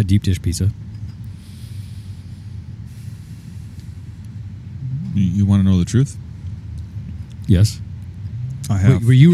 had 0.00 0.06
deep 0.06 0.22
dish 0.22 0.40
pizza? 0.40 0.70
You, 5.14 5.24
you 5.24 5.46
want 5.46 5.62
to 5.64 5.68
know 5.68 5.78
the 5.78 5.84
truth? 5.84 6.16
Yes. 7.46 7.80
I 8.70 8.88
Wait, 8.88 9.02
were 9.04 9.12
you 9.12 9.30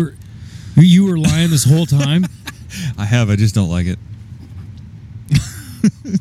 were 0.77 0.83
you 0.83 1.07
were 1.07 1.19
lying 1.19 1.51
this 1.51 1.65
whole 1.65 1.87
time? 1.87 2.27
I 2.99 3.05
have. 3.05 3.31
I 3.31 3.37
just 3.37 3.55
don't 3.55 3.69
like 3.71 3.87
it. 3.87 3.99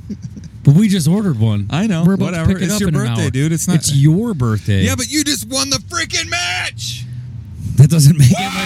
But 0.64 0.73
we 0.73 0.88
just 0.88 1.08
ordered 1.08 1.39
one. 1.39 1.67
I 1.70 1.86
know. 1.86 2.03
We're 2.03 2.16
about 2.16 2.25
Whatever. 2.25 2.48
to 2.53 2.53
pick 2.55 2.64
it 2.64 2.66
It's 2.66 2.73
up 2.73 2.80
your 2.81 2.89
in 2.89 2.95
an 2.95 3.02
birthday, 3.05 3.23
hour. 3.25 3.30
dude. 3.30 3.52
It's 3.52 3.67
not- 3.67 3.75
It's 3.75 3.95
your 3.95 4.34
birthday. 4.34 4.81
Yeah, 4.81 4.95
but 4.95 5.08
you 5.12 5.23
just 5.23 5.48
won 5.48 5.70
the 5.70 5.77
freaking 5.77 6.27
match. 6.27 7.05
that 7.75 7.88
doesn't 7.91 8.17
make 8.17 8.31
it 8.31 8.39
my 8.39 8.66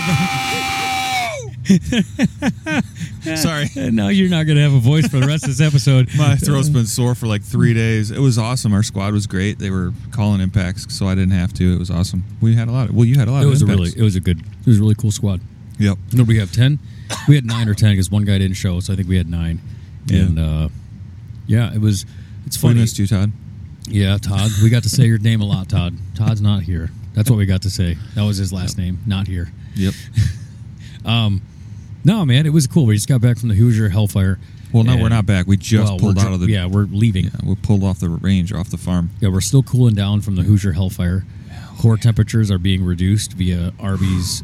birthday. 1.68 2.82
Sorry. 3.36 3.66
Uh, 3.78 3.90
no, 3.92 4.08
you're 4.10 4.30
not 4.30 4.44
gonna 4.48 4.62
have 4.62 4.74
a 4.74 4.80
voice 4.80 5.08
for 5.08 5.20
the 5.20 5.28
rest 5.28 5.44
of 5.44 5.50
this 5.56 5.62
episode. 5.62 6.10
My 6.18 6.34
uh, 6.34 6.36
throat's 6.38 6.70
been 6.70 6.86
sore 6.86 7.16
for 7.16 7.28
like 7.28 7.44
three 7.44 7.74
days. 7.74 8.12
It 8.12 8.20
was 8.20 8.38
awesome. 8.38 8.74
Our 8.74 8.84
squad 8.84 9.14
was 9.14 9.28
great. 9.28 9.60
They 9.60 9.70
were 9.70 9.94
calling 10.12 10.42
impacts, 10.42 10.94
so 10.96 11.08
I 11.08 11.16
didn't 11.16 11.32
have 11.32 11.54
to. 11.56 11.74
It 11.74 11.80
was 11.80 11.92
awesome. 11.92 12.24
We 12.42 12.56
had 12.56 12.68
a 12.68 12.72
lot. 12.72 12.90
Of, 12.90 12.96
well, 12.96 13.06
you 13.06 13.18
had 13.18 13.28
a 13.28 13.32
lot. 13.32 13.42
It 13.42 13.46
of 13.46 13.50
was 13.52 13.62
a 13.62 13.66
really, 13.66 13.92
it 13.96 14.02
was 14.02 14.16
a 14.16 14.20
good, 14.20 14.40
it 14.40 14.66
was 14.66 14.78
a 14.78 14.82
really 14.82 14.96
cool 14.96 15.12
squad. 15.12 15.42
Yep. 15.80 15.98
No, 16.14 16.24
we 16.24 16.38
have 16.40 16.52
ten. 16.52 16.80
We 17.28 17.36
had 17.36 17.46
nine 17.46 17.68
or 17.68 17.74
ten 17.74 17.92
because 17.92 18.10
one 18.12 18.24
guy 18.26 18.38
didn't 18.38 18.56
show, 18.58 18.80
so 18.80 18.94
I 18.94 18.96
think 18.96 19.08
we 19.10 19.18
had 19.18 19.30
nine. 19.30 19.60
Yeah. 20.06 20.20
And 20.22 20.40
uh, 20.40 20.70
yeah, 21.48 21.74
it 21.74 21.80
was. 21.82 22.06
It's 22.46 22.58
We 22.62 22.70
funny. 22.70 22.80
missed 22.82 23.00
you, 23.00 23.08
Todd. 23.08 23.32
Yeah, 23.88 24.18
Todd. 24.18 24.50
We 24.64 24.70
got 24.70 24.84
to 24.84 24.90
say 24.90 25.06
your 25.06 25.18
name 25.20 25.42
a 25.42 25.46
lot, 25.46 25.70
Todd. 25.70 25.96
Todd's 26.16 26.42
not 26.42 26.64
here. 26.64 26.90
That's 27.16 27.30
what 27.30 27.38
we 27.38 27.46
got 27.46 27.64
to 27.64 27.70
say. 27.70 27.98
That 28.16 28.24
was 28.24 28.38
his 28.38 28.54
last 28.54 28.78
name. 28.78 29.00
Not 29.06 29.28
here. 29.28 29.52
Yep. 29.76 29.94
Um, 31.06 31.42
No, 32.04 32.26
man, 32.26 32.46
it 32.46 32.54
was 32.54 32.66
cool. 32.68 32.86
We 32.86 32.96
just 32.96 33.10
got 33.10 33.22
back 33.22 33.38
from 33.38 33.50
the 33.50 33.56
Hoosier 33.56 33.90
Hellfire. 33.90 34.40
Well, 34.72 34.84
no, 34.84 34.94
And- 34.94 35.02
we're 35.02 35.10
not 35.10 35.26
back. 35.26 35.48
We 35.48 35.58
just 35.58 35.84
well, 35.90 36.00
pulled 36.00 36.20
out 36.20 36.32
of 36.32 36.40
the. 36.40 36.48
Yeah, 36.48 36.66
we're 36.68 36.86
leaving. 36.86 37.26
Yeah, 37.26 37.32
we 37.44 37.56
pulled 37.56 37.84
off 37.84 38.00
the 38.00 38.10
range, 38.10 38.54
off 38.54 38.70
the 38.70 38.78
farm. 38.78 39.10
Yeah, 39.20 39.30
we're 39.30 39.42
still 39.42 39.64
cooling 39.64 39.96
down 39.96 40.22
from 40.22 40.36
the 40.36 40.44
Hoosier 40.44 40.74
Hellfire. 40.74 41.26
Core 41.80 41.98
temperatures 41.98 42.52
are 42.52 42.58
being 42.58 42.84
reduced 42.84 43.34
via 43.34 43.74
Arby's 43.80 44.44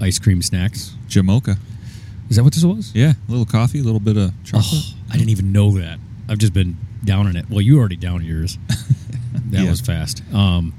ice 0.00 0.18
cream 0.18 0.42
snacks. 0.42 0.94
Jamocha. 1.08 1.56
Is 2.30 2.36
that 2.36 2.44
what 2.44 2.52
this 2.52 2.64
was? 2.64 2.92
Yeah, 2.94 3.14
a 3.26 3.30
little 3.30 3.46
coffee, 3.46 3.80
a 3.80 3.82
little 3.82 4.00
bit 4.00 4.16
of 4.18 4.32
chocolate. 4.44 4.66
Oh, 4.72 4.94
I 5.10 5.16
didn't 5.16 5.30
even 5.30 5.50
know 5.50 5.70
that. 5.78 5.98
I've 6.28 6.38
just 6.38 6.52
been 6.52 6.76
down 7.04 7.26
in 7.26 7.36
it. 7.36 7.46
Well, 7.48 7.62
you 7.62 7.78
already 7.78 7.96
down 7.96 8.22
yours. 8.24 8.58
that 8.68 9.62
Yeah. 9.64 9.70
was 9.70 9.80
fast. 9.80 10.22
Um, 10.32 10.74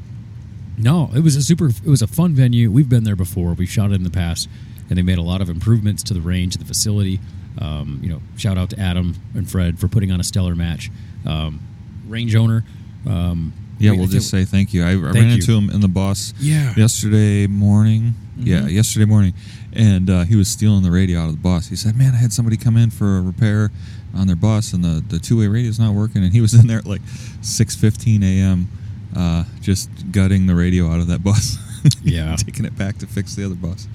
no, 0.78 1.10
it 1.16 1.22
was 1.22 1.36
a 1.36 1.42
super. 1.42 1.70
It 1.70 1.86
was 1.88 2.02
a 2.04 2.08
fun 2.08 2.34
venue. 2.36 2.72
We've 2.72 2.88
been 2.88 3.04
there 3.04 3.16
before. 3.16 3.54
We've 3.54 3.70
shot 3.70 3.92
it 3.92 3.96
in 3.96 4.04
the 4.04 4.10
past, 4.12 4.48
and 4.90 4.98
they 4.98 5.02
made 5.02 5.18
a 5.18 5.22
lot 5.24 5.42
of 5.42 5.50
improvements 5.50 6.04
to 6.04 6.14
the 6.14 6.22
range, 6.22 6.54
to 6.54 6.60
the 6.60 6.66
facility. 6.66 7.20
Um, 7.60 8.00
you 8.02 8.10
know, 8.10 8.22
shout 8.38 8.58
out 8.58 8.70
to 8.72 8.80
Adam 8.80 9.16
and 9.34 9.50
Fred 9.50 9.80
for 9.80 9.88
putting 9.88 10.12
on 10.12 10.20
a 10.20 10.24
stellar 10.24 10.56
match. 10.56 10.90
Um, 11.26 11.60
range 12.08 12.36
owner. 12.36 12.64
Um, 13.08 13.54
Yeah, 13.80 13.92
we- 13.92 13.98
we'll 14.00 14.08
just 14.08 14.30
say 14.30 14.46
thank 14.46 14.74
you. 14.74 14.84
I, 14.84 14.92
I 14.92 14.96
Thank 14.96 15.16
ran 15.16 15.28
you. 15.30 15.34
into 15.36 15.54
him 15.58 15.70
in 15.70 15.80
the 15.82 15.88
bus 15.88 16.34
Yeah. 16.40 16.74
yesterday 16.76 17.48
morning. 17.48 18.16
Yeah, 18.38 18.62
Mhm. 18.62 18.72
yesterday 18.72 19.06
morning, 19.06 19.34
and 19.74 20.10
uh, 20.10 20.24
he 20.24 20.36
was 20.38 20.48
stealing 20.48 20.82
the 20.84 20.92
radio 20.92 21.20
out 21.22 21.26
of 21.26 21.34
the 21.34 21.42
bus. 21.42 21.68
He 21.68 21.76
said, 21.76 21.98
"Man, 21.98 22.14
I 22.14 22.18
had 22.18 22.32
somebody 22.32 22.56
come 22.56 22.78
in 22.78 22.90
for 22.90 23.18
a 23.18 23.22
repair 23.22 23.70
on 24.14 24.28
their 24.28 24.36
bus, 24.38 24.72
and 24.72 24.82
the, 24.82 25.04
the 25.06 25.20
two 25.20 25.38
way 25.38 25.48
radio's 25.48 25.78
not 25.78 25.94
working." 25.94 26.24
And 26.24 26.32
he 26.32 26.40
was 26.40 26.54
in 26.54 26.66
there 26.68 26.78
at 26.78 26.86
like 26.86 27.02
six 27.42 27.76
fifteen 27.76 28.24
a.m. 28.24 28.70
Uh, 29.14 29.44
just 29.62 29.90
gutting 30.14 30.46
the 30.48 30.56
radio 30.56 30.90
out 30.90 31.02
of 31.02 31.08
that 31.08 31.22
bus. 31.22 31.58
Yeah. 32.04 32.34
taking 32.38 32.64
it 32.64 32.78
back 32.78 32.98
to 33.00 33.08
fix 33.08 33.36
the 33.36 33.46
other 33.46 33.56
bus. 33.56 33.88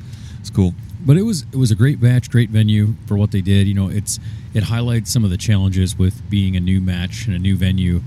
It's 0.45 0.51
cool. 0.55 0.75
but 1.07 1.17
it 1.17 1.23
was 1.23 1.47
it 1.53 1.57
was 1.57 1.71
a 1.71 1.75
great 1.75 2.03
match, 2.03 2.31
great 2.31 2.51
venue 2.51 2.95
for 3.07 3.17
what 3.17 3.31
they 3.31 3.41
did. 3.41 3.67
You 3.67 3.73
know, 3.73 3.89
it's 3.89 4.21
it 4.53 4.65
highlights 4.65 5.11
some 5.11 5.25
of 5.25 5.31
the 5.31 5.39
challenges 5.39 5.97
with 5.99 6.29
being 6.29 6.55
a 6.55 6.61
new 6.61 6.83
match 6.83 7.27
and 7.27 7.35
a 7.35 7.39
new 7.39 7.57
venue, 7.57 8.03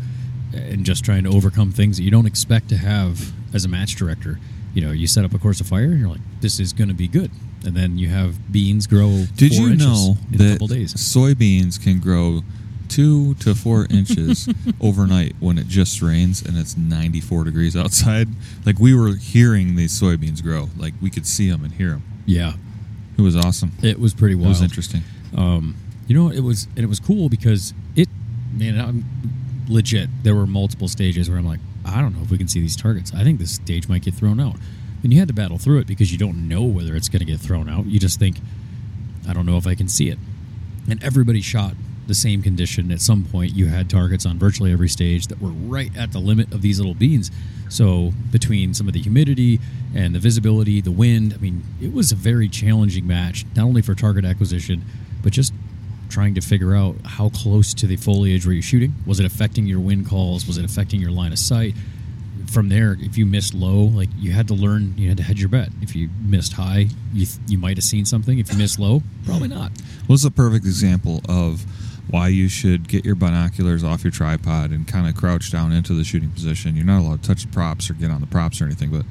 and 0.53 0.85
just 0.85 1.03
trying 1.03 1.23
to 1.23 1.31
overcome 1.31 1.71
things 1.71 1.97
that 1.97 2.03
you 2.03 2.11
don't 2.11 2.27
expect 2.27 2.69
to 2.69 2.77
have 2.77 3.31
as 3.55 3.65
a 3.65 3.67
match 3.67 3.95
director. 3.95 4.39
You 4.75 4.81
know, 4.85 4.91
you 4.91 5.07
set 5.07 5.25
up 5.25 5.33
a 5.33 5.39
course 5.39 5.59
of 5.61 5.65
fire, 5.67 5.85
and 5.85 5.99
you're 5.99 6.09
like, 6.09 6.21
"This 6.41 6.59
is 6.59 6.73
going 6.73 6.89
to 6.89 6.93
be 6.93 7.07
good," 7.07 7.31
and 7.65 7.75
then 7.75 7.97
you 7.97 8.09
have 8.09 8.51
beans 8.51 8.85
grow. 8.85 9.25
Did 9.35 9.55
you 9.55 9.75
know 9.75 10.15
in 10.31 10.35
a 10.35 10.37
that 10.43 10.51
couple 10.53 10.67
days? 10.67 10.93
soybeans 10.93 11.81
can 11.81 11.99
grow 11.99 12.41
two 12.87 13.33
to 13.33 13.55
four 13.55 13.87
inches 13.89 14.47
overnight 14.79 15.35
when 15.39 15.57
it 15.57 15.67
just 15.67 16.01
rains 16.03 16.41
and 16.45 16.55
it's 16.55 16.77
94 16.77 17.45
degrees 17.45 17.75
outside? 17.75 18.27
Like 18.63 18.77
we 18.77 18.93
were 18.93 19.15
hearing 19.15 19.75
these 19.75 19.99
soybeans 19.99 20.43
grow, 20.43 20.69
like 20.77 20.93
we 21.01 21.09
could 21.09 21.25
see 21.25 21.49
them 21.49 21.63
and 21.63 21.73
hear 21.73 21.89
them. 21.89 22.03
Yeah, 22.27 22.53
It 23.17 23.21
was 23.21 23.35
awesome. 23.35 23.71
it 23.81 23.99
was 23.99 24.13
pretty 24.13 24.35
wild. 24.35 24.45
It 24.47 24.49
was 24.49 24.61
interesting. 24.61 25.01
Um, 25.35 25.75
you 26.07 26.13
know, 26.15 26.29
it 26.29 26.41
was 26.41 26.65
and 26.75 26.79
it 26.79 26.87
was 26.87 26.99
cool 26.99 27.29
because 27.29 27.73
it, 27.95 28.07
man, 28.53 28.79
I'm 28.79 29.05
legit. 29.67 30.09
There 30.23 30.35
were 30.35 30.45
multiple 30.45 30.87
stages 30.87 31.29
where 31.29 31.39
I'm 31.39 31.47
like, 31.47 31.59
I 31.85 32.01
don't 32.01 32.15
know 32.15 32.21
if 32.21 32.29
we 32.29 32.37
can 32.37 32.47
see 32.47 32.59
these 32.61 32.75
targets. 32.75 33.11
I 33.15 33.23
think 33.23 33.39
this 33.39 33.51
stage 33.53 33.89
might 33.89 34.03
get 34.03 34.13
thrown 34.13 34.39
out, 34.39 34.57
and 35.03 35.11
you 35.11 35.19
had 35.19 35.27
to 35.29 35.33
battle 35.33 35.57
through 35.57 35.79
it 35.79 35.87
because 35.87 36.11
you 36.11 36.17
don't 36.17 36.47
know 36.47 36.63
whether 36.63 36.95
it's 36.95 37.09
going 37.09 37.19
to 37.19 37.25
get 37.25 37.39
thrown 37.39 37.67
out. 37.69 37.85
You 37.87 37.99
just 37.99 38.19
think, 38.19 38.37
I 39.27 39.33
don't 39.33 39.45
know 39.45 39.57
if 39.57 39.65
I 39.67 39.73
can 39.75 39.87
see 39.87 40.09
it, 40.09 40.19
and 40.89 41.01
everybody 41.03 41.41
shot 41.41 41.73
the 42.07 42.15
same 42.15 42.41
condition. 42.41 42.91
At 42.91 43.01
some 43.01 43.23
point, 43.25 43.53
you 43.55 43.67
had 43.67 43.89
targets 43.89 44.25
on 44.25 44.37
virtually 44.37 44.71
every 44.71 44.89
stage 44.89 45.27
that 45.27 45.41
were 45.41 45.49
right 45.49 45.95
at 45.97 46.11
the 46.13 46.19
limit 46.19 46.53
of 46.53 46.61
these 46.61 46.77
little 46.79 46.93
beans. 46.93 47.31
So 47.69 48.13
between 48.31 48.73
some 48.73 48.87
of 48.87 48.93
the 48.93 49.01
humidity 49.01 49.59
and 49.95 50.15
the 50.15 50.19
visibility, 50.19 50.81
the 50.81 50.91
wind, 50.91 51.33
I 51.33 51.37
mean, 51.37 51.63
it 51.81 51.93
was 51.93 52.11
a 52.11 52.15
very 52.15 52.47
challenging 52.47 53.07
match, 53.07 53.45
not 53.55 53.65
only 53.65 53.81
for 53.81 53.95
target 53.95 54.25
acquisition, 54.25 54.83
but 55.23 55.33
just 55.33 55.53
trying 56.09 56.35
to 56.35 56.41
figure 56.41 56.75
out 56.75 56.95
how 57.05 57.29
close 57.29 57.73
to 57.75 57.87
the 57.87 57.97
foliage 57.97 58.45
were 58.45 58.53
you 58.53 58.61
shooting. 58.61 58.93
Was 59.05 59.19
it 59.19 59.25
affecting 59.25 59.65
your 59.65 59.79
wind 59.79 60.07
calls? 60.07 60.47
Was 60.47 60.57
it 60.57 60.65
affecting 60.65 61.01
your 61.01 61.11
line 61.11 61.31
of 61.31 61.39
sight? 61.39 61.75
From 62.47 62.69
there, 62.69 62.95
if 62.99 63.17
you 63.17 63.25
missed 63.25 63.53
low, 63.53 63.83
like 63.83 64.09
you 64.17 64.31
had 64.31 64.47
to 64.47 64.53
learn, 64.53 64.93
you 64.97 65.09
had 65.09 65.17
to 65.17 65.23
hedge 65.23 65.39
your 65.39 65.49
bet. 65.49 65.69
If 65.81 65.95
you 65.95 66.09
missed 66.21 66.53
high, 66.53 66.87
you 67.13 67.27
you 67.47 67.57
might 67.57 67.75
have 67.75 67.83
seen 67.83 68.05
something. 68.05 68.39
If 68.39 68.51
you 68.51 68.57
missed 68.57 68.79
low, 68.79 69.01
probably 69.25 69.49
not. 69.49 69.71
was 70.07 70.23
a 70.23 70.31
perfect 70.31 70.65
example 70.65 71.21
of 71.27 71.65
why 72.09 72.27
you 72.29 72.47
should 72.47 72.87
get 72.87 73.03
your 73.05 73.15
binoculars 73.15 73.83
off 73.83 74.03
your 74.03 74.11
tripod 74.11 74.71
and 74.71 74.87
kind 74.87 75.07
of 75.07 75.15
crouch 75.15 75.51
down 75.51 75.71
into 75.71 75.93
the 75.93 76.03
shooting 76.03 76.29
position. 76.29 76.75
You're 76.75 76.85
not 76.85 76.99
allowed 77.01 77.21
to 77.23 77.27
touch 77.27 77.43
the 77.43 77.51
props 77.51 77.89
or 77.89 77.93
get 77.93 78.11
on 78.11 78.21
the 78.21 78.27
props 78.27 78.61
or 78.61 78.65
anything, 78.65 78.89
but 78.91 79.05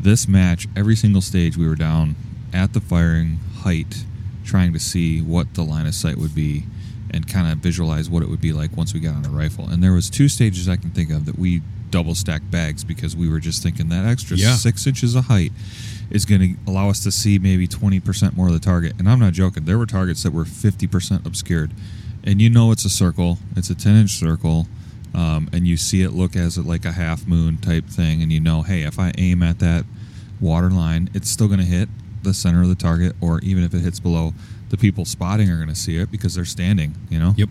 this 0.00 0.28
match, 0.28 0.68
every 0.76 0.94
single 0.94 1.20
stage, 1.20 1.56
we 1.56 1.66
were 1.68 1.74
down 1.74 2.14
at 2.52 2.72
the 2.72 2.80
firing 2.80 3.38
height, 3.62 4.04
trying 4.44 4.72
to 4.72 4.78
see 4.78 5.20
what 5.20 5.54
the 5.54 5.62
line 5.62 5.86
of 5.86 5.94
sight 5.94 6.16
would 6.16 6.34
be 6.34 6.64
and 7.10 7.26
kind 7.26 7.50
of 7.50 7.58
visualize 7.58 8.08
what 8.08 8.22
it 8.22 8.28
would 8.28 8.40
be 8.40 8.52
like 8.52 8.76
once 8.76 8.94
we 8.94 9.00
got 9.00 9.14
on 9.16 9.22
the 9.22 9.30
rifle. 9.30 9.68
And 9.68 9.82
there 9.82 9.92
was 9.92 10.08
two 10.08 10.28
stages 10.28 10.68
I 10.68 10.76
can 10.76 10.90
think 10.90 11.10
of 11.10 11.24
that 11.26 11.38
we 11.38 11.62
double 11.90 12.14
stacked 12.14 12.50
bags 12.50 12.84
because 12.84 13.16
we 13.16 13.28
were 13.30 13.40
just 13.40 13.62
thinking 13.62 13.88
that 13.88 14.04
extra 14.04 14.36
Yeah. 14.36 14.54
six 14.56 14.86
inches 14.86 15.14
of 15.14 15.24
height 15.24 15.52
is 16.10 16.24
going 16.26 16.40
to 16.40 16.70
allow 16.70 16.90
us 16.90 17.00
to 17.04 17.10
see 17.10 17.38
maybe 17.38 17.66
20% 17.66 18.36
more 18.36 18.46
of 18.48 18.52
the 18.52 18.60
target. 18.60 18.92
And 18.98 19.08
I'm 19.08 19.18
not 19.18 19.32
joking. 19.32 19.64
There 19.64 19.78
were 19.78 19.86
targets 19.86 20.22
that 20.22 20.32
were 20.32 20.44
50% 20.44 21.26
obscured. 21.26 21.72
And 22.24 22.40
you 22.40 22.50
know 22.50 22.72
it's 22.72 22.84
a 22.84 22.90
circle. 22.90 23.38
It's 23.56 23.70
a 23.70 23.74
10 23.74 23.96
inch 23.96 24.10
circle. 24.12 24.66
Um, 25.14 25.48
and 25.52 25.66
you 25.66 25.76
see 25.76 26.02
it 26.02 26.10
look 26.10 26.36
as 26.36 26.58
like 26.58 26.84
a 26.84 26.92
half 26.92 27.26
moon 27.26 27.56
type 27.58 27.86
thing. 27.86 28.22
And 28.22 28.32
you 28.32 28.40
know, 28.40 28.62
hey, 28.62 28.82
if 28.82 28.98
I 28.98 29.12
aim 29.18 29.42
at 29.42 29.58
that 29.60 29.84
water 30.40 30.70
line, 30.70 31.10
it's 31.14 31.30
still 31.30 31.46
going 31.48 31.60
to 31.60 31.66
hit 31.66 31.88
the 32.22 32.34
center 32.34 32.62
of 32.62 32.68
the 32.68 32.74
target. 32.74 33.16
Or 33.20 33.40
even 33.40 33.64
if 33.64 33.74
it 33.74 33.80
hits 33.80 34.00
below, 34.00 34.32
the 34.70 34.76
people 34.76 35.04
spotting 35.04 35.48
are 35.50 35.56
going 35.56 35.68
to 35.68 35.74
see 35.74 35.96
it 35.96 36.10
because 36.10 36.34
they're 36.34 36.44
standing, 36.44 36.94
you 37.08 37.18
know? 37.18 37.34
Yep. 37.36 37.48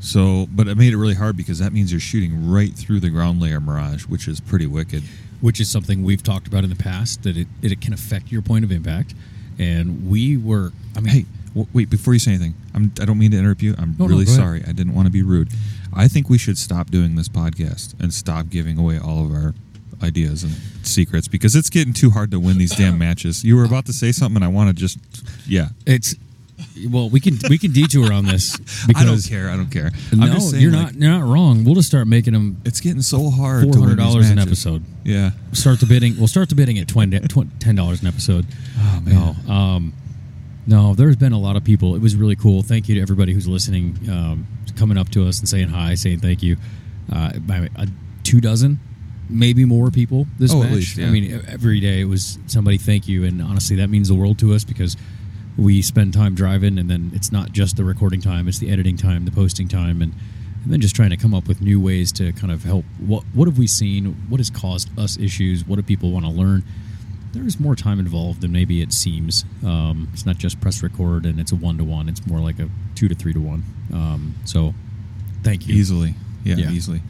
So, 0.00 0.46
but 0.50 0.66
it 0.66 0.76
made 0.76 0.92
it 0.92 0.96
really 0.96 1.14
hard 1.14 1.36
because 1.36 1.58
that 1.58 1.72
means 1.72 1.92
you're 1.92 2.00
shooting 2.00 2.50
right 2.50 2.72
through 2.72 3.00
the 3.00 3.10
ground 3.10 3.40
layer 3.40 3.60
mirage, 3.60 4.06
which 4.06 4.26
is 4.26 4.40
pretty 4.40 4.66
wicked. 4.66 5.02
which 5.40 5.60
is 5.60 5.70
something 5.70 6.02
we've 6.02 6.22
talked 6.22 6.46
about 6.46 6.64
in 6.64 6.70
the 6.70 6.76
past 6.76 7.22
that 7.22 7.36
it, 7.36 7.48
it 7.62 7.80
can 7.80 7.92
affect 7.92 8.32
your 8.32 8.42
point 8.42 8.64
of 8.64 8.72
impact. 8.72 9.14
And 9.58 10.08
we 10.08 10.36
were, 10.36 10.72
I 10.96 11.00
mean, 11.00 11.14
Hey, 11.14 11.26
w- 11.54 11.66
wait! 11.72 11.90
Before 11.90 12.12
you 12.12 12.18
say 12.20 12.32
anything, 12.32 12.54
I'm, 12.74 12.92
I 13.00 13.04
don't 13.04 13.18
mean 13.18 13.30
to 13.32 13.38
interrupt 13.38 13.62
you. 13.62 13.74
I'm 13.78 13.96
No, 13.98 14.04
no, 14.06 14.10
really 14.10 14.24
ahead. 14.24 14.36
sorry. 14.36 14.62
I 14.66 14.72
didn't 14.72 14.94
want 14.94 15.06
to 15.06 15.12
be 15.12 15.22
rude. 15.22 15.48
I 15.94 16.08
think 16.08 16.28
we 16.28 16.38
should 16.38 16.56
stop 16.58 16.90
doing 16.90 17.16
this 17.16 17.28
podcast 17.28 17.94
and 18.00 18.12
stop 18.14 18.48
giving 18.48 18.78
away 18.78 18.98
all 18.98 19.24
of 19.24 19.32
our 19.32 19.54
ideas 20.02 20.44
and 20.44 20.52
secrets 20.82 21.28
because 21.28 21.54
it's 21.56 21.68
getting 21.68 21.92
too 21.92 22.10
hard 22.10 22.30
to 22.30 22.40
win 22.40 22.58
these 22.58 22.74
damn 22.74 22.96
matches. 23.06 23.44
You 23.44 23.56
were 23.56 23.64
about 23.64 23.86
to 23.86 23.92
say 23.92 24.12
something, 24.12 24.36
and 24.36 24.44
I 24.44 24.48
want 24.48 24.68
to 24.68 24.74
just, 24.74 24.98
yeah. 25.46 25.68
it's 25.86 26.14
well, 26.90 27.08
we 27.08 27.20
can 27.20 27.38
we 27.48 27.56
can 27.58 27.72
detour 27.72 28.12
on 28.12 28.24
this 28.26 28.56
because 28.86 28.96
I 29.02 29.04
don't 29.04 29.20
care. 29.26 29.50
I 29.50 29.56
don't 29.56 29.70
care. 29.70 29.90
No, 30.12 30.26
I'm 30.26 30.32
just 30.32 30.50
saying, 30.50 30.62
you're 30.62 30.72
like, 30.72 30.92
not 30.92 30.94
you're 30.94 31.10
not 31.10 31.24
wrong. 31.26 31.64
We'll 31.64 31.74
just 31.74 31.88
start 31.88 32.06
making 32.06 32.34
them 32.34 32.60
It's 32.64 32.80
getting 32.80 33.02
so 33.02 33.30
hard. 33.30 33.64
four 33.64 33.78
hundred 33.78 33.96
dollars 33.96 34.30
an 34.30 34.38
episode. 34.38 34.84
Yeah. 35.04 35.30
Start 35.52 35.80
the 35.80 35.86
bidding. 35.86 36.16
We'll 36.18 36.28
start 36.28 36.48
the 36.50 36.54
bidding 36.54 36.78
at 36.78 36.86
20, 36.86 37.18
20 37.20 37.50
ten 37.58 37.74
dollars 37.74 38.02
an 38.02 38.08
episode. 38.08 38.46
Oh 38.78 39.00
man. 39.02 39.36
No, 39.46 39.52
um, 39.52 39.92
no. 40.70 40.94
There's 40.94 41.16
been 41.16 41.32
a 41.32 41.38
lot 41.38 41.56
of 41.56 41.64
people. 41.64 41.94
It 41.94 42.00
was 42.02 42.14
really 42.16 42.36
cool. 42.36 42.62
Thank 42.62 42.88
you 42.88 42.94
to 42.96 43.00
everybody 43.02 43.32
who's 43.34 43.46
listening, 43.48 43.98
um, 44.10 44.46
coming 44.76 44.96
up 44.96 45.08
to 45.10 45.26
us 45.28 45.38
and 45.40 45.48
saying 45.48 45.68
hi, 45.68 45.94
saying 45.94 46.20
thank 46.20 46.42
you. 46.42 46.56
Uh, 47.12 47.32
by 47.40 47.68
a 47.76 47.86
two 48.22 48.40
dozen, 48.40 48.78
maybe 49.28 49.64
more 49.64 49.90
people 49.90 50.26
this 50.38 50.52
Oh, 50.52 50.62
match. 50.62 50.72
least, 50.72 50.96
yeah. 50.96 51.08
I 51.08 51.10
mean, 51.10 51.42
every 51.48 51.80
day 51.80 52.00
it 52.00 52.04
was 52.04 52.38
somebody 52.46 52.78
thank 52.78 53.08
you, 53.08 53.24
and 53.24 53.42
honestly, 53.42 53.76
that 53.76 53.90
means 53.90 54.08
the 54.08 54.14
world 54.14 54.38
to 54.38 54.54
us 54.54 54.64
because 54.64 54.96
we 55.58 55.82
spend 55.82 56.14
time 56.14 56.34
driving, 56.34 56.78
and 56.78 56.88
then 56.88 57.10
it's 57.14 57.32
not 57.32 57.52
just 57.52 57.76
the 57.76 57.84
recording 57.84 58.20
time; 58.20 58.46
it's 58.48 58.58
the 58.60 58.70
editing 58.70 58.96
time, 58.96 59.24
the 59.24 59.32
posting 59.32 59.68
time, 59.68 60.00
and 60.02 60.12
and 60.62 60.72
then 60.72 60.80
just 60.80 60.94
trying 60.94 61.08
to 61.10 61.16
come 61.16 61.32
up 61.34 61.48
with 61.48 61.60
new 61.62 61.80
ways 61.80 62.12
to 62.12 62.32
kind 62.34 62.52
of 62.52 62.62
help. 62.64 62.84
What 62.98 63.24
what 63.34 63.48
have 63.48 63.58
we 63.58 63.66
seen? 63.66 64.04
What 64.28 64.38
has 64.38 64.50
caused 64.50 64.88
us 64.98 65.18
issues? 65.18 65.66
What 65.66 65.76
do 65.76 65.82
people 65.82 66.10
want 66.12 66.24
to 66.26 66.30
learn? 66.30 66.62
There's 67.32 67.60
more 67.60 67.76
time 67.76 67.98
involved 68.00 68.40
than 68.40 68.50
maybe 68.52 68.82
it 68.82 68.92
seems. 68.92 69.44
Um, 69.64 70.08
it's 70.12 70.26
not 70.26 70.36
just 70.38 70.60
press 70.60 70.82
record 70.82 71.26
and 71.26 71.38
it's 71.38 71.52
a 71.52 71.56
one 71.56 71.78
to 71.78 71.84
one. 71.84 72.08
It's 72.08 72.26
more 72.26 72.40
like 72.40 72.58
a 72.58 72.68
two 72.94 73.08
to 73.08 73.14
three 73.14 73.32
to 73.32 73.40
one. 73.40 73.62
Um, 73.92 74.34
so, 74.44 74.74
thank 75.42 75.68
you. 75.68 75.74
Easily. 75.74 76.14
Yeah, 76.44 76.56
Yeah. 76.56 76.70
easily. 76.70 77.02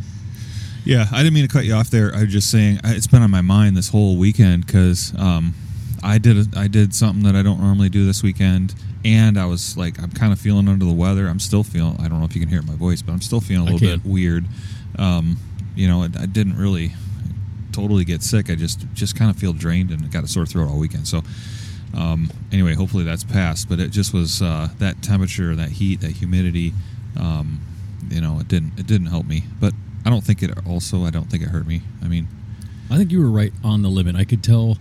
Yeah, 0.84 1.06
I 1.12 1.18
didn't 1.22 1.34
mean 1.34 1.46
to 1.46 1.52
cut 1.52 1.64
you 1.66 1.74
off 1.74 1.90
there. 1.90 2.14
I 2.14 2.22
was 2.22 2.32
just 2.32 2.50
saying 2.50 2.80
it's 2.84 3.06
been 3.06 3.22
on 3.22 3.30
my 3.30 3.42
mind 3.42 3.76
this 3.76 3.88
whole 3.90 4.16
weekend 4.16 4.66
because 4.66 5.12
um, 5.18 5.54
I 6.02 6.18
did 6.18 6.36
a, 6.38 6.58
I 6.58 6.68
did 6.68 6.94
something 6.94 7.22
that 7.24 7.36
I 7.36 7.42
don't 7.42 7.60
normally 7.60 7.90
do 7.90 8.06
this 8.06 8.22
weekend, 8.22 8.74
and 9.04 9.38
I 9.38 9.44
was 9.44 9.76
like 9.76 10.02
I'm 10.02 10.10
kind 10.10 10.32
of 10.32 10.40
feeling 10.40 10.68
under 10.68 10.84
the 10.86 10.92
weather. 10.92 11.28
I'm 11.28 11.38
still 11.38 11.62
feeling. 11.64 11.96
I 12.00 12.08
don't 12.08 12.18
know 12.18 12.24
if 12.24 12.34
you 12.34 12.40
can 12.40 12.48
hear 12.48 12.62
my 12.62 12.74
voice, 12.76 13.02
but 13.02 13.12
I'm 13.12 13.20
still 13.20 13.40
feeling 13.42 13.68
a 13.68 13.72
little 13.72 13.86
bit 13.98 14.04
weird. 14.06 14.46
Um, 14.98 15.36
you 15.76 15.86
know, 15.86 16.02
I, 16.02 16.06
I 16.18 16.26
didn't 16.26 16.56
really 16.56 16.92
totally 17.72 18.04
get 18.04 18.22
sick. 18.22 18.50
I 18.50 18.54
just 18.54 18.86
just 18.94 19.16
kind 19.16 19.30
of 19.30 19.36
feel 19.36 19.52
drained 19.52 19.90
and 19.90 20.10
got 20.10 20.24
a 20.24 20.28
sore 20.28 20.46
throat 20.46 20.68
all 20.68 20.78
weekend. 20.78 21.08
So. 21.08 21.22
Um, 21.92 22.30
anyway, 22.52 22.74
hopefully 22.74 23.02
that's 23.02 23.24
passed. 23.24 23.68
But 23.68 23.80
it 23.80 23.90
just 23.90 24.14
was 24.14 24.42
uh, 24.42 24.68
that 24.78 25.02
temperature, 25.02 25.56
that 25.56 25.70
heat, 25.70 26.00
that 26.02 26.12
humidity. 26.12 26.72
Um, 27.18 27.60
you 28.08 28.20
know, 28.20 28.38
it 28.38 28.46
didn't 28.46 28.78
it 28.78 28.86
didn't 28.86 29.08
help 29.08 29.26
me. 29.26 29.42
But 29.58 29.74
I 30.04 30.10
don't 30.10 30.22
think 30.22 30.42
it 30.42 30.50
also. 30.66 31.04
I 31.04 31.10
don't 31.10 31.24
think 31.24 31.42
it 31.42 31.48
hurt 31.48 31.66
me. 31.66 31.82
I 32.02 32.08
mean, 32.08 32.28
I 32.90 32.96
think 32.96 33.10
you 33.10 33.20
were 33.20 33.30
right 33.30 33.52
on 33.62 33.82
the 33.82 33.88
limit. 33.88 34.16
I 34.16 34.24
could 34.24 34.42
tell 34.42 34.78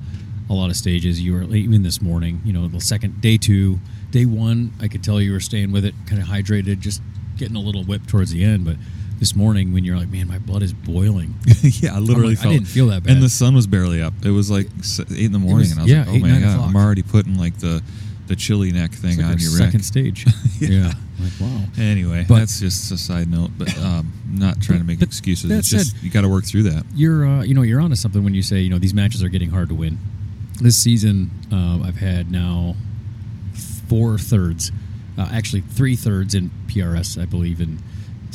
a 0.50 0.54
lot 0.54 0.70
of 0.70 0.76
stages. 0.76 1.22
You 1.22 1.34
were 1.34 1.44
even 1.56 1.84
this 1.84 2.02
morning. 2.02 2.42
You 2.46 2.54
know, 2.54 2.68
the 2.68 2.82
second 2.82 3.22
day 3.22 3.38
two, 3.38 3.80
day 4.12 4.26
one, 4.26 4.74
I 4.80 4.88
could 4.88 5.04
tell 5.04 5.22
you 5.22 5.34
were 5.34 5.40
staying 5.40 5.72
with 5.72 5.86
it, 5.86 5.94
kind 6.08 6.22
of 6.22 6.28
hydrated, 6.28 6.80
just 6.80 7.02
getting 7.38 7.56
a 7.56 7.60
little 7.60 7.84
whip 7.84 8.08
towards 8.08 8.32
the 8.32 8.44
end. 8.44 8.66
But 8.66 8.76
this 9.20 9.36
morning, 9.36 9.74
when 9.74 9.84
you're 9.84 9.98
like, 9.98 10.10
man, 10.10 10.28
my 10.28 10.40
blood 10.40 10.62
is 10.64 10.74
boiling. 10.74 11.36
yeah, 11.62 11.96
I 11.96 12.00
literally 12.00 12.30
like, 12.36 12.40
I 12.40 12.44
felt. 12.44 12.54
didn't 12.54 12.68
feel 12.68 12.88
that 12.88 13.04
bad. 13.04 13.14
And 13.14 13.22
the 13.24 13.30
sun 13.30 13.54
was 13.54 13.68
barely 13.68 14.02
up. 14.02 14.14
It 14.24 14.32
was 14.32 14.50
like 14.50 14.68
eight 15.12 15.26
in 15.26 15.32
the 15.34 15.40
morning, 15.40 15.60
was- 15.60 15.72
and 15.72 15.80
I 15.82 15.84
was 15.84 15.92
yeah, 15.92 16.00
like, 16.06 16.10
"Oh 16.10 16.20
my 16.20 16.40
god, 16.40 16.52
o'clock. 16.54 16.70
I'm 16.70 16.76
already 16.76 17.04
putting 17.04 17.38
like 17.38 17.58
the 17.60 17.84
the 18.28 18.36
chili 18.36 18.72
neck 18.72 18.92
thing 18.92 19.18
like 19.18 19.26
on 19.26 19.40
your 19.40 19.50
second 19.52 19.80
neck." 19.80 19.84
stage. 19.84 20.26
Yeah. 20.60 20.70
yeah. 20.70 20.94
like 21.22 21.32
wow. 21.40 21.64
Anyway, 21.78 22.26
But- 22.28 22.40
that's 22.40 22.60
just 22.60 22.92
a 22.92 22.98
side 22.98 23.30
note. 23.30 23.52
But 23.58 23.78
um, 23.80 24.12
not 24.30 24.62
trying 24.62 24.80
to 24.80 24.86
make 24.86 25.02
excuses. 25.02 25.50
It's 25.52 25.70
just 25.70 26.02
you 26.04 26.10
got 26.10 26.22
to 26.22 26.30
work 26.30 26.46
through 26.46 26.64
that. 26.64 26.84
you're 26.96 27.26
uh, 27.26 27.44
you 27.44 27.54
know 27.54 27.62
you're 27.62 27.80
onto 27.82 27.96
something 27.96 28.24
when 28.24 28.34
you 28.34 28.42
say 28.44 28.60
you 28.60 28.70
know 28.70 28.78
these 28.80 28.94
matches 28.94 29.22
are 29.24 29.30
getting 29.30 29.50
hard 29.50 29.70
to 29.70 29.76
win. 29.76 29.98
This 30.62 30.76
season, 30.78 31.32
uh, 31.54 31.80
I've 31.86 31.96
had 31.98 32.30
now 32.32 32.76
four 33.88 34.18
thirds, 34.18 34.72
uh, 35.18 35.30
actually 35.32 35.62
three 35.62 35.96
thirds 35.96 36.36
in 36.36 36.52
PRS, 36.68 37.22
I 37.22 37.26
believe, 37.26 37.60
and 37.62 37.80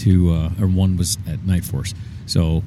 two 0.05 0.31
uh, 0.33 0.51
or 0.61 0.67
one 0.67 0.97
was 0.97 1.17
at 1.27 1.41
Nightforce. 1.41 1.95
So 2.27 2.63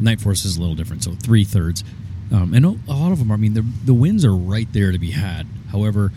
Nightforce 0.00 0.44
is 0.44 0.56
a 0.56 0.60
little 0.60 0.74
different. 0.76 1.02
So 1.04 1.12
three 1.12 1.44
thirds, 1.44 1.84
um, 2.32 2.54
and 2.54 2.64
a 2.64 2.76
a 2.88 2.94
lot 2.94 3.12
of 3.12 3.18
them. 3.18 3.30
I 3.32 3.36
mean, 3.36 3.54
the 3.54 3.62
the 3.84 3.94
wins 3.94 4.24
are 4.24 4.34
right 4.34 4.68
there 4.72 4.92
to 4.92 4.98
be 4.98 5.10
had. 5.12 5.46
However, 5.70 6.12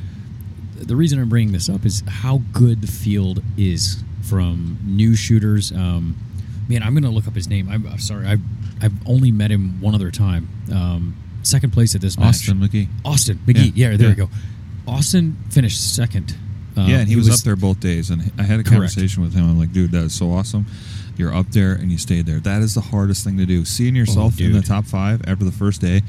the 0.76 0.96
reason 0.96 1.20
I'm 1.20 1.30
bringing 1.30 1.54
this 1.54 1.70
up 1.70 1.86
is 1.86 2.04
how 2.08 2.42
good 2.52 2.82
the 2.82 2.88
field 2.88 3.42
is 3.58 4.04
from 4.22 4.78
new 4.84 5.16
shooters. 5.16 5.72
Um, 5.72 6.16
man, 6.68 6.84
I'm 6.84 6.94
going 6.94 7.04
to 7.04 7.10
look 7.10 7.28
up 7.28 7.36
his 7.36 7.48
name. 7.48 7.70
I'm, 7.70 7.86
I'm 7.88 8.00
sorry. 8.00 8.26
I've, 8.28 8.42
I've 8.82 8.94
only 9.08 9.32
met 9.32 9.52
him 9.52 9.80
one 9.80 9.96
other 9.96 10.12
time. 10.12 10.50
Um, 10.74 11.16
second 11.44 11.72
place 11.72 11.96
at 11.96 12.02
this 12.02 12.18
match. 12.18 12.28
Austin 12.50 12.60
McGee. 12.60 12.88
Austin 13.06 13.38
McGee. 13.46 13.72
Yeah, 13.76 13.92
Yeah, 13.92 13.98
there 13.98 14.08
yeah. 14.10 14.14
we 14.14 14.16
go. 14.16 14.30
Austin 14.88 15.38
finished 15.50 15.96
second. 15.96 16.36
Um, 16.78 16.90
yeah, 16.90 17.00
and 17.00 17.08
he, 17.08 17.16
was, 17.16 17.30
up 17.30 17.40
there 17.40 17.56
both 17.56 17.80
days, 17.80 18.10
and 18.10 18.32
I 18.38 18.44
had 18.44 18.60
a 18.60 18.64
Correct. 18.64 18.70
conversation 18.72 19.24
with 19.24 19.34
him. 19.34 19.50
I'm 19.50 19.58
like, 19.58 19.72
dude, 19.72 19.92
that 19.92 20.04
is 20.04 20.14
so 20.14 20.32
awesome. 20.32 20.66
You're 21.18 21.34
up 21.34 21.50
there 21.52 21.72
and 21.72 21.90
you 21.92 21.98
stayed 21.98 22.26
there. 22.26 22.40
That 22.42 22.62
is 22.62 22.74
the 22.76 22.82
hardest 22.82 23.24
thing 23.24 23.38
to 23.38 23.46
do. 23.46 23.64
Seeing 23.64 23.96
yourself 23.96 24.38
in 24.42 24.52
the 24.52 24.58
Oh, 24.60 24.62
top 24.62 24.86
five 24.86 25.22
after 25.26 25.46
the 25.46 25.52
first 25.52 25.80
day, 25.80 26.02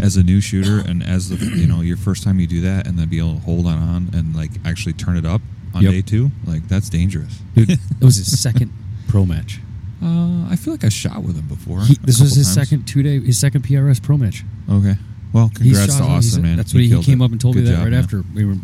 as 0.00 0.16
a 0.16 0.22
new 0.24 0.40
shooter, 0.40 0.78
and 0.88 1.00
as 1.02 1.28
the 1.28 1.36
you 1.56 1.66
know 1.68 1.80
your 1.80 1.96
first 1.96 2.24
time 2.24 2.40
you 2.40 2.46
do 2.48 2.60
that, 2.62 2.86
and 2.88 2.98
then 2.98 3.08
be 3.08 3.18
able 3.20 3.34
to 3.34 3.40
hold 3.40 3.66
on 3.66 3.78
on 3.80 4.10
and 4.14 4.34
like 4.34 4.50
actually 4.64 4.94
turn 4.94 5.16
it 5.16 5.24
up 5.24 5.40
on 5.74 5.82
Yep. 5.82 5.92
day 5.92 6.02
two, 6.02 6.30
like 6.46 6.66
that's 6.66 6.88
dangerous. 6.88 7.38
Dude, 7.54 7.70
it 7.70 7.78
was 8.00 8.16
his 8.16 8.40
second 8.48 8.72
pro 9.06 9.24
match. 9.24 9.60
Uh, 10.02 10.48
I 10.50 10.56
feel 10.56 10.74
like 10.74 10.84
I 10.84 10.88
shot 10.88 11.22
with 11.22 11.36
him 11.36 11.46
before. 11.46 11.80
He, 11.82 11.94
this 12.02 12.20
was 12.20 12.34
his 12.34 12.46
times. 12.52 12.68
second 12.68 12.84
two 12.88 13.04
day, 13.04 13.20
his 13.20 13.38
second 13.38 13.62
PRS 13.62 14.02
pro 14.02 14.16
match. 14.16 14.42
Okay. 14.68 14.94
Well, 15.32 15.50
congrats 15.54 15.98
to. 15.98 16.02
Austin, 16.02 16.42
man. 16.42 16.56
That's 16.56 16.74
what 16.74 16.82
he, 16.82 16.88
killed 16.88 17.04
came 17.04 17.20
it. 17.20 17.24
up 17.24 17.30
and 17.30 17.40
told 17.40 17.54
Good 17.54 17.64
me 17.64 17.70
that 17.70 17.76
job, 17.76 17.84
right 17.84 17.90
man. 17.92 18.02
after 18.02 18.24
we 18.34 18.44
were 18.44 18.56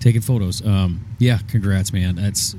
taking 0.00 0.20
photos. 0.20 0.64
Um, 0.66 1.04
yeah, 1.18 1.38
congrats, 1.48 1.92
man. 1.92 2.16
That's 2.16 2.54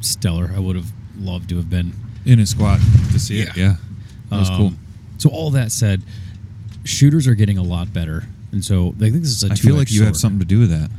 stellar. 0.00 0.50
I 0.54 0.58
would 0.58 0.76
have 0.76 0.90
loved 1.18 1.48
to 1.50 1.56
have 1.56 1.68
been. 1.70 1.92
in 2.24 2.38
his 2.38 2.50
squad 2.50 2.80
to 3.12 3.18
see 3.18 3.40
it. 3.40 3.56
Yeah. 3.56 3.62
Yeah, 3.64 3.76
that 4.30 4.38
was 4.38 4.50
Um, 4.50 4.56
cool. 4.56 4.72
So 5.18 5.28
all 5.30 5.50
that 5.52 5.72
said, 5.72 6.02
shooters 6.84 7.26
are 7.26 7.34
getting 7.34 7.58
a 7.58 7.62
lot 7.62 7.92
better, 7.92 8.24
and 8.52 8.64
so 8.64 8.94
I 8.96 9.10
think 9.10 9.14
this 9.22 9.30
is 9.30 9.44
a. 9.44 9.52
I 9.52 9.54
feel 9.56 9.74
like 9.76 9.90
you 9.90 10.04
have 10.04 10.16
something 10.16 10.38
to 10.40 10.44
do 10.44 10.60
with 10.60 10.70
that. 10.70 10.90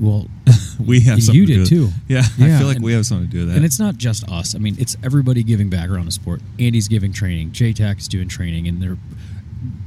Well, 0.00 0.28
We 0.80 1.00
have 1.02 1.20
You 1.20 1.46
to 1.46 1.52
did 1.54 1.64
do 1.64 1.66
too. 1.66 1.90
Yeah, 2.08 2.20
I 2.40 2.58
feel 2.58 2.66
like 2.66 2.76
and- 2.76 2.84
we 2.84 2.92
have 2.94 3.06
something 3.06 3.26
to 3.28 3.32
do 3.32 3.38
with 3.40 3.48
that. 3.50 3.56
and 3.56 3.64
it's 3.64 3.78
not 3.78 3.96
just 3.96 4.28
us. 4.28 4.54
I 4.56 4.58
mean, 4.58 4.74
it's 4.78 4.96
everybody 5.04 5.42
giving 5.44 5.68
back 5.70 5.88
around 5.88 6.06
the 6.06 6.10
sport. 6.12 6.40
Andy's 6.58 6.88
giving 6.88 7.12
training. 7.12 7.50
JTAC 7.52 7.98
is 8.00 8.08
doing 8.08 8.26
training, 8.28 8.66
and 8.66 8.82
they're 8.82 8.98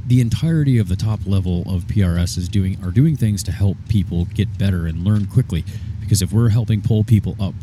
the 0.06 0.22
entirety 0.22 0.78
of 0.78 0.88
the 0.88 0.96
top 0.96 1.20
level 1.26 1.62
of 1.62 1.84
PRS 1.84 2.38
is 2.38 2.48
doing 2.48 2.78
are 2.84 2.92
doing 2.92 3.16
things 3.16 3.44
to 3.44 3.52
help 3.52 3.78
people 3.90 4.26
get 4.26 4.58
better 4.58 4.86
and 4.86 5.04
learn 5.04 5.26
quickly. 5.26 5.64
Because 6.00 6.22
if 6.22 6.32
we're 6.32 6.50
helping 6.50 6.82
pull 6.82 7.04
people 7.04 7.36
up 7.40 7.54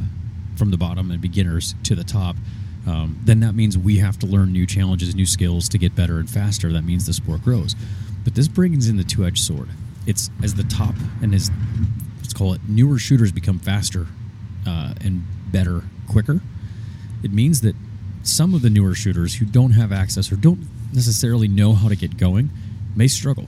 from 0.56 0.70
the 0.70 0.76
bottom 0.76 1.11
and 1.11 1.20
beginners 1.20 1.75
to 1.84 1.94
the 1.94 2.05
top, 2.05 2.37
um, 2.87 3.19
then 3.25 3.40
that 3.40 3.55
means 3.55 3.78
we 3.78 3.99
have 3.99 4.19
to 4.19 4.26
learn 4.26 4.52
new 4.52 4.66
challenges, 4.66 5.14
new 5.14 5.26
skills 5.26 5.69
to 5.70 5.78
get 5.78 5.94
better 5.94 6.19
and 6.19 6.28
faster. 6.28 6.70
That 6.72 6.84
means 6.84 7.06
the 7.06 7.14
sport 7.14 7.42
grows. 7.42 7.75
But 8.23 8.35
this 8.35 8.49
brings 8.49 8.88
in 8.88 8.97
the 8.97 9.04
two-edged 9.04 9.42
sword. 9.42 9.68
It's 10.06 10.30
as 10.42 10.54
the 10.54 10.64
top 10.64 10.94
and 11.23 11.35
as 11.35 11.50
let's 12.18 12.35
call 12.35 12.52
it 12.52 12.61
newer 12.68 12.99
shooters 12.99 13.33
become 13.33 13.59
faster 13.59 14.06
uh, 14.66 14.94
and 15.00 15.25
better 15.50 15.83
quicker. 16.09 16.40
It 17.23 17.33
means 17.33 17.62
that 17.62 17.75
some 18.23 18.54
of 18.54 18.62
the 18.62 18.71
newer 18.71 18.94
shooters 18.94 19.37
who 19.37 19.47
don't 19.47 19.73
have 19.73 19.92
access 19.92 20.30
or 20.30 20.37
don't 20.37 20.66
necessarily 20.94 21.48
know 21.48 21.74
how 21.74 21.88
to 21.88 21.96
get 21.96 22.16
going 22.16 22.50
may 22.96 23.08
struggle. 23.08 23.46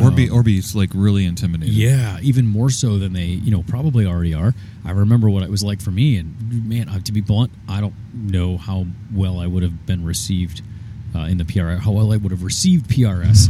or 0.00 0.10
be 0.10 0.30
Um, 0.30 0.36
or 0.36 0.42
be 0.42 0.62
like 0.74 0.90
really 0.94 1.26
intimidated. 1.26 1.74
yeah, 1.74 2.18
even 2.22 2.46
more 2.46 2.70
so 2.70 2.98
than 2.98 3.12
they, 3.12 3.26
you 3.26 3.50
know, 3.50 3.62
probably 3.64 4.06
already 4.06 4.32
are. 4.32 4.54
I 4.84 4.92
remember 4.92 5.28
what 5.28 5.42
it 5.42 5.50
was 5.50 5.62
like 5.62 5.82
for 5.82 5.90
me, 5.90 6.16
and 6.16 6.68
man, 6.68 6.88
uh, 6.88 7.00
to 7.00 7.12
be 7.12 7.20
blunt, 7.20 7.50
I 7.68 7.80
don't 7.80 7.94
know 8.14 8.56
how 8.56 8.86
well 9.12 9.40
I 9.40 9.46
would 9.46 9.62
have 9.62 9.84
been 9.86 10.04
received 10.04 10.62
uh, 11.14 11.20
in 11.20 11.36
the 11.38 11.44
PRS, 11.44 11.80
how 11.80 11.92
well 11.92 12.12
I 12.12 12.16
would 12.16 12.30
have 12.30 12.42
received 12.44 12.88
PRS 12.88 13.48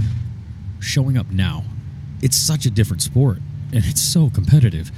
showing 0.80 1.16
up 1.16 1.30
now. 1.30 1.64
It's 2.22 2.36
such 2.36 2.66
a 2.66 2.70
different 2.70 3.02
sport, 3.02 3.38
and 3.72 3.84
it's 3.84 4.00
so 4.00 4.30
competitive. 4.30 4.90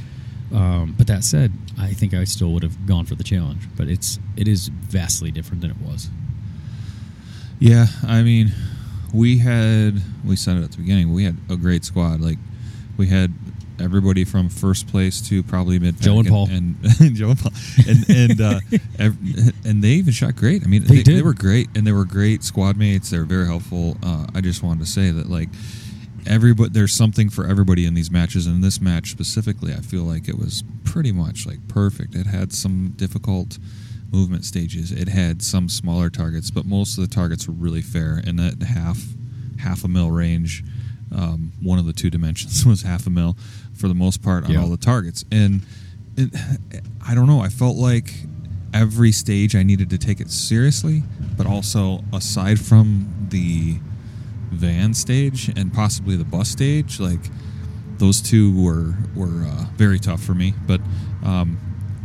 Um, 0.54 0.94
but 0.96 1.06
that 1.06 1.24
said, 1.24 1.52
I 1.78 1.92
think 1.92 2.14
I 2.14 2.24
still 2.24 2.52
would 2.52 2.62
have 2.62 2.86
gone 2.86 3.04
for 3.04 3.14
the 3.14 3.24
challenge. 3.24 3.68
But 3.76 3.88
it's 3.88 4.18
it 4.36 4.48
is 4.48 4.68
vastly 4.68 5.30
different 5.30 5.60
than 5.60 5.70
it 5.70 5.78
was. 5.80 6.08
Yeah, 7.62 7.86
I 8.06 8.22
mean, 8.22 8.50
we 9.14 9.38
had 9.38 10.00
we 10.24 10.34
said 10.36 10.56
it 10.56 10.64
at 10.64 10.72
the 10.72 10.78
beginning. 10.78 11.12
We 11.12 11.24
had 11.24 11.36
a 11.48 11.56
great 11.56 11.84
squad. 11.84 12.20
Like 12.20 12.38
we 12.96 13.06
had 13.06 13.32
everybody 13.80 14.24
from 14.24 14.48
first 14.48 14.88
place 14.88 15.20
to 15.28 15.42
probably 15.44 15.78
mid. 15.78 16.00
Joe 16.00 16.18
and 16.18 16.28
Paul. 16.28 16.48
and, 16.50 16.76
and 17.00 17.14
Joe 17.20 17.30
and 17.30 17.38
Paul, 17.38 17.52
and 17.88 18.10
and 18.10 18.40
uh, 18.40 18.60
ev- 18.98 19.16
and 19.64 19.82
they 19.82 19.90
even 19.90 20.12
shot 20.12 20.34
great. 20.34 20.64
I 20.64 20.66
mean, 20.66 20.82
They 20.84 20.96
they, 20.96 21.02
did. 21.04 21.24
were 21.24 21.34
great, 21.34 21.68
and 21.76 21.86
they 21.86 21.92
were 21.92 22.04
great 22.04 22.42
squad 22.42 22.76
mates. 22.76 23.10
They 23.10 23.18
were 23.18 23.24
very 23.24 23.46
helpful. 23.46 23.96
Uh, 24.02 24.26
I 24.34 24.40
just 24.40 24.62
wanted 24.62 24.80
to 24.84 24.90
say 24.90 25.10
that 25.10 25.28
like. 25.30 25.48
Everybody, 26.24 26.70
there's 26.70 26.92
something 26.92 27.30
for 27.30 27.48
everybody 27.48 27.84
in 27.84 27.94
these 27.94 28.08
matches. 28.08 28.46
And 28.46 28.54
in 28.54 28.60
this 28.60 28.80
match 28.80 29.10
specifically, 29.10 29.72
I 29.74 29.80
feel 29.80 30.04
like 30.04 30.28
it 30.28 30.38
was 30.38 30.62
pretty 30.84 31.10
much 31.10 31.46
like 31.48 31.58
perfect. 31.66 32.14
It 32.14 32.26
had 32.26 32.52
some 32.52 32.90
difficult 32.96 33.58
movement 34.12 34.44
stages. 34.44 34.92
It 34.92 35.08
had 35.08 35.42
some 35.42 35.68
smaller 35.68 36.10
targets, 36.10 36.50
but 36.50 36.64
most 36.66 36.98
of 36.98 37.08
the 37.08 37.14
targets 37.14 37.48
were 37.48 37.54
really 37.54 37.82
fair 37.82 38.20
in 38.24 38.36
that 38.36 38.62
half 38.62 38.98
half 39.60 39.84
a 39.84 39.88
mil 39.88 40.10
range. 40.10 40.64
Um, 41.14 41.52
one 41.62 41.78
of 41.78 41.84
the 41.86 41.92
two 41.92 42.10
dimensions 42.10 42.64
was 42.66 42.82
half 42.82 43.06
a 43.06 43.10
mil 43.10 43.36
for 43.74 43.88
the 43.88 43.94
most 43.94 44.22
part 44.22 44.44
on 44.44 44.50
Yeah. 44.52 44.60
all 44.62 44.68
the 44.68 44.76
targets, 44.76 45.24
and 45.32 45.62
it, 46.16 46.30
I 47.06 47.14
don't 47.14 47.26
know. 47.26 47.40
I 47.40 47.48
felt 47.48 47.76
like 47.76 48.12
every 48.74 49.12
stage 49.12 49.54
I 49.54 49.62
needed 49.62 49.90
to 49.90 49.98
take 49.98 50.20
it 50.20 50.30
seriously, 50.30 51.02
but 51.36 51.46
also 51.46 52.02
aside 52.12 52.58
from 52.60 53.08
the 53.30 53.78
van 54.50 54.94
stage 54.94 55.48
and 55.56 55.72
possibly 55.72 56.16
the 56.16 56.24
bus 56.24 56.48
stage, 56.48 56.98
like 57.00 57.20
those 57.98 58.20
two 58.20 58.58
were 58.62 58.94
were 59.14 59.44
uh, 59.46 59.66
very 59.76 59.98
tough 59.98 60.22
for 60.22 60.34
me. 60.34 60.54
But 60.66 60.80
um, 61.22 61.58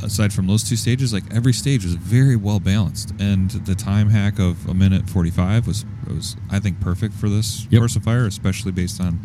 aside 0.03 0.31
from 0.33 0.47
those 0.47 0.63
two 0.63 0.75
stages, 0.75 1.13
like 1.13 1.23
every 1.33 1.53
stage 1.53 1.83
was 1.83 1.95
very 1.95 2.35
well 2.35 2.59
balanced, 2.59 3.13
and 3.19 3.49
the 3.51 3.75
time 3.75 4.09
hack 4.09 4.39
of 4.39 4.67
a 4.67 4.73
minute 4.73 5.09
forty 5.09 5.31
five 5.31 5.67
was 5.67 5.85
was 6.07 6.35
I 6.49 6.59
think 6.59 6.79
perfect 6.79 7.13
for 7.13 7.29
this 7.29 7.67
Yep. 7.69 7.79
course 7.79 7.95
of 7.95 8.03
fire, 8.03 8.25
especially 8.25 8.71
based 8.71 9.01
on 9.01 9.19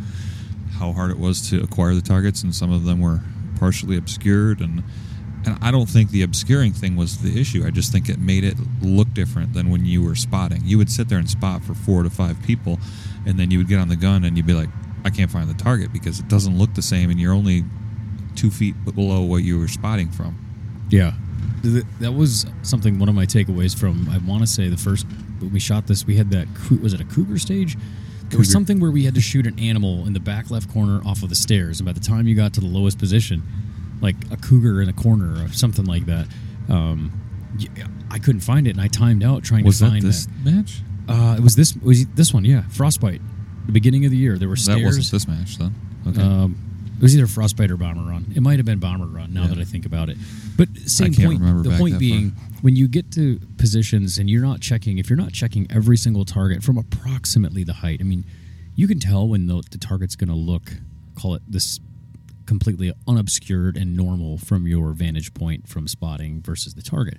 how 0.78 0.92
hard 0.92 1.10
it 1.10 1.18
was 1.18 1.48
to 1.50 1.62
acquire 1.62 1.94
the 1.94 2.00
targets, 2.02 2.42
and 2.42 2.54
some 2.54 2.72
of 2.72 2.84
them 2.84 3.00
were 3.00 3.20
partially 3.58 3.96
obscured 3.96 4.60
and 4.60 4.82
and 5.44 5.58
I 5.60 5.72
don't 5.72 5.88
think 5.88 6.10
the 6.10 6.22
obscuring 6.22 6.72
thing 6.72 6.94
was 6.94 7.18
the 7.18 7.40
issue. 7.40 7.66
I 7.66 7.70
just 7.70 7.90
think 7.90 8.08
it 8.08 8.18
made 8.20 8.44
it 8.44 8.54
look 8.80 9.12
different 9.12 9.54
than 9.54 9.70
when 9.70 9.84
you 9.84 10.00
were 10.00 10.14
spotting. 10.14 10.62
You 10.64 10.78
would 10.78 10.88
sit 10.90 11.08
there 11.08 11.18
and 11.18 11.28
spot 11.28 11.64
for 11.64 11.74
four 11.74 12.04
to 12.04 12.10
five 12.10 12.40
people, 12.44 12.78
and 13.26 13.40
then 13.40 13.50
you 13.50 13.58
would 13.58 13.66
get 13.66 13.80
on 13.80 13.88
the 13.88 13.96
gun 13.96 14.22
and 14.24 14.36
you'd 14.36 14.46
be 14.46 14.52
like, 14.54 14.68
I 15.04 15.10
can't 15.10 15.32
find 15.32 15.50
the 15.50 15.54
target 15.54 15.92
because 15.92 16.20
it 16.20 16.28
doesn't 16.28 16.56
look 16.56 16.74
the 16.74 16.82
same, 16.82 17.10
and 17.10 17.18
you're 17.20 17.32
only 17.32 17.64
two 18.36 18.52
feet 18.52 18.76
below 18.84 19.22
what 19.22 19.42
you 19.42 19.58
were 19.58 19.66
spotting 19.66 20.10
from. 20.10 20.38
Yeah, 20.92 21.14
that 22.00 22.12
was 22.12 22.46
something. 22.62 22.98
One 22.98 23.08
of 23.08 23.14
my 23.14 23.26
takeaways 23.26 23.76
from 23.78 24.08
I 24.10 24.18
want 24.18 24.42
to 24.42 24.46
say 24.46 24.68
the 24.68 24.76
first 24.76 25.06
when 25.40 25.52
we 25.52 25.60
shot 25.60 25.86
this, 25.86 26.06
we 26.06 26.16
had 26.16 26.30
that 26.30 26.46
was 26.82 26.92
it 26.92 27.00
a 27.00 27.04
cougar 27.04 27.38
stage? 27.38 27.76
There 28.28 28.38
was 28.38 28.50
something 28.50 28.80
where 28.80 28.90
we 28.90 29.04
had 29.04 29.14
to 29.16 29.20
shoot 29.20 29.46
an 29.46 29.58
animal 29.58 30.06
in 30.06 30.14
the 30.14 30.20
back 30.20 30.50
left 30.50 30.72
corner 30.72 31.02
off 31.06 31.22
of 31.22 31.28
the 31.28 31.34
stairs, 31.34 31.80
and 31.80 31.86
by 31.86 31.92
the 31.92 32.00
time 32.00 32.26
you 32.26 32.34
got 32.34 32.54
to 32.54 32.60
the 32.60 32.66
lowest 32.66 32.98
position, 32.98 33.42
like 34.00 34.16
a 34.30 34.36
cougar 34.38 34.80
in 34.80 34.88
a 34.88 34.92
corner 34.94 35.44
or 35.44 35.48
something 35.52 35.84
like 35.84 36.06
that, 36.06 36.26
um, 36.70 37.12
I 38.10 38.18
couldn't 38.18 38.40
find 38.40 38.66
it, 38.66 38.70
and 38.70 38.80
I 38.80 38.88
timed 38.88 39.22
out 39.22 39.44
trying 39.44 39.64
Was 39.64 39.78
to 39.78 39.84
that 39.84 39.90
find 39.90 40.02
this 40.02 40.28
match? 40.44 40.80
Uh, 41.08 41.36
it 41.36 41.42
was 41.42 41.56
this 41.56 41.76
it 41.76 41.82
was 41.82 42.06
this 42.06 42.32
one, 42.32 42.44
yeah, 42.44 42.62
frostbite. 42.70 43.20
The 43.66 43.72
beginning 43.72 44.04
of 44.06 44.10
the 44.10 44.16
year, 44.16 44.38
there 44.38 44.48
were 44.48 44.56
stairs. 44.56 44.80
That 44.80 44.84
wasn't 44.84 45.10
this 45.10 45.28
match 45.28 45.58
then. 45.58 45.74
Okay. 46.08 46.22
Um, 46.22 46.56
it 46.56 46.71
was 47.02 47.16
either 47.16 47.26
Frostbite 47.26 47.70
or 47.70 47.76
Bomber 47.76 48.02
Run. 48.08 48.32
It 48.34 48.40
might 48.42 48.58
have 48.58 48.66
been 48.66 48.78
Bomber 48.78 49.06
Run. 49.06 49.34
Now 49.34 49.42
Yeah. 49.42 49.48
that 49.48 49.58
I 49.58 49.64
think 49.64 49.84
about 49.86 50.08
it, 50.08 50.16
but 50.56 50.68
same 50.86 51.12
can't 51.12 51.28
point. 51.28 51.40
remember 51.40 51.68
The 51.68 51.76
point 51.76 51.98
being, 51.98 52.30
when 52.62 52.76
you 52.76 52.88
get 52.88 53.10
to 53.12 53.38
positions 53.58 54.18
and 54.18 54.30
you're 54.30 54.42
not 54.42 54.60
checking, 54.60 54.98
if 54.98 55.10
you're 55.10 55.16
not 55.18 55.32
checking 55.32 55.66
every 55.70 55.96
single 55.96 56.24
target 56.24 56.62
from 56.62 56.78
approximately 56.78 57.64
the 57.64 57.72
height, 57.74 57.98
I 58.00 58.04
mean, 58.04 58.24
you 58.74 58.86
can 58.88 58.98
tell 59.00 59.28
when 59.28 59.46
the, 59.46 59.62
the 59.70 59.78
target's 59.78 60.16
going 60.16 60.28
to 60.30 60.34
look, 60.36 60.72
call 61.14 61.34
it 61.34 61.42
this, 61.48 61.78
completely 62.46 62.92
unobscured 63.06 63.76
and 63.76 63.96
normal 63.96 64.38
from 64.38 64.66
your 64.66 64.92
vantage 64.92 65.32
point 65.34 65.68
from 65.68 65.86
spotting 65.88 66.40
versus 66.42 66.74
the 66.74 66.82
target. 66.82 67.18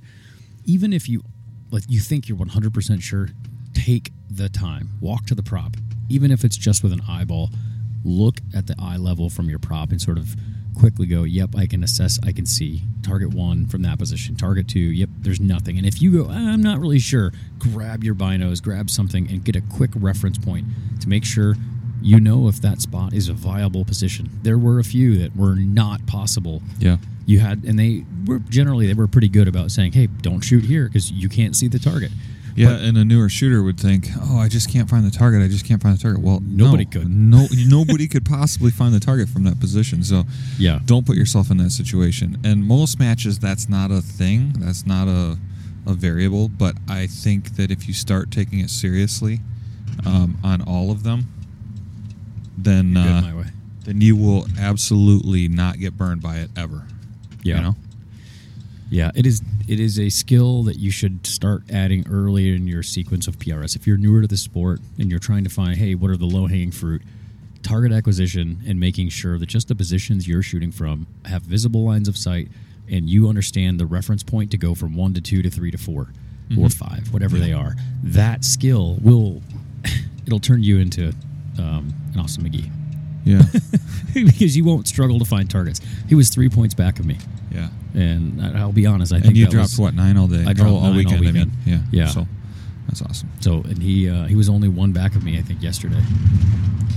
Even 0.65 0.93
if 0.93 1.07
you, 1.09 1.21
like, 1.71 1.83
you 1.87 1.99
think 1.99 2.27
you're 2.29 2.37
100% 2.37 3.01
sure, 3.01 3.29
take 3.73 4.11
the 4.29 4.49
time, 4.49 4.89
walk 5.01 5.25
to 5.25 5.35
the 5.35 5.43
prop, 5.43 5.75
even 6.09 6.31
if 6.31 6.43
it's 6.43 6.57
just 6.57 6.83
with 6.83 6.91
an 6.93 7.01
eyeball 7.07 7.49
look 8.03 8.39
at 8.55 8.67
the 8.67 8.75
eye 8.79 8.97
level 8.97 9.29
from 9.29 9.49
your 9.49 9.59
prop 9.59 9.91
and 9.91 10.01
sort 10.01 10.17
of 10.17 10.35
quickly 10.75 11.05
go, 11.05 11.23
yep, 11.23 11.51
I 11.55 11.67
can 11.67 11.83
assess, 11.83 12.19
I 12.25 12.31
can 12.31 12.45
see 12.45 12.81
target 13.03 13.29
one 13.33 13.67
from 13.67 13.83
that 13.83 13.99
position, 13.99 14.35
target 14.35 14.67
two, 14.67 14.79
yep, 14.79 15.09
there's 15.19 15.39
nothing. 15.39 15.77
And 15.77 15.85
if 15.85 16.01
you 16.01 16.11
go, 16.11 16.27
"Ah, 16.29 16.51
I'm 16.51 16.63
not 16.63 16.79
really 16.79 16.99
sure, 16.99 17.31
grab 17.59 18.03
your 18.03 18.15
binos, 18.15 18.61
grab 18.61 18.89
something, 18.89 19.27
and 19.29 19.43
get 19.43 19.55
a 19.55 19.61
quick 19.61 19.91
reference 19.95 20.37
point 20.37 20.65
to 21.01 21.07
make 21.07 21.25
sure 21.25 21.55
you 22.01 22.19
know 22.19 22.47
if 22.47 22.59
that 22.61 22.81
spot 22.81 23.13
is 23.13 23.29
a 23.29 23.33
viable 23.33 23.85
position. 23.85 24.29
There 24.41 24.57
were 24.57 24.79
a 24.79 24.83
few 24.83 25.17
that 25.19 25.35
were 25.35 25.55
not 25.55 26.05
possible. 26.07 26.61
yeah. 26.79 26.97
You 27.25 27.39
had, 27.39 27.63
and 27.63 27.79
they 27.79 28.03
were 28.25 28.39
generally 28.39 28.85
they 28.85 28.93
were 28.93 29.07
pretty 29.07 29.29
good 29.29 29.47
about 29.47 29.71
saying, 29.71 29.93
"Hey, 29.93 30.07
don't 30.07 30.41
shoot 30.41 30.65
here 30.65 30.87
because 30.87 31.09
you 31.09 31.29
can't 31.29 31.55
see 31.55 31.69
the 31.69 31.79
target." 31.79 32.11
Yeah, 32.55 32.71
and 32.77 32.97
a 32.97 33.03
newer 33.05 33.29
shooter 33.29 33.63
would 33.63 33.79
think, 33.79 34.09
"Oh, 34.21 34.37
I 34.37 34.47
just 34.47 34.69
can't 34.69 34.89
find 34.89 35.05
the 35.05 35.11
target. 35.11 35.41
I 35.41 35.47
just 35.47 35.65
can't 35.65 35.81
find 35.81 35.97
the 35.97 36.01
target." 36.01 36.21
Well, 36.21 36.41
Nobody 36.45 36.85
no. 36.85 36.89
could. 36.91 37.09
No, 37.09 37.47
nobody 37.67 38.07
could 38.07 38.25
possibly 38.25 38.71
find 38.71 38.93
the 38.93 38.99
target 38.99 39.29
from 39.29 39.43
that 39.45 39.59
position. 39.59 40.03
So, 40.03 40.25
Yeah. 40.59 40.79
don't 40.85 41.05
put 41.05 41.15
yourself 41.17 41.49
in 41.51 41.57
that 41.57 41.71
situation. 41.71 42.37
And 42.43 42.65
most 42.65 42.99
matches, 42.99 43.39
that's 43.39 43.67
not 43.69 43.91
a 43.91 44.01
thing. 44.01 44.53
That's 44.59 44.85
not 44.85 45.07
a 45.07 45.37
a 45.85 45.93
variable. 45.93 46.47
But 46.47 46.77
I 46.87 47.07
think 47.07 47.55
that 47.57 47.69
if 47.71 47.87
you 47.87 47.93
start 47.93 48.31
taking 48.31 48.59
it 48.59 48.69
seriously 48.69 49.41
um, 50.05 50.37
on 50.43 50.61
all 50.61 50.91
of 50.91 51.03
them, 51.03 51.25
then 52.57 52.95
uh, 52.97 53.43
then 53.83 53.99
you 54.01 54.15
will 54.15 54.47
absolutely 54.59 55.47
not 55.47 55.79
get 55.79 55.97
burned 55.97 56.21
by 56.21 56.37
it 56.37 56.51
ever. 56.55 56.83
Yeah. 57.41 57.55
You 57.57 57.61
know? 57.63 57.75
Yeah, 58.93 59.09
it 59.15 59.25
is. 59.25 59.41
It 59.67 59.79
is 59.79 59.97
a 59.97 60.09
skill 60.09 60.61
that 60.63 60.77
you 60.77 60.91
should 60.91 61.25
start 61.25 61.63
adding 61.71 62.05
early 62.07 62.55
in 62.55 62.67
your 62.67 62.83
sequence 62.83 63.27
of 63.27 63.39
PRS. 63.39 63.75
If 63.75 63.87
you're 63.87 63.97
newer 63.97 64.21
to 64.21 64.27
the 64.27 64.37
sport 64.37 64.81
and 64.99 65.09
you're 65.09 65.19
trying 65.19 65.43
to 65.45 65.49
find, 65.49 65.77
hey, 65.77 65.95
what 65.95 66.11
are 66.11 66.17
the 66.17 66.27
low 66.27 66.45
hanging 66.45 66.69
fruit? 66.69 67.01
Target 67.63 67.91
acquisition 67.91 68.61
and 68.67 68.79
making 68.79 69.09
sure 69.09 69.39
that 69.39 69.47
just 69.47 69.67
the 69.67 69.73
positions 69.73 70.27
you're 70.27 70.43
shooting 70.43 70.71
from 70.71 71.07
have 71.25 71.41
visible 71.41 71.83
lines 71.83 72.07
of 72.07 72.15
sight, 72.15 72.49
and 72.87 73.09
you 73.09 73.27
understand 73.29 73.79
the 73.79 73.87
reference 73.87 74.21
point 74.21 74.51
to 74.51 74.57
go 74.59 74.75
from 74.75 74.95
one 74.95 75.15
to 75.15 75.21
two 75.21 75.41
to 75.41 75.49
three 75.49 75.71
to 75.71 75.77
4 75.79 76.09
or 76.59 76.69
five, 76.69 77.11
whatever 77.11 77.39
they 77.39 77.51
are. 77.51 77.73
That 78.03 78.45
skill 78.45 78.99
will 79.01 79.41
it'll 80.27 80.37
turn 80.37 80.61
you 80.61 80.77
into 80.77 81.15
um, 81.57 81.91
an 82.13 82.19
Austin 82.19 82.43
McGee 82.43 82.69
Yeah. 83.25 83.41
because 84.13 84.55
you 84.57 84.63
won't 84.65 84.87
struggle 84.87 85.19
to 85.19 85.25
find 85.25 85.49
targets. 85.49 85.79
He 86.09 86.15
was 86.15 86.29
three 86.29 86.49
points 86.49 86.73
back 86.73 86.99
of 86.99 87.05
me. 87.05 87.17
yeah. 87.51 87.69
And 87.95 88.41
I'll 88.57 88.71
be 88.71 88.85
honest, 88.87 89.13
I 89.13 89.17
And 89.17 89.25
think 89.25 89.35
you 89.37 89.45
dropped 89.47 89.69
was, 89.71 89.79
what 89.79 89.93
nine 89.93 90.17
all 90.17 90.27
day? 90.27 90.43
I 90.47 90.53
dropped 90.53 90.71
all, 90.71 90.77
all 90.77 90.91
nine 90.93 91.05
all 91.05 91.13
weekend. 91.19 91.27
I 91.27 91.31
mean, 91.31 91.51
yeah, 91.65 91.77
Yeah. 91.91 92.07
So 92.07 92.27
that's 92.87 93.01
awesome. 93.03 93.29
So 93.39 93.57
and 93.61 93.77
he 93.81 94.09
uh, 94.09 94.25
he 94.25 94.35
was 94.35 94.49
only 94.49 94.67
one 94.67 94.91
back 94.93 95.15
of 95.15 95.23
me, 95.23 95.37
I 95.37 95.41
think, 95.43 95.61
yesterday, 95.61 96.01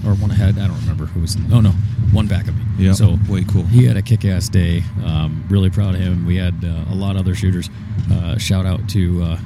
or 0.06 0.14
one 0.14 0.30
ahead. 0.30 0.58
I 0.58 0.66
don't 0.66 0.80
remember 0.80 1.04
who 1.06 1.20
was. 1.20 1.34
In, 1.36 1.52
oh 1.52 1.60
no, 1.60 1.70
one 2.12 2.26
back 2.26 2.48
of 2.48 2.56
me. 2.56 2.62
Yeah. 2.78 2.92
So 2.94 3.18
way 3.28 3.44
cool. 3.44 3.64
he 3.64 3.84
had 3.84 3.96
a 3.98 4.02
kick-ass 4.02 4.48
day. 4.48 4.82
Um, 5.04 5.44
really 5.50 5.68
proud 5.70 5.94
of 5.94 6.00
him. 6.00 6.24
We 6.26 6.36
had 6.36 6.54
uh, 6.64 6.90
a 6.90 6.94
lot 6.94 7.16
of 7.16 7.20
other 7.22 7.34
shooters. 7.34 7.68
Uh, 8.10 8.38
shout 8.38 8.64
out 8.66 8.88
to 8.90 9.22
uh, 9.22 9.38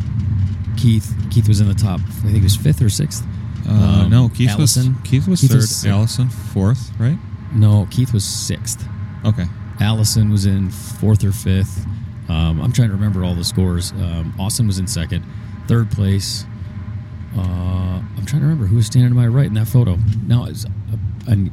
Keith. 0.77 1.13
Keith 1.31 1.49
was 1.49 1.61
in 1.61 1.67
the 1.69 1.75
top. 1.75 2.01
I 2.01 2.11
think 2.23 2.37
he 2.37 2.41
was 2.43 2.57
fifth 2.57 2.81
or 2.81 2.91
sixth. 2.91 3.25
Uh, 3.71 4.03
Um, 4.05 4.11
no, 4.11 4.29
Keith 4.29 4.51
Allison. 4.51 4.95
was 5.01 5.09
Keith 5.11 5.29
was 5.29 5.41
Keith 5.41 5.51
third. 5.51 5.57
was. 5.61 5.87
Allison 5.87 6.29
fourth, 6.29 6.91
right? 6.99 7.19
No, 7.55 7.87
Keith 7.91 8.13
was 8.13 8.25
sixth. 8.25 8.85
Okay. 9.25 9.45
Allison 9.81 10.31
was 10.31 10.45
in 10.47 10.71
fourth 10.71 11.25
or 11.25 11.33
fifth. 11.33 11.87
Um, 12.29 12.61
I'm 12.61 12.73
trying 12.73 12.89
to 12.89 12.95
remember 12.95 13.25
all 13.25 13.35
the 13.35 13.45
scores. 13.45 13.93
Um, 13.93 14.35
Austin 14.39 14.67
was 14.67 14.79
in 14.79 14.87
second, 14.87 15.25
third 15.67 15.91
place. 15.91 16.45
Uh, 17.37 17.41
I'm 17.41 18.27
trying 18.27 18.41
to 18.43 18.47
remember 18.49 18.67
who 18.67 18.77
was 18.77 18.87
standing 18.87 19.11
to 19.11 19.15
my 19.15 19.27
right 19.27 19.47
in 19.47 19.55
that 19.55 19.69
photo. 19.69 19.97
Now, 20.27 20.45
it's, 20.47 20.65
uh, 20.65 20.69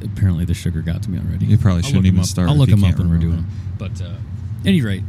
apparently 0.04 0.46
the 0.46 0.54
sugar 0.54 0.82
got 0.82 1.04
to 1.04 1.10
me 1.12 1.20
already. 1.20 1.46
You 1.46 1.58
probably 1.58 1.84
I'll 1.84 1.88
shouldn't 1.88 2.06
even 2.08 2.20
up. 2.22 2.26
start 2.26 2.50
I'll 2.50 2.56
look 2.56 2.70
him 2.70 2.84
up 2.84 2.98
when 2.98 3.10
we're 3.10 3.18
doing. 3.18 3.46
But 3.78 4.02
uh, 4.02 4.14
any 4.66 4.82
rate, 4.82 5.04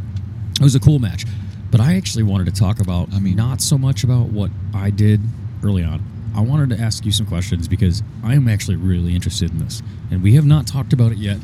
it 0.60 0.62
was 0.62 0.74
a 0.74 0.80
cool 0.80 0.98
match. 0.98 1.24
But 1.70 1.80
I 1.80 1.94
actually 1.96 2.22
wanted 2.24 2.46
to 2.46 2.52
talk 2.52 2.80
about 2.80 3.12
I 3.14 3.18
mean- 3.18 3.36
not 3.36 3.60
so 3.60 3.76
much 3.78 4.04
about 4.04 4.28
what 4.28 4.50
I 4.74 4.90
did 4.90 5.20
early 5.62 5.84
on. 5.84 6.02
I 6.36 6.40
wanted 6.40 6.70
to 6.76 6.82
ask 6.82 7.04
you 7.04 7.12
some 7.12 7.26
questions 7.26 7.68
because 7.68 8.02
I 8.22 8.34
am 8.34 8.48
actually 8.48 8.76
really 8.76 9.14
interested 9.14 9.50
in 9.50 9.58
this, 9.58 9.82
and 10.10 10.22
we 10.22 10.34
have 10.34 10.46
not 10.46 10.66
talked 10.66 10.92
about 10.92 11.12
it 11.12 11.18
yet. 11.18 11.38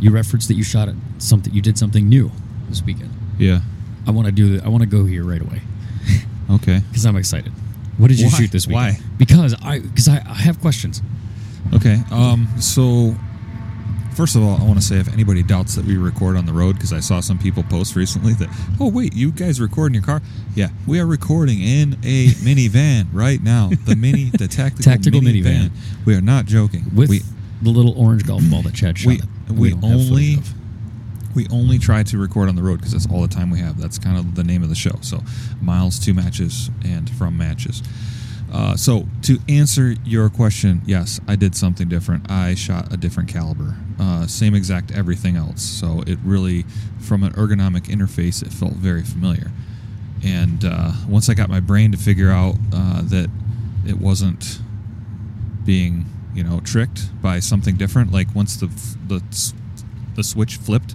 You 0.00 0.10
referenced 0.10 0.48
that 0.48 0.54
you 0.54 0.64
shot 0.64 0.88
at 0.88 0.94
something, 1.18 1.52
you 1.54 1.62
did 1.62 1.78
something 1.78 2.08
new 2.08 2.30
this 2.68 2.82
weekend. 2.82 3.10
Yeah. 3.38 3.60
I 4.06 4.10
want 4.10 4.26
to 4.26 4.32
do. 4.32 4.58
The, 4.58 4.64
I 4.64 4.68
want 4.68 4.82
to 4.82 4.88
go 4.88 5.04
here 5.04 5.24
right 5.24 5.40
away 5.40 5.60
Okay. 6.50 6.80
because 6.88 7.04
I'm 7.06 7.16
excited. 7.16 7.52
What 7.98 8.08
did 8.08 8.18
you 8.18 8.26
Why? 8.26 8.32
shoot 8.32 8.50
this 8.50 8.66
weekend? 8.66 8.96
Why? 8.98 9.06
Because 9.16 9.54
I 9.62 9.78
because 9.78 10.08
I, 10.08 10.16
I 10.26 10.34
have 10.34 10.60
questions. 10.60 11.00
Okay. 11.74 12.00
Um. 12.10 12.48
So, 12.58 13.14
first 14.14 14.36
of 14.36 14.42
all, 14.42 14.56
I 14.60 14.64
want 14.64 14.76
to 14.80 14.84
say 14.84 14.96
if 14.96 15.12
anybody 15.12 15.42
doubts 15.42 15.74
that 15.76 15.84
we 15.84 15.96
record 15.96 16.36
on 16.36 16.46
the 16.46 16.52
road, 16.52 16.74
because 16.76 16.92
I 16.92 17.00
saw 17.00 17.20
some 17.20 17.38
people 17.38 17.62
post 17.64 17.96
recently 17.96 18.32
that, 18.34 18.48
oh 18.80 18.90
wait, 18.90 19.14
you 19.14 19.32
guys 19.32 19.60
record 19.60 19.88
in 19.88 19.94
your 19.94 20.02
car? 20.02 20.20
Yeah, 20.54 20.68
we 20.86 21.00
are 21.00 21.06
recording 21.06 21.60
in 21.60 21.94
a 22.04 22.26
minivan 22.44 23.06
right 23.12 23.42
now. 23.42 23.70
The 23.86 23.96
mini, 23.96 24.24
the 24.30 24.48
tactical, 24.48 24.84
Tactical 24.92 25.20
minivan. 25.20 25.68
minivan. 25.68 26.04
We 26.06 26.14
are 26.14 26.20
not 26.20 26.46
joking. 26.46 26.84
with 26.94 27.08
we 27.10 27.20
the 27.62 27.70
little 27.70 27.96
orange 27.98 28.26
golf 28.26 28.42
ball 28.50 28.62
that 28.62 28.74
Chad 28.74 28.98
shot. 28.98 29.08
we 29.08 29.20
we 29.54 29.70
footage 29.70 29.84
only 29.84 30.36
we 31.34 31.46
only 31.50 31.78
try 31.78 32.02
to 32.02 32.18
record 32.18 32.48
on 32.48 32.56
the 32.56 32.62
road 32.62 32.76
because 32.76 32.92
that's 32.92 33.06
all 33.10 33.22
the 33.22 33.28
time 33.34 33.50
we 33.50 33.58
have. 33.60 33.80
That's 33.80 33.98
kind 33.98 34.18
of 34.18 34.34
the 34.34 34.44
name 34.44 34.62
of 34.62 34.68
the 34.68 34.74
show. 34.74 34.96
So 35.00 35.20
miles 35.62 35.98
to 36.00 36.12
matches 36.12 36.70
and 36.84 37.08
from 37.08 37.38
matches. 37.38 37.82
Uh, 38.52 38.76
so 38.76 39.06
to 39.22 39.38
answer 39.48 39.94
your 40.04 40.28
question, 40.28 40.82
yes, 40.84 41.18
I 41.26 41.36
did 41.36 41.56
something 41.56 41.88
different. 41.88 42.30
I 42.30 42.54
shot 42.54 42.92
a 42.92 42.98
different 42.98 43.30
caliber, 43.30 43.74
uh, 43.98 44.26
same 44.26 44.54
exact 44.54 44.92
everything 44.92 45.36
else. 45.36 45.62
So 45.62 46.02
it 46.06 46.18
really, 46.22 46.66
from 47.00 47.22
an 47.22 47.32
ergonomic 47.32 47.84
interface, 47.84 48.42
it 48.42 48.52
felt 48.52 48.74
very 48.74 49.02
familiar. 49.02 49.50
And 50.22 50.64
uh, 50.64 50.92
once 51.08 51.30
I 51.30 51.34
got 51.34 51.48
my 51.48 51.60
brain 51.60 51.92
to 51.92 51.98
figure 51.98 52.30
out 52.30 52.56
uh, 52.74 53.02
that 53.04 53.30
it 53.86 53.98
wasn't 53.98 54.60
being 55.64 56.04
you 56.34 56.42
know 56.42 56.60
tricked 56.60 57.10
by 57.20 57.38
something 57.38 57.76
different 57.76 58.12
like 58.12 58.34
once 58.34 58.56
the 58.56 58.66
the 59.06 59.22
the 60.16 60.24
switch 60.24 60.56
flipped 60.56 60.94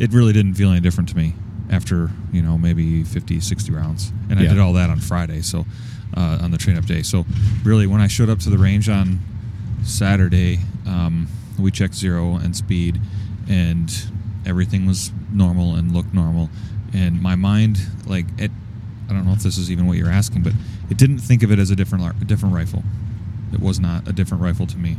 it 0.00 0.12
really 0.12 0.32
didn't 0.32 0.54
feel 0.54 0.70
any 0.70 0.80
different 0.80 1.08
to 1.08 1.16
me 1.16 1.34
after 1.70 2.10
you 2.32 2.42
know 2.42 2.56
maybe 2.56 3.04
50 3.04 3.40
60 3.40 3.72
rounds 3.72 4.12
and 4.30 4.38
i 4.40 4.42
did 4.42 4.58
all 4.58 4.72
that 4.72 4.90
on 4.90 4.98
friday 4.98 5.42
so 5.42 5.66
uh, 6.16 6.38
on 6.42 6.50
the 6.50 6.58
train 6.58 6.76
up 6.76 6.84
day 6.86 7.02
so 7.02 7.24
really 7.64 7.86
when 7.86 8.00
i 8.00 8.06
showed 8.06 8.28
up 8.28 8.38
to 8.38 8.50
the 8.50 8.58
range 8.58 8.88
on 8.88 9.18
saturday 9.82 10.58
um, 10.86 11.28
we 11.58 11.70
checked 11.70 11.94
zero 11.94 12.36
and 12.36 12.56
speed 12.56 13.00
and 13.48 14.10
everything 14.46 14.86
was 14.86 15.12
normal 15.32 15.74
and 15.74 15.92
looked 15.92 16.14
normal 16.14 16.48
and 16.94 17.20
my 17.20 17.34
mind 17.34 17.78
like 18.06 18.26
it 18.38 18.50
i 19.08 19.12
don't 19.12 19.26
know 19.26 19.32
if 19.32 19.42
this 19.42 19.58
is 19.58 19.70
even 19.70 19.86
what 19.86 19.96
you're 19.96 20.10
asking 20.10 20.42
but 20.42 20.52
it 20.90 20.96
didn't 20.96 21.18
think 21.18 21.42
of 21.42 21.52
it 21.52 21.58
as 21.58 21.70
a 21.70 21.76
different 21.76 22.04
a 22.22 22.24
different 22.24 22.54
rifle 22.54 22.82
it 23.52 23.60
was 23.60 23.78
not 23.80 24.06
a 24.08 24.12
different 24.12 24.42
rifle 24.42 24.66
to 24.66 24.76
me 24.78 24.96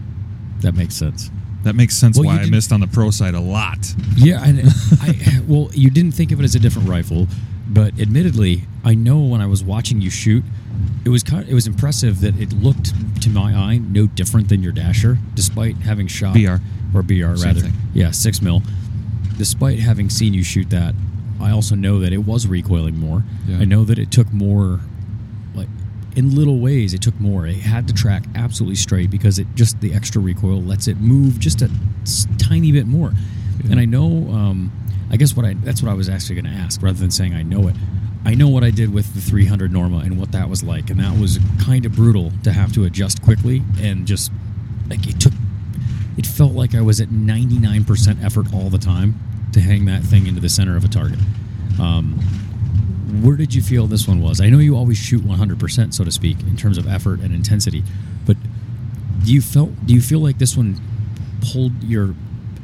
That 0.61 0.75
makes 0.75 0.95
sense. 0.95 1.29
That 1.63 1.75
makes 1.75 1.95
sense 1.95 2.17
Well, 2.17 2.25
why 2.25 2.41
I 2.41 2.49
missed 2.49 2.71
on 2.71 2.79
the 2.79 2.87
pro 2.87 3.11
side 3.11 3.33
a 3.33 3.39
lot. 3.39 3.93
Yeah, 4.15 4.39
I 4.41 5.41
well, 5.47 5.69
you 5.73 5.89
didn't 5.89 6.13
think 6.13 6.31
of 6.31 6.39
it 6.39 6.43
as 6.43 6.55
a 6.55 6.59
different 6.59 6.87
rifle, 6.89 7.27
but 7.67 7.99
admittedly, 7.99 8.63
I 8.83 8.95
know 8.95 9.19
when 9.19 9.39
I 9.41 9.45
was 9.45 9.63
watching 9.63 10.01
you 10.01 10.09
shoot, 10.09 10.43
it 11.05 11.09
was 11.09 11.23
kind 11.23 11.47
it 11.47 11.53
was 11.53 11.67
impressive 11.67 12.21
that 12.21 12.39
it 12.39 12.51
looked 12.53 12.93
to 13.21 13.29
my 13.29 13.53
eye 13.53 13.77
no 13.77 14.07
different 14.07 14.49
than 14.49 14.61
your 14.63 14.71
dasher, 14.73 15.17
despite 15.33 15.75
having 15.77 16.07
shot 16.07 16.33
BR. 16.35 16.57
or 16.93 17.01
BR 17.03 17.35
Same 17.35 17.47
rather. 17.47 17.61
thing. 17.61 17.73
Yeah, 17.93 18.11
six 18.11 18.41
mil. 18.41 18.61
Despite 19.37 19.79
having 19.79 20.09
seen 20.09 20.33
you 20.33 20.43
shoot 20.43 20.69
that, 20.71 20.93
I 21.39 21.51
also 21.51 21.75
know 21.75 21.99
that 21.99 22.11
it 22.11 22.25
was 22.25 22.45
recoiling 22.47 22.97
more. 22.99 23.23
Yeah. 23.47 23.59
I 23.59 23.65
know 23.65 23.85
that 23.85 23.97
it 23.97 24.11
took 24.11 24.31
more 24.33 24.81
like 25.55 25.69
in 26.15 26.35
little 26.35 26.59
ways 26.59 26.93
it 26.93 27.01
took 27.01 27.17
more 27.19 27.47
it 27.47 27.55
had 27.55 27.87
to 27.87 27.93
track 27.93 28.23
absolutely 28.35 28.75
straight 28.75 29.09
because 29.09 29.39
it 29.39 29.47
just 29.55 29.79
the 29.79 29.93
extra 29.93 30.21
recoil 30.21 30.61
lets 30.61 30.87
it 30.87 30.97
move 30.97 31.39
just 31.39 31.61
a 31.61 31.69
tiny 32.37 32.71
bit 32.71 32.87
more 32.87 33.13
Yeah. 33.63 33.71
and 33.71 33.79
i 33.79 33.85
know 33.85 34.27
um, 34.31 34.71
i 35.11 35.17
guess 35.17 35.35
what 35.35 35.45
i 35.45 35.53
that's 35.53 35.81
what 35.83 35.89
i 35.89 35.93
was 35.93 36.09
actually 36.09 36.41
going 36.41 36.53
to 36.53 36.59
ask 36.59 36.81
rather 36.81 36.97
than 36.97 37.11
saying 37.11 37.33
i 37.35 37.43
know 37.43 37.67
it 37.67 37.75
i 38.25 38.33
know 38.33 38.47
what 38.47 38.63
i 38.63 38.69
did 38.69 38.93
with 38.93 39.13
the 39.13 39.21
300 39.21 39.71
norma 39.71 39.97
and 39.97 40.19
what 40.19 40.31
that 40.31 40.49
was 40.49 40.63
like 40.63 40.89
and 40.89 40.99
that 40.99 41.19
was 41.19 41.39
kind 41.63 41.85
of 41.85 41.93
brutal 41.93 42.31
to 42.43 42.51
have 42.51 42.73
to 42.73 42.85
adjust 42.85 43.21
quickly 43.21 43.63
and 43.79 44.05
just 44.05 44.31
like 44.89 45.07
it 45.07 45.19
took 45.19 45.33
it 46.17 46.25
felt 46.25 46.53
like 46.53 46.75
i 46.75 46.81
was 46.81 46.99
at 46.99 47.09
99% 47.09 48.23
effort 48.23 48.53
all 48.53 48.69
the 48.69 48.77
time 48.77 49.19
to 49.53 49.61
hang 49.61 49.85
that 49.85 50.03
thing 50.03 50.27
into 50.27 50.41
the 50.41 50.49
center 50.49 50.75
of 50.75 50.83
a 50.83 50.87
target 50.87 51.19
um, 51.79 52.19
where 53.21 53.35
did 53.35 53.53
you 53.53 53.61
feel 53.61 53.87
this 53.87 54.07
one 54.07 54.21
was? 54.21 54.39
I 54.39 54.49
know 54.49 54.59
you 54.59 54.75
always 54.75 54.97
shoot 54.97 55.23
100%, 55.23 55.93
so 55.93 56.03
to 56.03 56.11
speak, 56.11 56.39
in 56.41 56.55
terms 56.55 56.77
of 56.77 56.87
effort 56.87 57.19
and 57.21 57.33
intensity, 57.33 57.83
but 58.25 58.37
do 59.25 59.33
you 59.33 59.41
felt 59.41 59.85
do 59.85 59.93
you 59.93 60.01
feel 60.01 60.19
like 60.19 60.37
this 60.37 60.55
one 60.55 60.79
pulled 61.41 61.83
your 61.83 62.15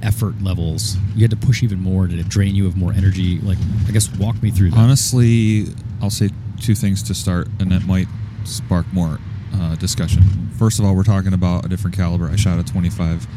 effort 0.06 0.42
levels? 0.42 0.98
You 1.16 1.22
had 1.22 1.32
to 1.32 1.38
push 1.38 1.64
even 1.64 1.80
more. 1.80 2.08
Did 2.08 2.20
it 2.20 2.30
drain 2.30 2.56
you 2.56 2.68
of 2.68 2.78
more 2.78 2.94
energy? 2.94 3.40
Like, 3.40 3.58
I 3.88 3.92
guess 3.92 4.10
walk 4.18 4.42
me 4.42 4.52
through 4.52 4.72
that. 4.72 4.80
Honestly, 4.80 5.66
I'll 6.02 6.10
say 6.10 6.30
two 6.62 6.76
things 6.76 7.04
to 7.04 7.14
start, 7.14 7.48
and 7.60 7.72
that 7.72 7.84
might 7.86 8.08
spark 8.44 8.86
more 8.94 9.20
uh, 9.54 9.76
discussion. 9.76 10.24
First 10.58 10.80
of 10.80 10.86
all, 10.86 10.96
we're 10.96 11.04
talking 11.04 11.34
about 11.34 11.66
a 11.66 11.68
different 11.70 11.96
caliber. 11.98 12.28
I 12.30 12.36
shot 12.36 12.60
a 12.60 12.64
25 12.64 13.28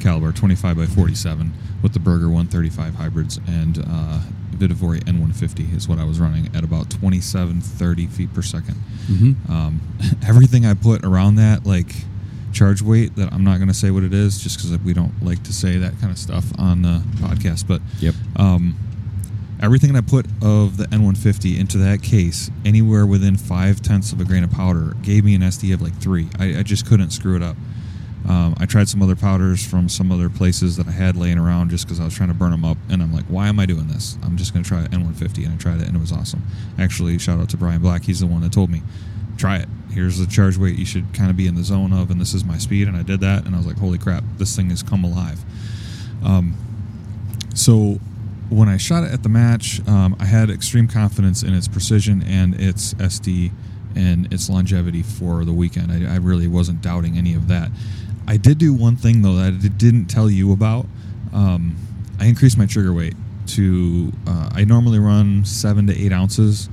caliber, 0.00 0.32
25 0.32 0.76
by 0.76 0.86
47, 0.86 1.52
with 1.82 1.92
the 1.92 2.00
Berger 2.00 2.26
135 2.28 2.94
hybrids, 2.94 3.38
and 3.46 3.78
uh, 3.78 4.20
Vihtavuori 4.52 5.00
N150 5.04 5.74
is 5.76 5.88
what 5.88 5.98
I 5.98 6.04
was 6.04 6.18
running 6.20 6.54
at 6.54 6.64
about 6.64 6.90
27, 6.90 7.60
30 7.60 8.06
feet 8.08 8.34
per 8.34 8.42
second. 8.42 8.74
Mhm. 9.06 9.48
Um, 9.50 9.80
everything 10.26 10.66
I 10.66 10.74
put 10.74 11.04
around 11.04 11.36
that, 11.36 11.64
like 11.64 11.94
charge 12.58 12.82
weight, 12.82 13.14
that 13.16 13.32
I'm 13.32 13.44
not 13.44 13.56
going 13.56 13.68
to 13.68 13.74
say 13.74 13.90
what 13.90 14.02
it 14.02 14.12
is, 14.12 14.38
just 14.42 14.56
because 14.58 14.76
we 14.80 14.92
don't 14.92 15.12
like 15.22 15.42
to 15.44 15.52
say 15.52 15.76
that 15.78 15.98
kind 16.00 16.10
of 16.12 16.18
stuff 16.18 16.44
on 16.58 16.82
the 16.82 17.00
podcast, 17.16 17.66
but 17.68 17.80
Yep. 18.00 18.14
um, 18.36 18.76
everything 19.60 19.92
that 19.92 20.04
I 20.04 20.06
put 20.08 20.26
of 20.42 20.76
the 20.76 20.84
N150 20.86 21.58
into 21.58 21.78
that 21.78 22.02
case, 22.02 22.50
anywhere 22.64 23.06
within 23.06 23.36
five 23.36 23.80
tenths 23.80 24.12
of 24.12 24.20
a 24.20 24.24
grain 24.24 24.44
of 24.44 24.50
powder, 24.50 24.94
gave 25.02 25.24
me 25.24 25.34
an 25.34 25.42
SD 25.42 25.72
of 25.72 25.80
like 25.82 25.94
three. 26.00 26.28
I, 26.38 26.58
I 26.58 26.62
just 26.62 26.86
couldn't 26.86 27.10
screw 27.10 27.36
it 27.36 27.42
up. 27.42 27.56
Um, 28.28 28.54
I 28.58 28.66
tried 28.66 28.88
some 28.88 29.00
other 29.02 29.16
powders 29.16 29.64
from 29.64 29.88
some 29.88 30.12
other 30.12 30.28
places 30.28 30.76
that 30.76 30.86
I 30.86 30.90
had 30.90 31.16
laying 31.16 31.38
around 31.38 31.70
just 31.70 31.86
because 31.86 31.98
I 32.00 32.04
was 32.04 32.14
trying 32.14 32.28
to 32.28 32.34
burn 32.34 32.50
them 32.50 32.64
up, 32.64 32.76
and 32.90 33.02
I'm 33.02 33.12
like, 33.12 33.24
why 33.26 33.48
am 33.48 33.58
I 33.58 33.64
doing 33.66 33.86
this? 33.88 34.18
I'm 34.22 34.36
just 34.36 34.52
going 34.52 34.64
to 34.64 34.68
try 34.68 34.84
N150, 34.86 35.44
and 35.44 35.54
I 35.54 35.56
tried 35.56 35.80
it, 35.80 35.86
and 35.86 35.96
it 35.96 36.00
was 36.00 36.12
awesome. 36.12 36.42
Actually, 36.78 37.18
shout 37.18 37.40
out 37.40 37.48
to 37.50 37.56
Brian 37.56 37.80
Black. 37.80 38.02
He's 38.04 38.20
the 38.20 38.26
one 38.26 38.42
that 38.42 38.52
told 38.52 38.68
me, 38.70 38.82
try 39.38 39.56
it. 39.58 39.68
Here's 39.90 40.18
the 40.18 40.26
charge 40.26 40.56
weight 40.58 40.76
you 40.76 40.84
should 40.86 41.12
kind 41.14 41.30
of 41.30 41.36
be 41.36 41.46
in 41.46 41.54
the 41.54 41.64
zone 41.64 41.92
of, 41.92 42.10
and 42.10 42.20
this 42.20 42.34
is 42.34 42.44
my 42.44 42.58
speed, 42.58 42.88
and 42.88 42.96
I 42.96 43.02
did 43.02 43.20
that, 43.20 43.46
and 43.46 43.54
I 43.54 43.58
was 43.58 43.66
like, 43.66 43.78
holy 43.78 43.98
crap, 43.98 44.22
this 44.36 44.54
thing 44.54 44.70
has 44.70 44.82
come 44.82 45.04
alive. 45.04 45.40
Um, 46.24 46.54
so 47.54 47.98
when 48.50 48.68
I 48.68 48.76
shot 48.76 49.04
it 49.04 49.12
at 49.12 49.22
the 49.22 49.28
match, 49.28 49.86
um, 49.88 50.16
I 50.20 50.24
had 50.24 50.50
extreme 50.50 50.88
confidence 50.88 51.42
in 51.42 51.54
its 51.54 51.68
precision 51.68 52.22
and 52.22 52.54
its 52.60 52.94
SD 52.94 53.50
and 53.96 54.32
its 54.32 54.48
longevity 54.48 55.02
for 55.02 55.44
the 55.44 55.52
weekend. 55.52 55.90
I, 55.92 56.14
I 56.14 56.16
really 56.16 56.48
wasn't 56.48 56.80
doubting 56.82 57.18
any 57.18 57.34
of 57.34 57.48
that. 57.48 57.70
I 58.26 58.36
did 58.36 58.58
do 58.58 58.72
one 58.74 58.96
thing 58.96 59.22
though 59.22 59.34
that 59.36 59.54
I 59.64 59.68
didn't 59.68 60.06
tell 60.06 60.30
you 60.30 60.52
about. 60.52 60.86
Um, 61.32 61.76
I 62.20 62.26
increased 62.26 62.58
my 62.58 62.66
trigger 62.66 62.92
weight 62.92 63.14
to. 63.48 64.12
Uh, 64.26 64.50
I 64.52 64.64
normally 64.64 64.98
run 64.98 65.44
seven 65.44 65.86
to 65.86 65.98
eight 65.98 66.12
ounces, 66.12 66.68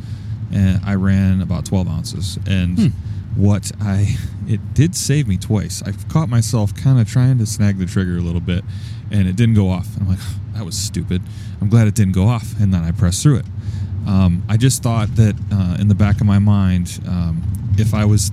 and 0.52 0.84
I 0.84 0.96
ran 0.96 1.42
about 1.42 1.66
twelve 1.66 1.88
ounces. 1.88 2.38
And 2.48 2.78
Hmm. 2.78 2.88
What 3.36 3.72
I 3.82 4.16
it 4.48 4.74
did 4.74 4.96
save 4.96 5.28
me 5.28 5.38
twice. 5.38 5.82
I 5.84 5.92
caught 6.10 6.30
myself 6.30 6.76
kind 6.76 7.00
of 7.00 7.10
trying 7.10 7.38
to 7.40 7.46
snag 7.46 7.78
the 7.78 7.86
trigger 7.86 8.18
a 8.18 8.22
little 8.22 8.42
bit, 8.42 8.64
and 9.12 9.28
it 9.28 9.36
didn't 9.36 9.56
go 9.56 9.70
off. 9.70 9.88
I'm 10.00 10.08
like, 10.08 10.20
that 10.54 10.66
was 10.66 10.78
stupid. 10.78 11.22
I'm 11.62 11.70
glad 11.70 11.88
it 11.88 11.96
didn't 11.96 12.14
go 12.14 12.28
off, 12.28 12.60
and 12.60 12.74
then 12.74 12.84
I 12.84 12.92
pressed 12.92 13.24
through 13.24 13.38
it. 13.38 13.46
Um, 14.08 14.44
I 14.48 14.58
just 14.58 14.84
thought 14.84 15.16
that 15.16 15.36
uh, 15.52 15.78
in 15.80 15.88
the 15.88 15.96
back 15.96 16.22
of 16.22 16.28
my 16.28 16.40
mind, 16.40 17.02
um, 17.08 17.42
if 17.78 17.94
I 17.94 18.06
was 18.06 18.32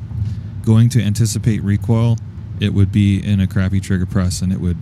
going 0.64 0.88
to 0.90 1.02
anticipate 1.02 1.62
recoil, 1.62 2.18
it 2.60 2.74
would 2.74 2.92
be 2.92 3.18
in 3.18 3.40
a 3.40 3.46
crappy 3.46 3.80
trigger 3.80 4.06
press, 4.06 4.42
and 4.42 4.52
it 4.52 4.60
would. 4.60 4.76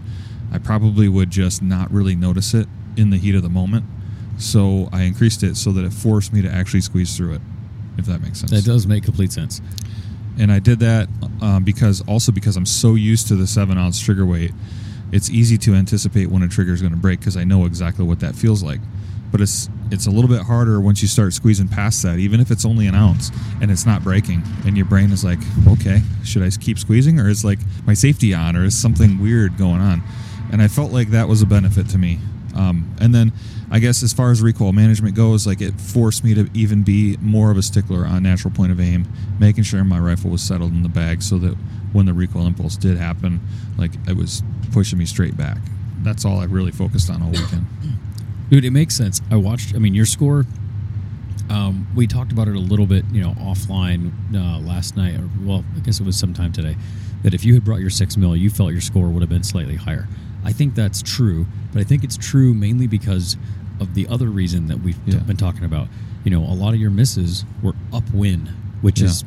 I 0.53 0.59
probably 0.59 1.09
would 1.09 1.31
just 1.31 1.63
not 1.63 1.93
really 1.93 2.17
notice 2.17 2.55
it 2.55 2.67
in 2.97 3.11
the 3.11 3.17
heat 3.17 3.37
of 3.37 3.43
the 3.43 3.49
moment. 3.49 3.85
So 4.37 4.89
I 4.93 5.03
increased 5.03 5.45
it 5.45 5.57
so 5.57 5.71
that 5.73 5.85
it 5.85 5.93
forced 5.93 6.33
me 6.33 6.43
to 6.43 6.51
actually 6.51 6.81
squeeze 6.81 7.17
through 7.17 7.35
it, 7.35 7.41
if 7.99 8.07
that 8.07 8.21
makes 8.21 8.41
sense 8.41 8.51
That 8.51 8.65
does 8.65 8.87
make 8.87 9.05
complete 9.05 9.31
sense. 9.33 9.61
And 10.39 10.53
I 10.53 10.59
did 10.59 10.81
that 10.81 11.09
um, 11.41 11.65
because 11.65 12.03
also 12.07 12.33
because 12.33 12.57
I'm 12.57 12.67
so 12.67 12.95
used 12.95 13.29
to 13.29 13.37
the 13.37 13.47
seven 13.47 13.79
ounce 13.79 14.01
trigger 14.01 14.27
weight, 14.27 14.53
it's 15.13 15.31
easy 15.31 15.59
to 15.59 15.75
anticipate 15.75 16.27
when 16.31 16.43
a 16.43 16.49
trigger 16.49 16.73
is 16.73 16.81
going 16.81 16.93
to 16.93 16.99
break 16.99 17.21
because 17.21 17.37
I 17.37 17.45
know 17.45 17.65
exactly 17.65 18.05
what 18.05 18.21
that 18.21 18.35
feels 18.35 18.63
like. 18.63 18.81
But 19.33 19.41
it's 19.41 19.69
it's 19.91 20.07
a 20.07 20.11
little 20.11 20.29
bit 20.29 20.43
harder 20.43 20.81
once 20.81 21.03
you 21.03 21.09
start 21.09 21.33
squeezing 21.33 21.69
past 21.69 22.03
that, 22.03 22.19
even 22.19 22.41
if 22.41 22.51
it's 22.51 22.65
only 22.65 22.87
an 22.87 22.95
ounce 22.95 23.31
and 23.61 23.71
it's 23.71 23.87
not 23.87 24.03
breaking, 24.03 24.43
and 24.65 24.77
your 24.77 24.87
brain 24.87 25.11
is 25.11 25.25
like, 25.25 25.39
okay, 25.69 26.01
should 26.25 26.43
I 26.43 26.51
keep 26.51 26.79
squeezing, 26.79 27.19
or 27.21 27.29
is 27.29 27.45
like 27.45 27.59
my 27.87 27.95
safety 27.95 28.35
on, 28.35 28.57
or 28.57 28.65
is 28.65 28.77
something 28.77 29.21
weird 29.21 29.57
going 29.57 29.81
on? 29.81 30.03
And 30.53 30.61
I 30.61 30.69
felt 30.69 30.93
like 30.93 31.11
that 31.11 31.29
was 31.29 31.43
a 31.43 31.47
benefit 31.47 31.89
to 31.91 31.99
me. 31.99 32.19
Um, 32.57 32.93
and 33.01 33.15
then 33.15 33.33
I 33.73 33.79
guess 33.79 34.03
as 34.03 34.13
far 34.13 34.33
as 34.33 34.43
recoil 34.43 34.73
management 34.73 35.15
goes, 35.15 35.47
like 35.47 35.61
it 35.61 35.81
forced 35.81 36.25
me 36.25 36.35
to 36.35 36.49
even 36.55 36.83
be 36.83 37.17
more 37.21 37.53
of 37.53 37.57
a 37.57 37.63
stickler 37.63 38.05
on 38.05 38.25
natural 38.25 38.53
point 38.53 38.73
of 38.73 38.81
aim, 38.81 39.07
making 39.39 39.63
sure 39.65 39.85
my 39.85 39.99
rifle 39.99 40.31
was 40.31 40.43
settled 40.43 40.73
in 40.73 40.83
the 40.83 40.89
bag 40.89 41.23
so 41.23 41.39
that 41.39 41.55
when 41.93 42.07
the 42.07 42.13
recoil 42.13 42.47
impulse 42.47 42.77
did 42.77 42.97
happen, 42.97 43.41
like 43.79 43.93
it 44.09 44.17
was 44.17 44.43
pushing 44.73 44.99
me 44.99 45.07
straight 45.07 45.37
back. 45.37 45.59
That's 46.03 46.25
all 46.25 46.41
I 46.41 46.45
really 46.45 46.73
focused 46.73 47.11
on 47.11 47.23
all 47.23 47.31
weekend. 47.31 47.67
Dude, 48.51 48.65
it 48.65 48.73
makes 48.73 48.97
sense. 48.97 49.21
I 49.31 49.37
watched. 49.37 49.75
I 49.75 49.79
mean, 49.79 49.95
your 49.95 50.07
score. 50.07 50.45
Um, 51.49 51.87
we 51.97 52.07
talked 52.07 52.31
about 52.31 52.47
it 52.47 52.55
a 52.55 52.61
little 52.61 52.87
bit, 52.87 53.05
you 53.11 53.21
know, 53.21 53.33
offline 53.35 54.13
uh, 54.35 54.59
last 54.61 54.97
night, 54.97 55.19
or 55.19 55.29
well, 55.43 55.65
I 55.77 55.81
guess 55.81 56.01
it 56.01 56.07
was 56.07 56.17
sometime 56.17 56.53
today. 56.53 56.77
That 57.23 57.35
if 57.35 57.45
you 57.45 57.55
had 57.55 57.65
brought 57.65 57.81
your 57.81 57.91
six 57.91 58.17
mil, 58.17 58.35
you 58.35 58.51
felt 58.51 58.73
your 58.73 58.81
score 58.81 59.09
would 59.09 59.21
have 59.21 59.29
been 59.29 59.45
slightly 59.45 59.77
higher. 59.77 60.09
I 60.45 60.53
think 60.53 60.75
that's 60.75 61.03
true, 61.03 61.47
but 61.73 61.81
I 61.81 61.85
think 61.85 62.03
it's 62.03 62.17
true 62.17 62.55
mainly 62.55 62.87
because 62.87 63.37
of 63.81 63.95
the 63.95 64.07
other 64.09 64.29
reason 64.29 64.67
that 64.67 64.83
we've 64.83 64.99
Yeah. 65.07 65.19
been 65.21 65.37
talking 65.37 65.65
about. 65.65 65.89
You 66.25 66.31
know, 66.31 66.45
a 66.45 66.53
lot 66.55 66.75
of 66.75 66.81
your 66.81 66.91
misses 66.91 67.45
were 67.63 67.75
upwind, 67.93 68.51
which 68.83 69.01
Yeah. 69.01 69.07
is, 69.07 69.25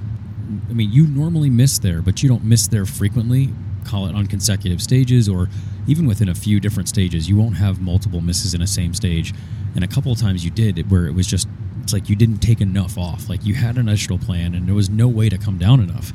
I 0.70 0.74
mean, 0.74 0.92
you 0.92 1.08
normally 1.08 1.50
miss 1.50 1.80
there, 1.80 2.02
but 2.02 2.22
you 2.24 2.30
don't 2.30 2.44
miss 2.46 2.68
there 2.68 2.86
frequently. 2.86 3.50
Call 3.84 4.08
it 4.08 4.16
on 4.16 4.28
consecutive 4.28 4.82
stages, 4.82 5.28
or 5.28 5.50
even 5.88 6.06
within 6.06 6.30
a 6.30 6.36
few 6.36 6.60
different 6.60 6.88
stages. 6.88 7.28
You 7.28 7.36
won't 7.36 7.58
have 7.58 7.82
multiple 7.82 8.22
misses 8.22 8.54
in 8.54 8.62
a 8.62 8.68
same 8.68 8.94
stage. 8.94 9.34
And 9.76 9.84
a 9.84 9.88
couple 9.88 10.12
of 10.12 10.20
times 10.20 10.46
you 10.46 10.52
did, 10.52 10.90
where 10.92 11.06
it 11.08 11.14
was 11.16 11.28
just, 11.28 11.48
it's 11.82 11.92
like 11.94 12.10
you 12.10 12.16
didn't 12.16 12.38
take 12.38 12.62
enough 12.62 12.98
off. 12.98 13.28
Like 13.28 13.46
you 13.46 13.56
had 13.56 13.78
an 13.78 13.88
initial 13.90 14.18
plan, 14.20 14.54
and 14.54 14.68
there 14.68 14.76
was 14.76 14.90
no 14.90 15.08
way 15.08 15.28
to 15.30 15.38
come 15.38 15.58
down 15.58 15.80
enough. 15.82 16.14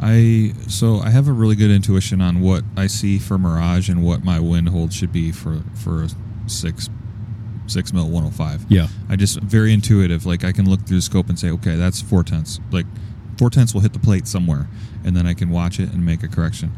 I 0.00 0.52
so 0.68 0.98
I 1.00 1.10
have 1.10 1.26
a 1.26 1.32
really 1.32 1.56
good 1.56 1.70
intuition 1.72 2.20
on 2.20 2.40
what 2.40 2.62
I 2.76 2.86
see 2.86 3.18
for 3.18 3.36
Mirage 3.36 3.88
and 3.88 4.02
what 4.04 4.22
my 4.24 4.38
wind 4.38 4.68
hold 4.68 4.92
should 4.92 5.12
be 5.12 5.32
for 5.32 5.62
for 5.74 6.04
a 6.04 6.08
six 6.46 6.88
six 7.68 7.92
mil 7.92 8.08
one 8.08 8.22
hundred 8.24 8.36
five. 8.36 8.64
Yeah. 8.68 8.88
I 9.08 9.16
just 9.16 9.40
very 9.40 9.72
intuitive. 9.72 10.26
Like 10.26 10.44
I 10.44 10.52
can 10.52 10.68
look 10.68 10.86
through 10.86 10.96
the 10.98 11.02
scope 11.02 11.28
and 11.28 11.38
say, 11.38 11.50
okay, 11.50 11.76
that's 11.76 12.00
four 12.00 12.22
tenths. 12.24 12.60
Like 12.70 12.86
four 13.38 13.50
tenths 13.50 13.72
will 13.74 13.82
hit 13.82 13.92
the 13.92 13.98
plate 13.98 14.26
somewhere, 14.26 14.66
and 15.04 15.16
then 15.16 15.26
I 15.26 15.34
can 15.34 15.50
watch 15.50 15.78
it 15.78 15.92
and 15.92 16.04
make 16.04 16.22
a 16.22 16.28
correction. 16.28 16.72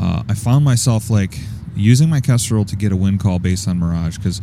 Uh, 0.00 0.22
I 0.28 0.34
found 0.34 0.64
myself 0.64 1.10
like 1.10 1.38
using 1.76 2.08
my 2.10 2.20
Kestrel 2.20 2.64
to 2.66 2.76
get 2.76 2.92
a 2.92 2.96
wind 2.96 3.20
call 3.20 3.38
based 3.38 3.68
on 3.68 3.78
Mirage 3.78 4.16
because 4.18 4.40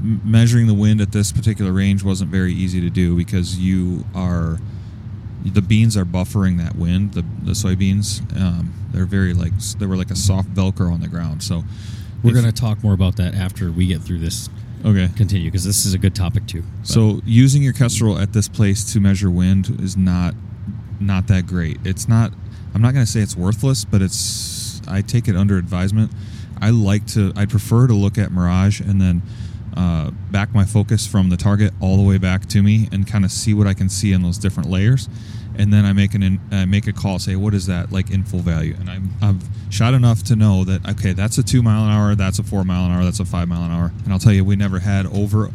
m- 0.00 0.20
measuring 0.24 0.66
the 0.66 0.74
wind 0.74 1.00
at 1.00 1.12
this 1.12 1.32
particular 1.32 1.72
range 1.72 2.02
wasn't 2.02 2.30
very 2.30 2.52
easy 2.52 2.80
to 2.80 2.90
do 2.90 3.16
because 3.16 3.58
you 3.58 4.04
are 4.14 4.58
the 5.44 5.60
beans 5.60 5.96
are 5.96 6.04
buffering 6.06 6.58
that 6.58 6.74
wind. 6.76 7.12
The 7.12 7.22
the 7.42 7.52
soybeans, 7.52 8.22
um, 8.40 8.72
they're 8.92 9.04
very 9.04 9.34
like 9.34 9.52
they 9.78 9.86
were 9.86 9.96
like 9.96 10.10
a 10.10 10.16
soft 10.16 10.54
Velcro 10.54 10.92
on 10.92 11.00
the 11.00 11.08
ground. 11.08 11.42
So 11.42 11.64
We're 12.22 12.32
going 12.32 12.46
to 12.46 12.52
talk 12.52 12.82
more 12.82 12.94
about 12.94 13.16
that 13.16 13.34
after 13.34 13.70
we 13.70 13.86
get 13.86 14.00
through 14.00 14.20
this. 14.20 14.48
Okay. 14.84 15.08
Continue 15.16 15.50
because 15.50 15.64
this 15.64 15.84
is 15.86 15.94
a 15.94 15.98
good 15.98 16.14
topic 16.14 16.46
too. 16.46 16.62
But- 16.62 16.86
So 16.88 17.20
using 17.24 17.62
your 17.62 17.72
Kestrel 17.72 18.18
at 18.18 18.32
this 18.32 18.48
place 18.48 18.92
to 18.92 19.00
measure 19.00 19.30
wind 19.30 19.80
is 19.80 19.96
not 19.96 20.34
not 21.00 21.26
that 21.28 21.46
great. 21.46 21.78
It's 21.84 22.08
not. 22.08 22.32
I'm 22.74 22.82
not 22.82 22.92
going 22.94 23.04
to 23.04 23.10
say 23.10 23.20
it's 23.20 23.36
worthless, 23.36 23.84
but 23.84 24.02
it's. 24.02 24.80
I 24.88 25.00
take 25.02 25.28
it 25.28 25.36
under 25.36 25.58
advisement. 25.58 26.12
I 26.60 26.70
like 26.70 27.06
to. 27.08 27.32
I 27.36 27.46
prefer 27.46 27.86
to 27.86 27.94
look 27.94 28.16
at 28.18 28.30
Mirage 28.32 28.80
and 28.80 29.00
then 29.00 29.22
uh, 29.76 30.10
back 30.30 30.54
my 30.54 30.64
focus 30.64 31.06
from 31.06 31.30
the 31.30 31.36
target 31.36 31.72
all 31.80 31.96
the 31.96 32.02
way 32.02 32.18
back 32.18 32.46
to 32.46 32.62
me 32.62 32.88
and 32.92 33.06
kind 33.06 33.24
of 33.24 33.32
see 33.32 33.54
what 33.54 33.66
I 33.66 33.74
can 33.74 33.88
see 33.88 34.12
in 34.12 34.22
those 34.22 34.38
different 34.38 34.70
layers. 34.70 35.08
And 35.56 35.72
then 35.72 35.84
I 35.84 35.92
make 35.92 36.14
an 36.14 36.40
uh, 36.50 36.66
make 36.66 36.86
a 36.88 36.92
call, 36.92 37.18
say 37.20 37.36
what 37.36 37.54
is 37.54 37.66
that 37.66 37.92
like 37.92 38.10
in 38.10 38.24
full 38.24 38.40
value, 38.40 38.74
and 38.78 38.90
I'm 38.90 39.10
I've 39.22 39.42
shot 39.70 39.94
enough 39.94 40.22
to 40.24 40.36
know 40.36 40.64
that 40.64 40.84
okay 40.90 41.12
that's 41.12 41.38
a 41.38 41.42
two 41.44 41.62
mile 41.62 41.84
an 41.84 41.90
hour, 41.92 42.14
that's 42.16 42.38
a 42.40 42.42
four 42.42 42.64
mile 42.64 42.86
an 42.86 42.90
hour, 42.92 43.04
that's 43.04 43.20
a 43.20 43.24
five 43.24 43.46
mile 43.48 43.62
an 43.62 43.70
hour, 43.70 43.92
and 44.04 44.12
I'll 44.12 44.18
tell 44.18 44.32
you 44.32 44.44
we 44.44 44.56
never 44.56 44.80
had 44.80 45.06
over. 45.06 45.50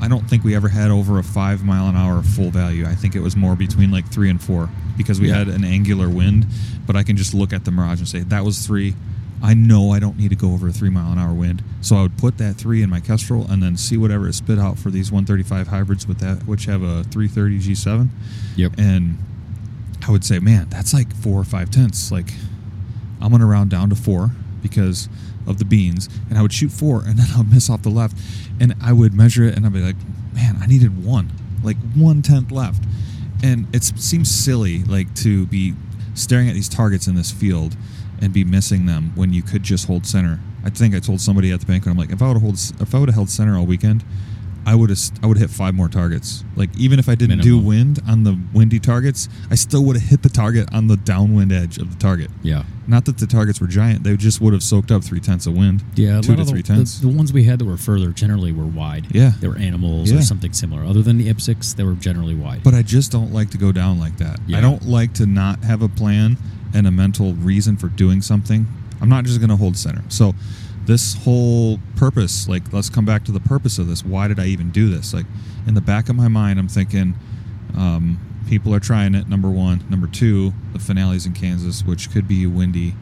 I 0.00 0.08
don't 0.08 0.28
think 0.28 0.44
we 0.44 0.54
ever 0.54 0.68
had 0.68 0.90
over 0.90 1.18
a 1.18 1.24
five 1.24 1.64
mile 1.64 1.88
an 1.88 1.96
hour 1.96 2.22
full 2.22 2.50
value. 2.50 2.86
I 2.86 2.94
think 2.94 3.16
it 3.16 3.20
was 3.20 3.34
more 3.34 3.56
between 3.56 3.90
like 3.90 4.06
three 4.12 4.28
and 4.30 4.40
four 4.40 4.68
because 4.96 5.20
we 5.20 5.28
Yeah. 5.28 5.38
had 5.38 5.48
an 5.48 5.64
angular 5.64 6.08
wind. 6.08 6.46
But 6.86 6.94
I 6.96 7.02
can 7.02 7.16
just 7.16 7.34
look 7.34 7.52
at 7.52 7.64
the 7.64 7.70
Mirage 7.72 7.98
and 7.98 8.06
say 8.06 8.20
that 8.20 8.44
was 8.44 8.64
three. 8.66 8.94
I 9.42 9.54
know 9.54 9.90
I 9.90 9.98
don't 9.98 10.16
need 10.18 10.30
to 10.30 10.36
go 10.36 10.52
over 10.52 10.68
a 10.68 10.72
three 10.72 10.90
mile 10.90 11.12
an 11.12 11.18
hour 11.18 11.32
wind, 11.34 11.62
so 11.80 11.96
I 11.96 12.02
would 12.02 12.16
put 12.18 12.38
that 12.38 12.54
three 12.56 12.82
in 12.82 12.90
my 12.90 13.00
Kestrel 13.00 13.46
and 13.50 13.62
then 13.62 13.76
see 13.76 13.96
whatever 13.96 14.28
it 14.28 14.34
spit 14.34 14.58
out 14.58 14.78
for 14.78 14.90
these 14.90 15.12
135 15.12 15.68
hybrids 15.68 16.06
with 16.08 16.18
that, 16.20 16.46
which 16.46 16.64
have 16.64 16.82
a 16.82 17.04
330 17.04 17.58
G7, 17.60 18.08
Yep. 18.56 18.72
and 18.78 19.18
I 20.06 20.10
would 20.10 20.24
say, 20.24 20.38
man, 20.38 20.68
that's 20.70 20.94
like 20.94 21.14
four 21.14 21.40
or 21.40 21.44
five 21.44 21.70
tenths. 21.70 22.10
Like 22.10 22.32
I'm 23.20 23.30
gonna 23.30 23.46
round 23.46 23.70
down 23.70 23.90
to 23.90 23.96
four 23.96 24.30
because 24.62 25.08
of 25.46 25.58
the 25.58 25.64
beans, 25.64 26.08
and 26.28 26.38
I 26.38 26.42
would 26.42 26.52
shoot 26.52 26.72
four, 26.72 27.02
and 27.04 27.18
then 27.18 27.26
I 27.34 27.38
would 27.38 27.50
miss 27.50 27.68
off 27.70 27.82
the 27.82 27.90
left, 27.90 28.16
and 28.58 28.74
I 28.82 28.92
would 28.92 29.14
measure 29.14 29.44
it, 29.44 29.54
and 29.56 29.66
I'd 29.66 29.72
be 29.72 29.80
like, 29.82 29.96
man, 30.34 30.56
I 30.60 30.66
needed 30.66 31.04
one, 31.04 31.30
like 31.62 31.76
one 31.94 32.22
tenth 32.22 32.50
left, 32.50 32.82
and 33.44 33.66
it 33.74 33.84
seems 33.84 34.30
silly, 34.30 34.82
like 34.84 35.14
to 35.16 35.46
be 35.46 35.74
staring 36.14 36.48
at 36.48 36.54
these 36.54 36.68
targets 36.70 37.06
in 37.06 37.14
this 37.14 37.30
field 37.30 37.76
and 38.20 38.32
be 38.32 38.44
missing 38.44 38.86
them 38.86 39.12
when 39.14 39.32
you 39.32 39.42
could 39.42 39.62
just 39.62 39.86
hold 39.86 40.06
center. 40.06 40.40
I 40.64 40.70
think 40.70 40.94
I 40.94 40.98
told 40.98 41.20
somebody 41.20 41.52
at 41.52 41.60
the 41.60 41.66
bank, 41.66 41.84
and 41.84 41.92
I'm 41.92 41.98
like, 41.98 42.10
if 42.10 42.20
I 42.22 42.26
would 42.28 42.34
have 42.34 42.42
hold, 42.42 42.54
if 42.80 42.94
I 42.94 42.98
would 42.98 43.08
have 43.08 43.14
held 43.14 43.30
center 43.30 43.56
all 43.56 43.66
weekend, 43.66 44.04
I 44.66 44.74
would 44.74 44.90
have, 44.90 44.98
I 45.22 45.26
would 45.28 45.38
hit 45.38 45.48
five 45.48 45.74
more 45.74 45.88
targets. 45.88 46.42
Like 46.56 46.76
even 46.76 46.98
if 46.98 47.08
I 47.08 47.14
didn't 47.14 47.38
do 47.38 47.56
wind 47.56 48.00
on 48.08 48.24
the 48.24 48.36
windy 48.52 48.80
targets, 48.80 49.28
I 49.48 49.54
still 49.54 49.84
would 49.84 49.94
have 49.96 50.08
hit 50.08 50.24
the 50.24 50.28
target 50.28 50.68
on 50.74 50.88
the 50.88 50.96
downwind 50.96 51.52
edge 51.52 51.78
of 51.78 51.92
the 51.92 51.96
target. 52.00 52.32
Yeah. 52.42 52.64
Not 52.88 53.04
that 53.04 53.18
the 53.18 53.28
targets 53.28 53.60
were 53.60 53.68
giant; 53.68 54.02
they 54.02 54.16
just 54.16 54.40
would 54.40 54.52
have 54.52 54.64
soaked 54.64 54.90
up 54.90 55.04
three 55.04 55.20
tenths 55.20 55.46
of 55.46 55.56
wind. 55.56 55.84
Yeah, 55.94 56.20
two 56.20 56.34
to 56.34 56.40
of 56.40 56.46
the, 56.46 56.52
three 56.52 56.62
tenths. 56.64 56.98
The, 56.98 57.06
the 57.06 57.16
ones 57.16 57.32
we 57.32 57.44
had 57.44 57.60
that 57.60 57.64
were 57.64 57.76
further 57.76 58.10
generally 58.10 58.50
were 58.50 58.66
wide. 58.66 59.06
Yeah. 59.14 59.32
They 59.40 59.46
were 59.46 59.56
animals 59.56 60.10
Yeah. 60.10 60.18
or 60.18 60.22
something 60.22 60.52
similar. 60.52 60.84
Other 60.84 61.02
than 61.02 61.16
the 61.18 61.32
IPSCs, 61.32 61.76
they 61.76 61.84
were 61.84 61.94
generally 61.94 62.34
wide. 62.34 62.64
But 62.64 62.74
I 62.74 62.82
just 62.82 63.12
don't 63.12 63.32
like 63.32 63.50
to 63.50 63.58
go 63.58 63.70
down 63.70 64.00
like 64.00 64.16
that. 64.18 64.40
Yeah. 64.48 64.58
I 64.58 64.60
don't 64.62 64.84
like 64.84 65.12
to 65.14 65.26
not 65.26 65.62
have 65.62 65.82
a 65.82 65.88
plan 65.88 66.38
and 66.74 66.86
a 66.86 66.90
mental 66.90 67.32
reason 67.34 67.76
for 67.76 67.88
doing 67.88 68.20
something. 68.22 68.66
I'm 69.00 69.08
not 69.08 69.24
just 69.24 69.38
going 69.38 69.50
to 69.50 69.56
hold 69.56 69.76
center. 69.76 70.02
So, 70.08 70.34
this 70.84 71.14
whole 71.24 71.80
purpose, 71.96 72.48
like, 72.48 72.72
let's 72.72 72.88
come 72.88 73.04
back 73.04 73.24
to 73.24 73.32
the 73.32 73.40
purpose 73.40 73.78
of 73.78 73.88
this. 73.88 74.04
Why 74.04 74.28
did 74.28 74.38
I 74.38 74.46
even 74.46 74.70
do 74.70 74.88
this? 74.88 75.12
Like, 75.12 75.26
in 75.66 75.74
the 75.74 75.80
back 75.80 76.08
of 76.08 76.16
my 76.16 76.28
mind, 76.28 76.58
I'm 76.58 76.68
thinking, 76.68 77.14
um, 77.76 78.20
people 78.48 78.74
are 78.74 78.80
trying 78.80 79.14
it. 79.14 79.28
Number 79.28 79.50
one. 79.50 79.84
Number 79.90 80.06
two, 80.06 80.52
the 80.72 80.78
finales 80.78 81.26
in 81.26 81.32
Kansas, 81.32 81.84
which 81.84 82.10
could 82.12 82.28
be 82.28 82.46
windy, 82.46 82.94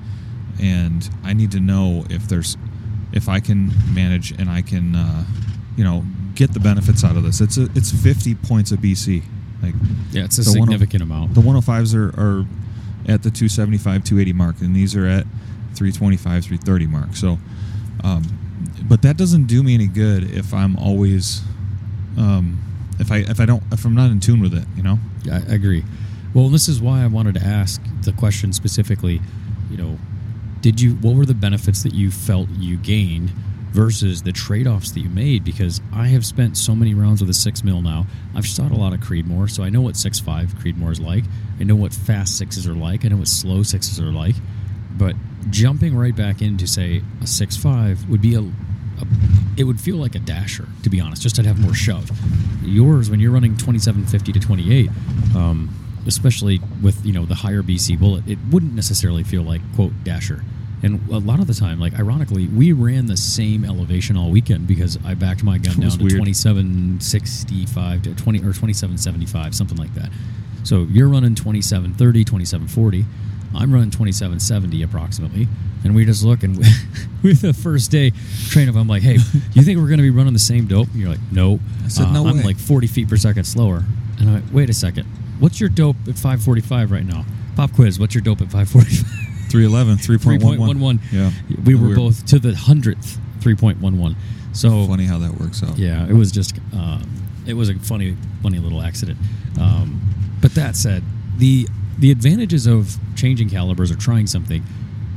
and 0.60 1.08
I 1.22 1.32
need 1.34 1.50
to 1.52 1.60
know 1.60 2.06
if 2.08 2.26
there's, 2.28 2.56
if 3.12 3.28
I 3.28 3.40
can 3.40 3.70
manage 3.94 4.30
and 4.32 4.48
I 4.48 4.62
can, 4.62 4.96
uh, 4.96 5.24
you 5.76 5.84
know, 5.84 6.04
get 6.34 6.52
the 6.52 6.60
benefits 6.60 7.04
out 7.04 7.16
of 7.16 7.22
this. 7.22 7.40
It's 7.40 7.58
a, 7.58 7.68
it's 7.74 7.92
50 7.92 8.34
points 8.36 8.72
of 8.72 8.80
BC. 8.80 9.22
Like 9.62 9.74
yeah, 10.10 10.24
it's 10.24 10.38
a 10.38 10.58
one- 10.58 10.68
significant 10.68 11.02
amount. 11.02 11.34
the 11.34 11.40
105s 11.40 11.94
are, 11.94 12.08
are 12.20 12.46
at 13.08 13.22
the 13.22 13.30
275, 13.30 14.04
280 14.04 14.32
mark, 14.32 14.60
and 14.60 14.74
these 14.74 14.96
are 14.96 15.06
at 15.06 15.24
325, 15.74 16.44
330 16.44 16.86
mark. 16.86 17.16
So, 17.16 17.38
um, 18.02 18.22
but 18.88 19.02
that 19.02 19.16
doesn't 19.16 19.44
do 19.44 19.62
me 19.62 19.74
any 19.74 19.86
good 19.86 20.30
if 20.30 20.52
I'm 20.54 20.76
always, 20.76 21.42
um, 22.18 22.60
if 22.98 23.10
I 23.10 23.18
if 23.18 23.40
I 23.40 23.46
don't 23.46 23.62
if 23.72 23.84
I'm 23.84 23.94
not 23.94 24.10
in 24.10 24.20
tune 24.20 24.40
with 24.40 24.54
it, 24.54 24.64
you 24.76 24.82
know. 24.82 24.98
Yeah, 25.24 25.40
I 25.48 25.54
agree. 25.54 25.84
Well, 26.34 26.48
this 26.48 26.68
is 26.68 26.80
why 26.80 27.02
I 27.02 27.06
wanted 27.06 27.34
to 27.36 27.42
ask 27.42 27.80
the 28.02 28.12
question 28.12 28.52
specifically. 28.52 29.20
You 29.70 29.76
know, 29.76 29.98
did 30.60 30.80
you? 30.80 30.94
What 30.96 31.16
were 31.16 31.26
the 31.26 31.34
benefits 31.34 31.82
that 31.82 31.94
you 31.94 32.10
felt 32.10 32.48
you 32.50 32.76
gained 32.76 33.32
versus 33.74 34.22
the 34.22 34.32
trade-offs 34.32 34.92
that 34.92 35.00
you 35.00 35.10
made? 35.10 35.44
Because 35.44 35.80
I 35.92 36.06
have 36.06 36.24
spent 36.24 36.56
so 36.56 36.74
many 36.74 36.94
rounds 36.94 37.20
with 37.20 37.28
a 37.28 37.34
six 37.34 37.62
mil 37.62 37.82
now. 37.82 38.06
I've 38.34 38.46
shot 38.46 38.70
a 38.70 38.74
lot 38.74 38.94
of 38.94 39.00
Creedmoor, 39.00 39.50
so 39.50 39.62
I 39.62 39.68
know 39.68 39.82
what 39.82 39.96
six 39.96 40.18
five 40.20 40.54
Creedmoor 40.54 40.92
is 40.92 41.00
like. 41.00 41.24
I 41.60 41.64
know 41.64 41.76
what 41.76 41.92
fast 41.92 42.38
sixes 42.38 42.66
are 42.66 42.74
like. 42.74 43.04
I 43.04 43.08
know 43.08 43.16
what 43.16 43.28
slow 43.28 43.62
sixes 43.62 44.00
are 44.00 44.12
like. 44.12 44.36
But 44.96 45.16
jumping 45.50 45.94
right 45.96 46.14
back 46.14 46.40
into 46.40 46.66
say 46.66 47.02
a 47.20 47.26
six 47.26 47.56
five 47.56 48.08
would 48.08 48.22
be 48.22 48.34
a, 48.34 48.40
a 48.40 49.06
it 49.56 49.64
would 49.64 49.80
feel 49.80 49.96
like 49.96 50.14
a 50.14 50.20
dasher 50.20 50.68
to 50.84 50.88
be 50.90 51.00
honest. 51.00 51.22
Just 51.22 51.36
to 51.36 51.42
have 51.42 51.58
more 51.58 51.74
shove. 51.74 52.10
Yours 52.62 53.10
when 53.10 53.20
you're 53.20 53.32
running 53.32 53.56
twenty 53.56 53.80
seven 53.80 54.06
fifty 54.06 54.32
to 54.32 54.40
twenty 54.40 54.72
eight. 54.72 54.90
Um, 55.36 55.68
especially 56.06 56.60
with 56.82 57.04
you 57.04 57.12
know 57.12 57.24
the 57.24 57.34
higher 57.34 57.62
BC 57.62 57.98
bullet, 57.98 58.28
it 58.28 58.38
wouldn't 58.50 58.74
necessarily 58.74 59.24
feel 59.24 59.42
like 59.42 59.60
quote 59.74 59.92
dasher. 60.04 60.44
And 60.84 61.00
a 61.10 61.18
lot 61.18 61.40
of 61.40 61.46
the 61.46 61.54
time, 61.54 61.80
like 61.80 61.98
ironically, 61.98 62.46
we 62.46 62.72
ran 62.72 63.06
the 63.06 63.16
same 63.16 63.64
elevation 63.64 64.18
all 64.18 64.30
weekend 64.30 64.66
because 64.66 64.98
I 65.04 65.14
backed 65.14 65.42
my 65.42 65.56
gun 65.56 65.76
down 65.80 65.90
to 65.90 66.04
weird. 66.04 66.16
twenty 66.16 66.34
seven 66.34 67.00
sixty 67.00 67.64
five 67.64 68.02
to 68.02 68.14
twenty 68.14 68.44
or 68.44 68.52
twenty 68.52 68.74
seven 68.74 68.98
seventy 68.98 69.26
five, 69.26 69.54
something 69.54 69.78
like 69.78 69.94
that. 69.94 70.10
So 70.62 70.86
you're 70.90 71.08
running 71.08 71.34
2730, 71.34 72.24
2740. 72.24 73.04
I'm 73.54 73.72
running 73.72 73.90
2770 73.90 74.82
approximately. 74.82 75.46
And 75.84 75.94
we 75.94 76.06
just 76.06 76.24
look 76.24 76.42
and 76.42 76.56
with 77.22 77.42
the 77.42 77.52
first 77.52 77.90
day 77.90 78.12
train 78.48 78.68
up, 78.70 78.74
I'm 78.74 78.88
like, 78.88 79.02
hey, 79.02 79.18
you 79.52 79.62
think 79.62 79.78
we're 79.78 79.86
going 79.88 79.98
to 79.98 80.02
be 80.02 80.10
running 80.10 80.32
the 80.32 80.38
same 80.38 80.66
dope? 80.66 80.88
And 80.88 80.96
you're 80.96 81.10
like, 81.10 81.20
no. 81.30 81.60
I 81.84 81.88
said, 81.88 82.06
uh, 82.06 82.12
no 82.12 82.26
I'm 82.26 82.42
like 82.42 82.56
40 82.56 82.86
feet 82.86 83.08
per 83.08 83.18
second 83.18 83.44
slower. 83.44 83.84
And 84.18 84.28
I'm 84.28 84.34
like, 84.36 84.44
wait 84.52 84.70
a 84.70 84.74
second. 84.74 85.04
What's 85.38 85.60
your 85.60 85.68
dope 85.68 85.96
at 86.08 86.14
545 86.14 86.90
right 86.90 87.04
now? 87.04 87.26
Pop 87.56 87.72
quiz, 87.72 88.00
what's 88.00 88.14
your 88.14 88.22
dope 88.22 88.40
at 88.40 88.50
545? 88.50 89.33
311, 89.54 89.98
3.11. 89.98 90.58
3.11. 90.74 91.00
Yeah. 91.12 91.30
We 91.64 91.76
were 91.76 91.86
Weird. 91.86 91.96
both 91.96 92.26
to 92.26 92.40
the 92.40 92.56
hundredth 92.56 93.18
3.11. 93.38 94.16
So 94.52 94.84
Funny 94.88 95.04
how 95.04 95.18
that 95.18 95.38
works 95.38 95.62
out. 95.62 95.78
yeah, 95.78 96.04
it 96.08 96.12
was 96.12 96.32
just 96.32 96.58
um, 96.72 97.08
it 97.46 97.54
was 97.54 97.68
a 97.68 97.78
funny, 97.78 98.16
funny 98.42 98.58
little 98.58 98.82
accident. 98.82 99.16
Um, 99.60 100.00
but 100.40 100.54
that 100.56 100.74
said, 100.74 101.04
the 101.36 101.68
the 101.98 102.10
advantages 102.10 102.66
of 102.66 102.96
changing 103.14 103.48
calibers 103.48 103.92
or 103.92 103.96
trying 103.96 104.26
something, 104.26 104.64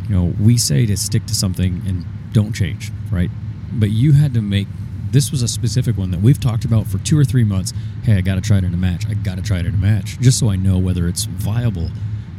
you 0.07 0.15
know, 0.15 0.33
we 0.39 0.55
say 0.57 0.85
to 0.85 0.95
stick 0.97 1.25
to 1.25 1.33
something 1.33 1.81
and 1.87 2.05
don't 2.31 2.53
change, 2.53 2.91
right? 3.11 3.31
But 3.73 3.89
you 3.89 4.11
had 4.13 4.35
to 4.35 4.41
make 4.43 4.67
this 5.09 5.31
was 5.31 5.41
a 5.41 5.47
specific 5.47 5.97
one 5.97 6.11
that 6.11 6.21
we've 6.21 6.39
talked 6.39 6.63
about 6.63 6.85
for 6.85 6.99
two 6.99 7.17
or 7.17 7.23
three 7.25 7.43
months. 7.43 7.73
Hey, 8.03 8.17
I 8.17 8.21
got 8.21 8.35
to 8.35 8.41
try 8.41 8.59
it 8.59 8.63
in 8.63 8.73
a 8.75 8.77
match. 8.77 9.07
I 9.07 9.15
got 9.15 9.37
to 9.37 9.41
try 9.41 9.57
it 9.57 9.65
in 9.65 9.73
a 9.73 9.77
match, 9.77 10.19
just 10.19 10.37
so 10.37 10.49
I 10.51 10.57
know 10.57 10.77
whether 10.77 11.07
it's 11.07 11.25
viable. 11.25 11.89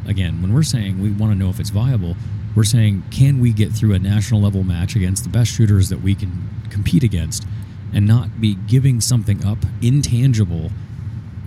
Again, 0.09 0.40
when 0.42 0.53
we're 0.55 0.62
saying 0.62 1.01
we 1.01 1.11
want 1.11 1.33
to 1.33 1.38
know 1.38 1.51
if 1.51 1.61
it's 1.61 1.71
viable, 1.71 2.16
we're 2.57 2.64
saying 2.64 3.05
can 3.11 3.40
we 3.40 3.53
get 3.53 3.73
through 3.73 3.92
a 3.94 3.99
national 3.99 4.40
level 4.40 4.64
match 4.64 4.97
against 4.97 5.23
the 5.23 5.29
best 5.31 5.53
shooters 5.53 5.90
that 5.90 6.01
we 6.01 6.14
can 6.14 6.49
compete 6.71 7.03
against, 7.05 7.47
and 7.92 8.07
not 8.07 8.40
be 8.40 8.55
giving 8.55 9.01
something 9.01 9.44
up 9.44 9.59
intangible 9.83 10.71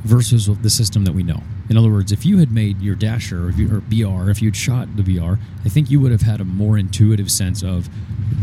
versus 0.04 0.48
the 0.62 0.70
system 0.70 1.04
that 1.06 1.14
we 1.14 1.22
know. 1.24 1.44
In 1.70 1.78
other 1.78 1.92
words, 1.92 2.12
if 2.12 2.26
you 2.26 2.40
had 2.40 2.52
made 2.52 2.82
your 2.82 2.96
dasher 2.96 3.46
or, 3.46 3.50
if 3.50 3.58
you, 3.60 3.70
or 3.76 3.82
BR, 3.82 4.30
if 4.32 4.42
you'd 4.42 4.56
shot 4.56 4.88
the 4.98 5.04
BR, 5.04 5.34
I 5.64 5.70
think 5.70 5.90
you 5.92 6.00
would 6.00 6.12
have 6.12 6.22
had 6.24 6.42
a 6.42 6.46
more 6.46 6.78
intuitive 6.78 7.32
sense 7.32 7.64
of 7.64 7.88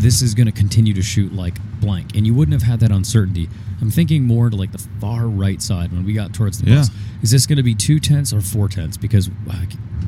this 0.01 0.23
is 0.23 0.35
going 0.35 0.47
to 0.47 0.53
continue 0.53 0.95
to 0.95 1.03
shoot 1.03 1.33
like 1.33 1.59
blank, 1.81 2.15
and 2.17 2.27
you 2.27 2.35
wouldn't 2.35 2.53
have 2.53 2.63
had 2.69 2.81
that 2.81 2.91
uncertainty. 2.93 3.49
I'm 3.81 3.91
thinking 3.91 4.25
more 4.25 4.51
to 4.51 4.57
like 4.57 4.73
the 4.73 4.79
far 5.01 5.27
right 5.27 5.61
side 5.61 5.93
when 5.93 6.05
we 6.05 6.13
got 6.13 6.33
towards 6.33 6.61
the 6.61 6.71
Yeah. 6.71 6.77
bus. 6.77 6.91
Is 7.23 7.31
this 7.33 7.47
going 7.47 7.57
to 7.57 7.63
be 7.65 7.75
two 7.75 7.99
tenths 7.99 8.33
or 8.33 8.41
four 8.41 8.69
tenths? 8.69 8.97
Because 8.97 9.29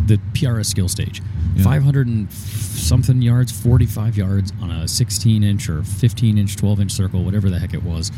the 0.06 0.16
PRS 0.32 0.66
skill 0.66 0.88
stage, 0.88 1.22
Yeah. 1.56 1.64
500 1.64 2.06
and 2.06 2.30
something 2.32 3.20
yards, 3.22 3.52
45 3.52 4.16
yards 4.16 4.52
on 4.62 4.70
a 4.70 4.88
16 4.88 5.42
inch 5.44 5.68
or 5.68 5.82
15 5.82 6.38
inch, 6.38 6.56
12 6.56 6.80
inch 6.80 6.92
circle, 6.92 7.22
whatever 7.24 7.50
the 7.50 7.58
heck 7.58 7.74
it 7.74 7.82
was. 7.82 8.10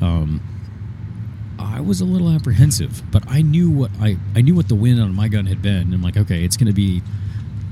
Um, 0.00 0.40
I 1.58 1.80
was 1.80 2.00
a 2.00 2.04
little 2.04 2.30
apprehensive, 2.30 3.02
but 3.10 3.22
I 3.28 3.42
knew 3.42 3.70
what 3.70 3.90
I, 4.00 4.16
I 4.34 4.40
knew 4.40 4.54
what 4.54 4.68
the 4.68 4.74
wind 4.74 5.00
on 5.00 5.14
my 5.14 5.28
gun 5.28 5.46
had 5.46 5.60
been. 5.62 5.92
I'm 5.92 6.02
like, 6.02 6.16
okay, 6.16 6.44
it's 6.44 6.56
going 6.56 6.68
to 6.68 6.72
be 6.72 7.02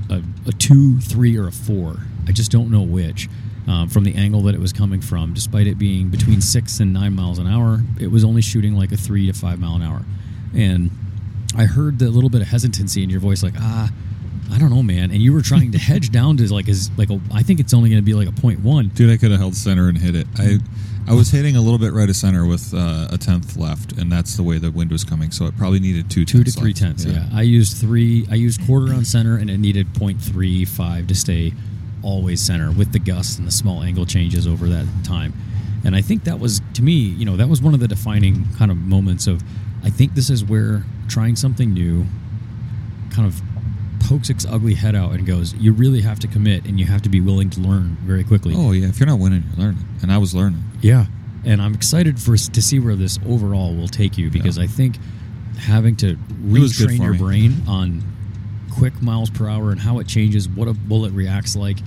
a, 0.09 0.21
a 0.47 0.51
two, 0.51 0.99
three, 0.99 1.37
or 1.37 1.47
a 1.47 1.51
four. 1.51 1.97
I 2.27 2.31
just 2.31 2.51
don't 2.51 2.69
know 2.69 2.81
which. 2.81 3.27
Um, 3.67 3.87
from 3.87 4.03
the 4.03 4.15
angle 4.15 4.41
that 4.43 4.55
it 4.55 4.59
was 4.61 4.73
coming 4.73 4.99
from, 4.99 5.33
despite 5.33 5.67
it 5.67 5.77
being 5.77 6.09
between 6.09 6.41
six 6.41 6.79
and 6.79 6.91
nine 6.91 7.13
miles 7.15 7.37
an 7.37 7.45
hour, 7.45 7.83
it 7.99 8.09
was 8.09 8.23
only 8.23 8.41
shooting 8.41 8.73
like 8.73 8.91
a 8.91 8.97
three 8.97 9.27
to 9.27 9.33
five 9.33 9.59
mile 9.59 9.75
an 9.75 9.83
hour. 9.83 10.01
And 10.55 10.89
I 11.55 11.65
heard 11.65 11.99
the 11.99 12.09
little 12.09 12.29
bit 12.29 12.41
of 12.41 12.47
hesitancy 12.47 13.03
in 13.03 13.09
your 13.09 13.19
voice, 13.19 13.43
like, 13.43 13.55
ah, 13.57 13.91
I 14.51 14.57
don't 14.57 14.69
know, 14.69 14.83
man. 14.83 15.11
And 15.11 15.21
you 15.21 15.33
were 15.33 15.41
trying 15.41 15.71
to 15.71 15.77
hedge 15.77 16.11
down 16.11 16.37
to 16.37 16.53
like, 16.53 16.67
as 16.69 16.89
like 16.97 17.09
a, 17.09 17.19
I 17.33 17.43
think 17.43 17.59
it's 17.59 17.73
only 17.73 17.89
going 17.89 18.01
to 18.01 18.05
be 18.05 18.13
like 18.13 18.27
a 18.27 18.41
point 18.41 18.59
one. 18.61 18.89
Dude, 18.89 19.11
I 19.11 19.17
could 19.17 19.31
have 19.31 19.39
held 19.39 19.55
center 19.55 19.89
and 19.89 19.97
hit 19.97 20.15
it. 20.15 20.27
I 20.37 20.59
I 21.07 21.13
was 21.13 21.31
hitting 21.31 21.55
a 21.55 21.61
little 21.61 21.79
bit 21.79 21.91
right 21.91 22.07
of 22.07 22.15
center 22.15 22.45
with 22.45 22.71
uh, 22.71 23.07
a 23.09 23.17
tenth 23.17 23.57
left, 23.57 23.93
and 23.93 24.11
that's 24.11 24.37
the 24.37 24.43
way 24.43 24.59
the 24.59 24.69
wind 24.69 24.91
was 24.91 25.03
coming. 25.03 25.31
So 25.31 25.47
it 25.47 25.57
probably 25.57 25.79
needed 25.79 26.11
two 26.11 26.23
two 26.23 26.43
to 26.43 26.51
three 26.51 26.69
left. 26.69 26.81
tenths. 26.81 27.05
Yeah. 27.05 27.27
I 27.33 27.41
used 27.41 27.77
three. 27.77 28.27
I 28.29 28.35
used 28.35 28.63
quarter 28.67 28.93
on 28.93 29.05
center, 29.05 29.35
and 29.35 29.49
it 29.49 29.57
needed 29.57 29.87
0.35 29.93 31.07
to 31.07 31.15
stay 31.15 31.53
always 32.03 32.41
center 32.41 32.71
with 32.71 32.91
the 32.91 32.99
gusts 32.99 33.39
and 33.39 33.47
the 33.47 33.51
small 33.51 33.81
angle 33.81 34.05
changes 34.05 34.45
over 34.47 34.67
that 34.69 34.85
time. 35.03 35.33
And 35.83 35.95
I 35.95 36.01
think 36.01 36.25
that 36.25 36.39
was 36.39 36.61
to 36.75 36.83
me, 36.83 36.93
you 36.93 37.25
know, 37.25 37.37
that 37.37 37.49
was 37.49 37.61
one 37.61 37.73
of 37.73 37.79
the 37.79 37.87
defining 37.87 38.45
kind 38.57 38.69
of 38.69 38.77
moments 38.77 39.25
of 39.25 39.41
I 39.83 39.89
think 39.89 40.13
this 40.13 40.29
is 40.29 40.45
where 40.45 40.83
trying 41.09 41.35
something 41.35 41.73
new 41.73 42.05
kind 43.11 43.27
of 43.27 43.41
pokes 44.07 44.29
its 44.29 44.45
ugly 44.45 44.75
head 44.75 44.95
out 44.95 45.11
and 45.11 45.25
goes, 45.25 45.53
you 45.55 45.73
really 45.73 46.01
have 46.01 46.19
to 46.19 46.27
commit 46.27 46.65
and 46.65 46.79
you 46.79 46.85
have 46.85 47.01
to 47.01 47.09
be 47.09 47.19
willing 47.19 47.49
to 47.49 47.59
learn 47.59 47.97
very 48.03 48.23
quickly. 48.23 48.53
Oh 48.55 48.71
yeah, 48.71 48.87
if 48.87 48.99
you're 48.99 49.07
not 49.07 49.19
winning, 49.19 49.43
you're 49.55 49.65
learning. 49.65 49.83
And 50.01 50.11
I 50.11 50.17
was 50.17 50.33
learning. 50.33 50.63
Yeah, 50.81 51.05
and 51.45 51.61
I'm 51.61 51.73
excited 51.73 52.19
for 52.19 52.37
to 52.37 52.61
see 52.61 52.79
where 52.79 52.95
this 52.95 53.19
overall 53.27 53.75
will 53.75 53.87
take 53.89 54.17
you 54.17 54.29
because 54.29 54.57
Yeah. 54.57 54.63
I 54.63 54.67
think 54.67 54.97
having 55.57 55.95
to 55.97 56.15
retrain 56.43 56.99
your 56.99 57.11
me. 57.13 57.17
brain 57.17 57.61
on 57.67 58.03
quick 58.71 59.01
miles 59.01 59.29
per 59.29 59.49
hour 59.49 59.71
and 59.71 59.79
how 59.81 59.99
it 59.99 60.07
changes, 60.07 60.47
what 60.47 60.67
a 60.69 60.73
bullet 60.73 61.11
reacts 61.11 61.55
like 61.55 61.77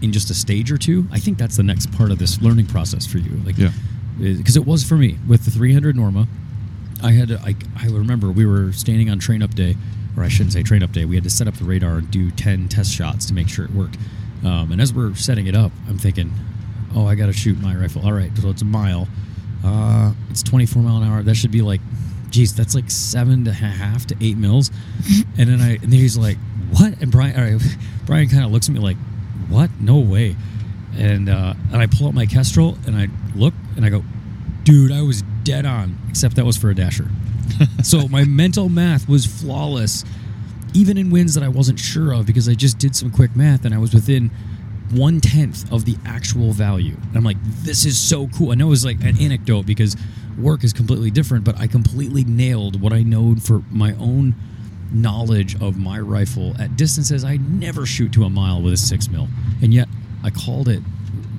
in 0.00 0.12
just 0.12 0.30
a 0.30 0.34
stage 0.34 0.72
or 0.72 0.78
two. 0.78 1.06
I 1.12 1.18
think 1.18 1.36
that's 1.38 1.56
the 1.56 1.62
next 1.62 1.92
part 1.92 2.10
of 2.10 2.18
this 2.18 2.40
learning 2.40 2.66
process 2.66 3.04
for 3.06 3.18
you. 3.18 3.40
Like, 3.44 3.58
Yeah. 3.58 3.72
because 4.18 4.56
it 4.56 4.64
was 4.66 4.84
for 4.84 4.96
me 4.96 5.18
with 5.26 5.44
the 5.44 5.50
300 5.50 5.96
Norma. 5.96 6.26
I 7.02 7.12
had 7.12 7.28
to, 7.28 7.40
I, 7.40 7.54
I 7.80 7.86
remember 7.86 8.30
we 8.30 8.46
were 8.46 8.72
standing 8.72 9.10
on 9.10 9.18
train 9.18 9.42
up 9.42 9.54
day, 9.54 9.76
or 10.16 10.22
I 10.22 10.28
shouldn't 10.28 10.52
say 10.52 10.62
train 10.62 10.82
up 10.82 10.92
day. 10.92 11.04
We 11.04 11.14
had 11.16 11.24
to 11.24 11.30
set 11.30 11.48
up 11.48 11.54
the 11.54 11.64
radar 11.64 11.98
and 11.98 12.10
do 12.10 12.30
10 12.30 12.68
test 12.68 12.92
shots 12.92 13.26
to 13.26 13.34
make 13.34 13.48
sure 13.48 13.64
it 13.64 13.72
worked. 13.72 13.98
Um, 14.44 14.72
and 14.72 14.80
as 14.80 14.92
we're 14.92 15.14
setting 15.14 15.46
it 15.46 15.56
up, 15.56 15.72
I'm 15.88 15.98
thinking, 15.98 16.32
oh, 16.94 17.06
I 17.06 17.14
got 17.14 17.26
to 17.26 17.32
shoot 17.32 17.60
my 17.60 17.74
rifle. 17.74 18.04
All 18.04 18.12
right, 18.12 18.30
so 18.36 18.50
it's 18.50 18.62
a 18.62 18.66
mile. 18.66 19.08
Uh, 19.64 20.12
it's 20.30 20.42
24 20.42 20.82
mile 20.82 20.96
an 20.98 21.08
hour. 21.08 21.22
That 21.22 21.34
should 21.34 21.50
be 21.50 21.62
like, 21.62 21.80
geez, 22.30 22.54
that's 22.54 22.74
like 22.74 22.90
seven 22.90 23.44
to 23.44 23.50
a 23.50 23.54
half 23.54 24.06
to 24.06 24.16
eight 24.20 24.36
mils. 24.36 24.70
and 25.38 25.48
then 25.48 25.60
I, 25.60 25.72
and 25.74 25.82
then 25.84 25.92
he's 25.92 26.18
like, 26.18 26.36
what? 26.70 27.00
And 27.00 27.10
Brian, 27.10 27.36
all 27.36 27.44
right, 27.44 27.62
Brian 28.06 28.28
kind 28.28 28.44
of 28.44 28.50
looks 28.50 28.68
at 28.68 28.74
me 28.74 28.80
like, 28.80 28.96
what? 29.48 29.70
No 29.80 29.98
way. 29.98 30.36
And 30.96 31.28
uh, 31.28 31.54
and 31.72 31.82
I 31.82 31.86
pull 31.86 32.06
out 32.06 32.14
my 32.14 32.26
Kestrel 32.26 32.78
and 32.86 32.96
I 32.96 33.08
look 33.34 33.54
and 33.76 33.84
I 33.84 33.88
go, 33.88 34.04
dude, 34.62 34.92
I 34.92 35.02
was 35.02 35.24
dead 35.44 35.66
on, 35.66 35.98
except 36.08 36.36
that 36.36 36.44
was 36.44 36.56
for 36.56 36.70
a 36.70 36.74
dasher. 36.74 37.08
so 37.82 38.08
my 38.08 38.24
mental 38.24 38.68
math 38.68 39.08
was 39.08 39.26
flawless, 39.26 40.04
even 40.72 40.96
in 40.98 41.10
wins 41.10 41.34
that 41.34 41.44
I 41.44 41.48
wasn't 41.48 41.78
sure 41.78 42.12
of 42.12 42.26
because 42.26 42.48
I 42.48 42.54
just 42.54 42.78
did 42.78 42.96
some 42.96 43.10
quick 43.10 43.36
math 43.36 43.64
and 43.64 43.74
I 43.74 43.78
was 43.78 43.94
within 43.94 44.30
one 44.90 45.20
tenth 45.20 45.70
of 45.72 45.84
the 45.84 45.96
actual 46.04 46.52
value. 46.52 46.96
And 46.96 47.16
I'm 47.16 47.24
like, 47.24 47.36
this 47.42 47.84
is 47.84 47.98
so 47.98 48.28
cool. 48.28 48.52
I 48.52 48.54
know 48.54 48.66
it 48.66 48.70
was 48.70 48.84
like 48.84 49.02
an 49.02 49.20
anecdote 49.20 49.66
because 49.66 49.96
work 50.38 50.64
is 50.64 50.72
completely 50.72 51.10
different, 51.10 51.44
but 51.44 51.58
I 51.58 51.66
completely 51.66 52.24
nailed 52.24 52.80
what 52.80 52.92
I 52.92 53.02
know 53.02 53.36
for 53.36 53.62
my 53.70 53.94
own 53.94 54.34
knowledge 54.92 55.60
of 55.60 55.76
my 55.76 55.98
rifle 55.98 56.54
at 56.58 56.76
distances 56.76 57.24
I 57.24 57.36
never 57.36 57.84
shoot 57.84 58.12
to 58.12 58.24
a 58.24 58.30
mile 58.30 58.62
with 58.62 58.72
a 58.72 58.76
six 58.76 59.08
mil, 59.08 59.28
and 59.60 59.74
yet 59.74 59.88
I 60.22 60.30
called 60.30 60.68
it 60.68 60.82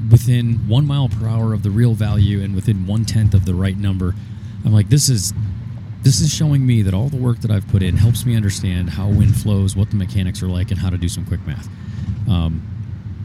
within 0.09 0.67
one 0.67 0.85
mile 0.85 1.09
per 1.09 1.27
hour 1.27 1.53
of 1.53 1.63
the 1.63 1.69
real 1.71 1.93
value 1.93 2.41
and 2.41 2.55
within 2.55 2.85
one 2.85 3.05
tenth 3.05 3.33
of 3.33 3.45
the 3.45 3.53
right 3.55 3.77
number. 3.77 4.13
I'm 4.63 4.73
like, 4.73 4.89
this 4.89 5.09
is 5.09 5.33
this 6.03 6.21
is 6.21 6.31
showing 6.31 6.65
me 6.65 6.83
that 6.83 6.93
all 6.93 7.09
the 7.09 7.17
work 7.17 7.39
that 7.41 7.49
I've 7.49 7.67
put 7.69 7.81
in 7.81 7.97
helps 7.97 8.25
me 8.27 8.35
understand 8.35 8.91
how 8.91 9.07
wind 9.07 9.35
flows, 9.35 9.75
what 9.75 9.89
the 9.89 9.95
mechanics 9.95 10.43
are 10.43 10.47
like, 10.47 10.69
and 10.69 10.79
how 10.79 10.89
to 10.91 10.97
do 10.97 11.09
some 11.09 11.25
quick 11.25 11.45
math. 11.47 11.67
Um, 12.29 12.61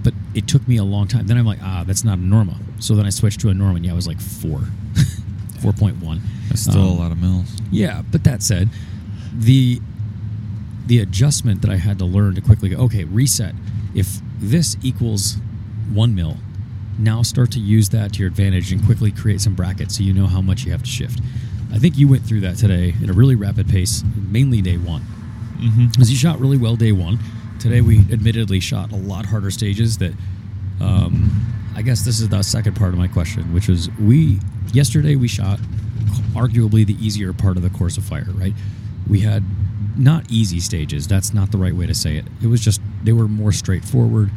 but 0.03 0.14
it 0.35 0.49
took 0.49 0.66
me 0.66 0.79
a 0.79 0.85
long 0.85 1.07
time. 1.07 1.27
Then 1.27 1.37
I'm 1.37 1.45
like, 1.45 1.59
ah, 1.62 1.85
that's 1.87 2.05
not 2.05 2.16
a 2.19 2.23
Norma. 2.23 2.57
So 2.79 2.95
then 2.95 3.05
I 3.05 3.11
switched 3.11 3.40
to 3.40 3.51
a 3.51 3.55
Norma, 3.55 3.77
and 3.77 3.85
yeah, 3.85 3.93
I 3.93 3.95
was 3.95 4.07
like 4.07 4.19
four, 4.21 4.62
four 5.61 5.73
point 5.75 6.03
one. 6.03 6.23
That's 6.49 6.62
still 6.62 6.81
Um, 6.93 6.99
a 6.99 7.01
lot 7.01 7.12
of 7.12 7.19
mils. 7.21 7.55
Yeah, 7.71 8.03
but 8.11 8.25
that 8.25 8.43
said, 8.43 8.71
the 9.37 9.81
the 10.87 11.01
adjustment 11.01 11.61
that 11.62 11.71
I 11.71 11.77
had 11.77 11.99
to 11.99 12.05
learn 12.07 12.35
to 12.35 12.40
quickly 12.40 12.71
go, 12.71 12.79
okay, 12.85 13.05
reset. 13.05 13.55
If 13.95 14.21
this 14.40 14.77
equals 14.83 15.37
one 15.93 16.14
mil, 16.14 16.37
now 17.01 17.23
start 17.23 17.51
to 17.53 17.61
use 17.61 17.89
that 17.91 18.13
to 18.15 18.21
your 18.21 18.29
advantage 18.29 18.73
and 18.73 18.85
quickly 18.85 19.11
create 19.11 19.41
some 19.41 19.55
brackets 19.55 19.97
so 19.97 20.03
you 20.03 20.13
know 20.13 20.27
how 20.27 20.41
much 20.41 20.65
you 20.65 20.73
have 20.73 20.83
to 20.83 20.89
shift. 20.89 21.21
I 21.73 21.79
think 21.79 21.97
you 21.97 22.09
went 22.09 22.25
through 22.25 22.41
that 22.41 22.57
today 22.57 22.95
at 23.03 23.09
a 23.09 23.13
really 23.13 23.37
rapid 23.37 23.69
pace, 23.69 24.03
mainly 24.17 24.61
day 24.61 24.77
one. 24.77 25.03
Mm-hmm. 25.59 25.87
Because 25.89 26.11
you 26.11 26.17
shot 26.17 26.41
really 26.41 26.57
well 26.57 26.77
day 26.77 26.93
one. 26.93 27.19
Today 27.59 27.81
we 27.81 27.99
admittedly 28.11 28.61
shot 28.61 28.93
a 28.93 28.97
lot 28.97 29.27
harder 29.27 29.51
stages 29.51 29.99
that 29.99 30.15
um, 30.81 31.31
I 31.77 31.83
guess 31.83 32.05
this 32.05 32.21
is 32.21 32.29
the 32.29 32.43
second 32.43 32.75
part 32.75 32.93
of 32.93 32.99
my 32.99 33.09
question, 33.09 33.53
which 33.53 33.69
was 33.69 33.91
we 33.99 34.41
yesterday 34.73 35.17
we 35.17 35.29
shot 35.29 35.59
arguably 36.33 36.87
the 36.87 36.97
easier 37.05 37.33
part 37.33 37.57
of 37.57 37.63
the 37.63 37.71
course 37.71 37.97
of 37.97 38.05
fire, 38.05 38.27
right? 38.35 38.55
We 39.09 39.21
had 39.21 39.45
not 39.99 40.25
easy 40.31 40.61
stages. 40.61 41.07
That's 41.07 41.35
not 41.35 41.53
the 41.53 41.59
right 41.59 41.75
way 41.75 41.87
to 41.87 41.95
say 41.95 42.17
it. 42.17 42.27
It 42.43 42.47
was 42.47 42.61
just 42.61 42.81
they 43.05 43.13
were 43.13 43.29
more 43.29 43.53
straightforward 43.53 44.31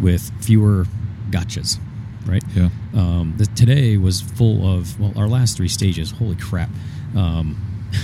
with 0.00 0.30
fewer 0.42 0.86
gotchas, 1.30 1.78
right? 2.26 2.42
Yeah. 2.54 2.68
Um, 2.94 3.34
the, 3.36 3.46
today 3.46 3.96
was 3.96 4.20
full 4.20 4.66
of 4.66 4.98
well, 5.00 5.12
our 5.16 5.28
last 5.28 5.56
three 5.56 5.68
stages. 5.68 6.10
Holy 6.10 6.36
crap! 6.36 6.70
Um, 7.16 7.56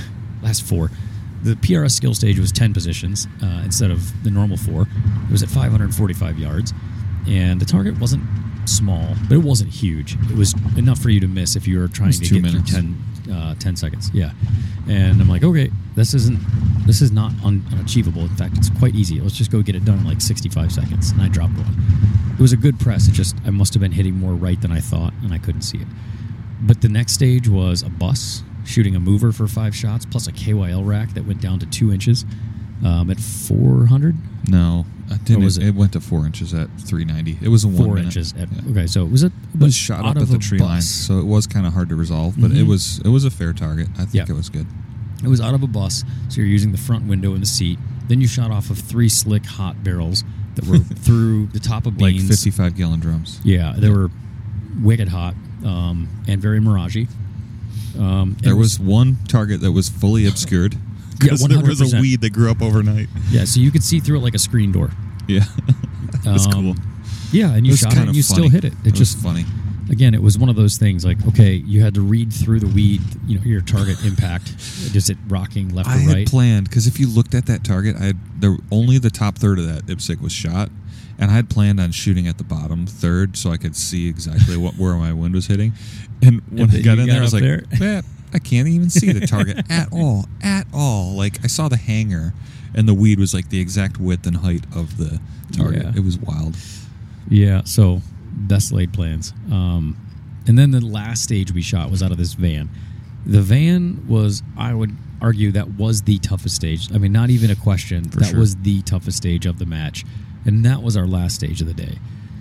last 0.43 0.63
four. 0.63 0.91
The 1.43 1.55
PRS 1.55 1.93
skill 1.93 2.15
stage 2.15 2.39
was 2.39 2.53
ten 2.53 2.73
positions 2.73 3.29
uh, 3.43 3.63
instead 3.65 3.91
of 3.91 4.25
the 4.25 4.31
normal 4.31 4.57
four. 4.57 4.83
It 4.83 5.31
was 5.31 5.43
at 5.43 5.49
545 5.49 6.39
yards, 6.39 6.73
and 7.29 7.61
the 7.61 7.67
target 7.67 7.99
wasn't 8.01 8.23
small, 8.69 9.15
but 9.29 9.35
it 9.37 9.43
wasn't 9.43 9.71
huge. 9.71 10.17
It 10.31 10.37
was 10.37 10.55
enough 10.77 10.99
for 10.99 11.11
you 11.11 11.21
to 11.21 11.29
miss 11.29 11.57
if 11.57 11.67
you 11.67 11.79
were 11.79 11.89
trying 11.89 12.13
to 12.13 12.19
get 12.21 12.43
minutes. 12.43 12.71
through 12.71 12.95
10, 13.27 13.33
uh, 13.33 13.55
10 13.57 13.77
seconds. 13.77 14.11
Yeah, 14.13 14.33
and 14.89 15.21
I'm 15.21 15.29
like, 15.29 15.45
okay, 15.45 15.71
this 15.95 16.15
isn't 16.15 16.39
this 16.87 17.03
is 17.03 17.11
not 17.11 17.33
un- 17.45 17.65
unachievable. 17.73 18.23
In 18.23 18.37
fact, 18.37 18.57
it's 18.57 18.71
quite 18.71 18.95
easy. 18.95 19.21
Let's 19.21 19.37
just 19.37 19.51
go 19.51 19.63
get 19.63 19.75
it 19.75 19.85
done 19.85 19.99
in 19.99 20.07
like 20.07 20.21
65 20.21 20.71
seconds. 20.73 21.11
And 21.11 21.23
I 21.23 21.29
dropped 21.29 21.55
one. 21.55 21.75
It 22.33 22.41
was 22.41 22.53
a 22.53 22.57
good 22.57 22.79
press. 22.79 23.09
It 23.09 23.13
just 23.13 23.37
I 23.47 23.51
must 23.51 23.75
have 23.75 23.81
been 23.81 23.93
hitting 23.93 24.19
more 24.19 24.35
right 24.35 24.61
than 24.61 24.71
I 24.71 24.81
thought, 24.81 25.13
and 25.23 25.33
I 25.33 25.39
couldn't 25.39 25.63
see 25.63 25.79
it. 25.79 25.87
But 26.61 26.83
the 26.83 26.89
next 26.89 27.13
stage 27.13 27.49
was 27.49 27.83
a 27.83 27.91
bus 27.91 28.43
shooting 28.65 28.97
a 28.97 29.01
mover 29.01 29.33
for 29.33 29.47
five 29.47 29.75
shots, 29.75 30.05
plus 30.05 30.27
a 30.27 30.33
KYL 30.33 30.87
rack 30.87 31.15
that 31.15 31.25
went 31.27 31.41
down 31.41 31.59
to 31.61 31.67
two 31.67 31.93
inches 31.93 32.25
um, 32.85 33.11
at 33.11 33.19
400. 33.21 34.17
No, 34.49 34.85
I 35.11 35.17
didn't. 35.19 35.45
was 35.45 35.59
it? 35.59 35.67
it? 35.69 35.75
went 35.75 35.93
to 35.93 36.01
four 36.01 36.27
inches 36.27 36.53
at 36.55 36.69
390. 36.81 37.39
It 37.45 37.49
was 37.49 37.65
a 37.65 37.69
one 37.69 37.77
Four 37.77 37.99
inches. 37.99 38.33
At, 38.39 38.49
Yeah. 38.53 38.71
Okay, 38.71 38.87
so 38.87 39.05
it 39.05 39.11
was 39.11 39.23
a 39.25 39.27
It 39.27 39.61
was 39.61 39.75
shot 39.75 40.05
up 40.05 40.17
at 40.17 40.29
the 40.29 40.39
tree 40.39 40.59
bus. 40.59 40.67
line, 40.69 40.83
so 40.83 41.19
it 41.19 41.27
was 41.27 41.47
kind 41.47 41.67
of 41.67 41.73
hard 41.75 41.89
to 41.91 41.97
resolve. 41.97 42.35
But 42.39 42.51
it 42.53 42.65
Mhm. 42.65 42.69
was 42.69 43.01
it 43.05 43.09
was 43.09 43.25
a 43.25 43.31
fair 43.31 43.53
target. 43.53 43.89
I 43.95 44.05
think 44.05 44.15
Yeah. 44.15 44.25
it 44.29 44.33
was 44.37 44.49
good. 44.49 44.67
It 45.23 45.29
was 45.29 45.41
out 45.41 45.55
of 45.55 45.63
a 45.63 45.67
bus, 45.67 46.05
so 46.29 46.37
you're 46.41 46.47
using 46.47 46.73
the 46.73 46.79
front 46.79 47.07
window 47.07 47.35
in 47.35 47.41
the 47.41 47.47
seat. 47.47 47.79
Then 48.09 48.21
you 48.21 48.27
shot 48.29 48.51
off 48.51 48.71
of 48.71 48.79
three 48.79 49.09
slick 49.09 49.47
hot 49.47 49.83
barrels 49.83 50.25
that 50.57 50.67
were 50.67 50.79
through 51.07 51.47
the 51.53 51.61
top 51.61 51.87
of 51.87 52.01
Like 52.01 52.21
55 52.21 52.77
gallon 52.77 53.01
drums. 53.01 53.41
Yeah, 53.45 53.75
they 53.79 53.91
were 53.91 54.11
wicked 54.83 55.09
hot 55.09 55.35
um, 55.65 56.09
and 56.29 56.41
very 56.41 56.61
miragey. 56.61 57.09
Um, 57.99 58.37
There 58.43 58.53
it 58.53 58.57
was 58.57 58.79
one 58.79 59.17
target 59.27 59.61
that 59.63 59.73
was 59.73 59.89
fully 59.89 60.27
obscured 60.27 60.77
Yeah, 61.23 61.31
because 61.31 61.43
there 61.47 61.61
was 61.61 61.93
a 61.93 62.01
weed 62.01 62.21
that 62.23 62.31
grew 62.31 62.51
up 62.51 62.63
overnight. 62.63 63.09
yeah, 63.31 63.45
so 63.45 63.61
you 63.61 63.71
could 63.71 63.83
see 63.83 64.01
through 64.01 64.19
it 64.19 64.23
like 64.23 64.35
a 64.35 64.39
screen 64.39 64.73
door. 64.73 64.91
Yeah, 65.29 65.45
it 66.25 66.27
was 66.27 66.47
Um, 66.47 66.53
cool. 66.53 66.75
Yeah, 67.33 67.55
and 67.55 67.67
you 67.67 67.73
was 67.73 67.81
shot 67.81 67.93
it 67.95 67.99
and 67.99 68.15
you 68.17 68.23
funny. 68.23 68.49
still 68.49 68.49
hit 68.49 68.65
it. 68.65 68.73
It, 68.85 68.89
It 68.89 68.95
just 68.95 69.19
funny. 69.19 69.45
again, 69.91 70.15
it 70.15 70.23
was 70.23 70.39
one 70.39 70.49
of 70.49 70.57
those 70.57 70.77
things 70.77 71.05
like 71.05 71.19
okay, 71.29 71.55
you 71.55 71.83
had 71.83 71.95
to 71.95 72.01
read 72.01 72.33
through 72.33 72.61
the 72.61 72.69
weed, 72.69 73.01
you 73.27 73.37
know, 73.39 73.45
your 73.45 73.61
target 73.61 73.97
impact. 74.05 74.51
Is 74.95 75.11
it 75.11 75.19
rocking 75.29 75.75
left 75.75 75.89
I 75.89 75.97
or 75.97 75.99
had 76.01 76.15
right? 76.15 76.27
planned 76.29 76.69
because 76.69 76.87
if 76.87 77.01
you 77.01 77.09
looked 77.09 77.35
at 77.35 77.47
that 77.47 77.65
target, 77.65 77.97
I 77.97 78.05
had 78.07 78.41
the 78.41 78.59
only 78.71 78.99
the 78.99 79.11
top 79.11 79.37
third 79.39 79.59
of 79.59 79.67
that 79.67 79.87
IPSC 79.87 80.21
was 80.21 80.33
shot, 80.33 80.71
and 81.19 81.31
I 81.31 81.35
had 81.35 81.51
planned 81.51 81.81
on 81.81 81.91
shooting 81.93 82.29
at 82.29 82.39
the 82.39 82.45
bottom 82.45 82.87
third 82.87 83.37
so 83.37 83.51
I 83.51 83.57
could 83.57 83.75
see 83.75 84.09
exactly 84.09 84.57
what 84.57 84.75
where 84.77 84.95
my 84.95 85.13
wind 85.13 85.35
was 85.35 85.47
hitting. 85.49 85.73
And 86.23 86.41
when 86.51 86.71
And 86.71 86.73
I 86.73 86.81
got 86.83 86.99
in 86.99 87.07
got 87.07 87.13
there, 87.13 87.19
I 87.19 87.23
was 87.23 87.35
like, 87.35 87.43
there? 87.43 88.03
"Man, 88.27 88.35
I 88.35 88.39
can't 88.39 88.69
even 88.69 88.91
see 88.91 89.13
the 89.13 89.27
target 89.27 89.65
at 89.71 89.93
all, 89.93 90.27
at 90.43 90.67
all." 90.73 91.15
Like 91.17 91.45
I 91.45 91.47
saw 91.47 91.69
the 91.69 91.77
hanger, 91.77 92.35
and 92.75 92.89
the 92.89 92.95
weed 92.95 93.19
was 93.19 93.35
like 93.35 93.49
the 93.49 93.61
exact 93.61 93.99
width 93.99 94.27
and 94.27 94.37
height 94.37 94.65
of 94.75 94.97
the 94.97 95.21
target. 95.53 95.85
Yeah. 95.85 95.93
It 95.97 96.05
was 96.05 96.19
wild. 96.19 96.57
Yeah, 97.29 97.63
so 97.65 98.03
best 98.33 98.73
laid 98.73 98.93
plans. 98.93 99.33
Um, 99.51 99.97
and 100.47 100.59
then 100.59 100.71
the 100.71 100.85
last 100.85 101.25
stage 101.25 101.53
we 101.53 101.63
shot 101.63 101.91
was 101.91 102.03
out 102.03 102.13
of 102.13 102.19
this 102.19 102.35
van. 102.35 102.69
The 103.25 103.43
van 103.43 104.07
was, 104.07 104.43
I 104.57 104.73
would 104.75 104.95
argue, 105.21 105.51
that 105.53 105.71
was 105.71 106.03
the 106.03 106.19
toughest 106.19 106.55
stage. 106.55 106.93
I 106.95 106.99
mean, 106.99 107.13
not 107.13 107.31
even 107.31 107.51
a 107.51 107.57
question. 107.57 108.05
For 108.05 108.21
that 108.21 108.31
sure. 108.31 108.39
was 108.39 108.57
the 108.57 108.83
toughest 108.83 109.17
stage 109.17 109.47
of 109.47 109.59
the 109.59 109.67
match, 109.67 110.05
and 110.45 110.65
that 110.65 110.83
was 110.83 110.97
our 110.97 111.07
last 111.07 111.35
stage 111.35 111.61
of 111.61 111.67
the 111.67 111.75
day. 111.75 111.99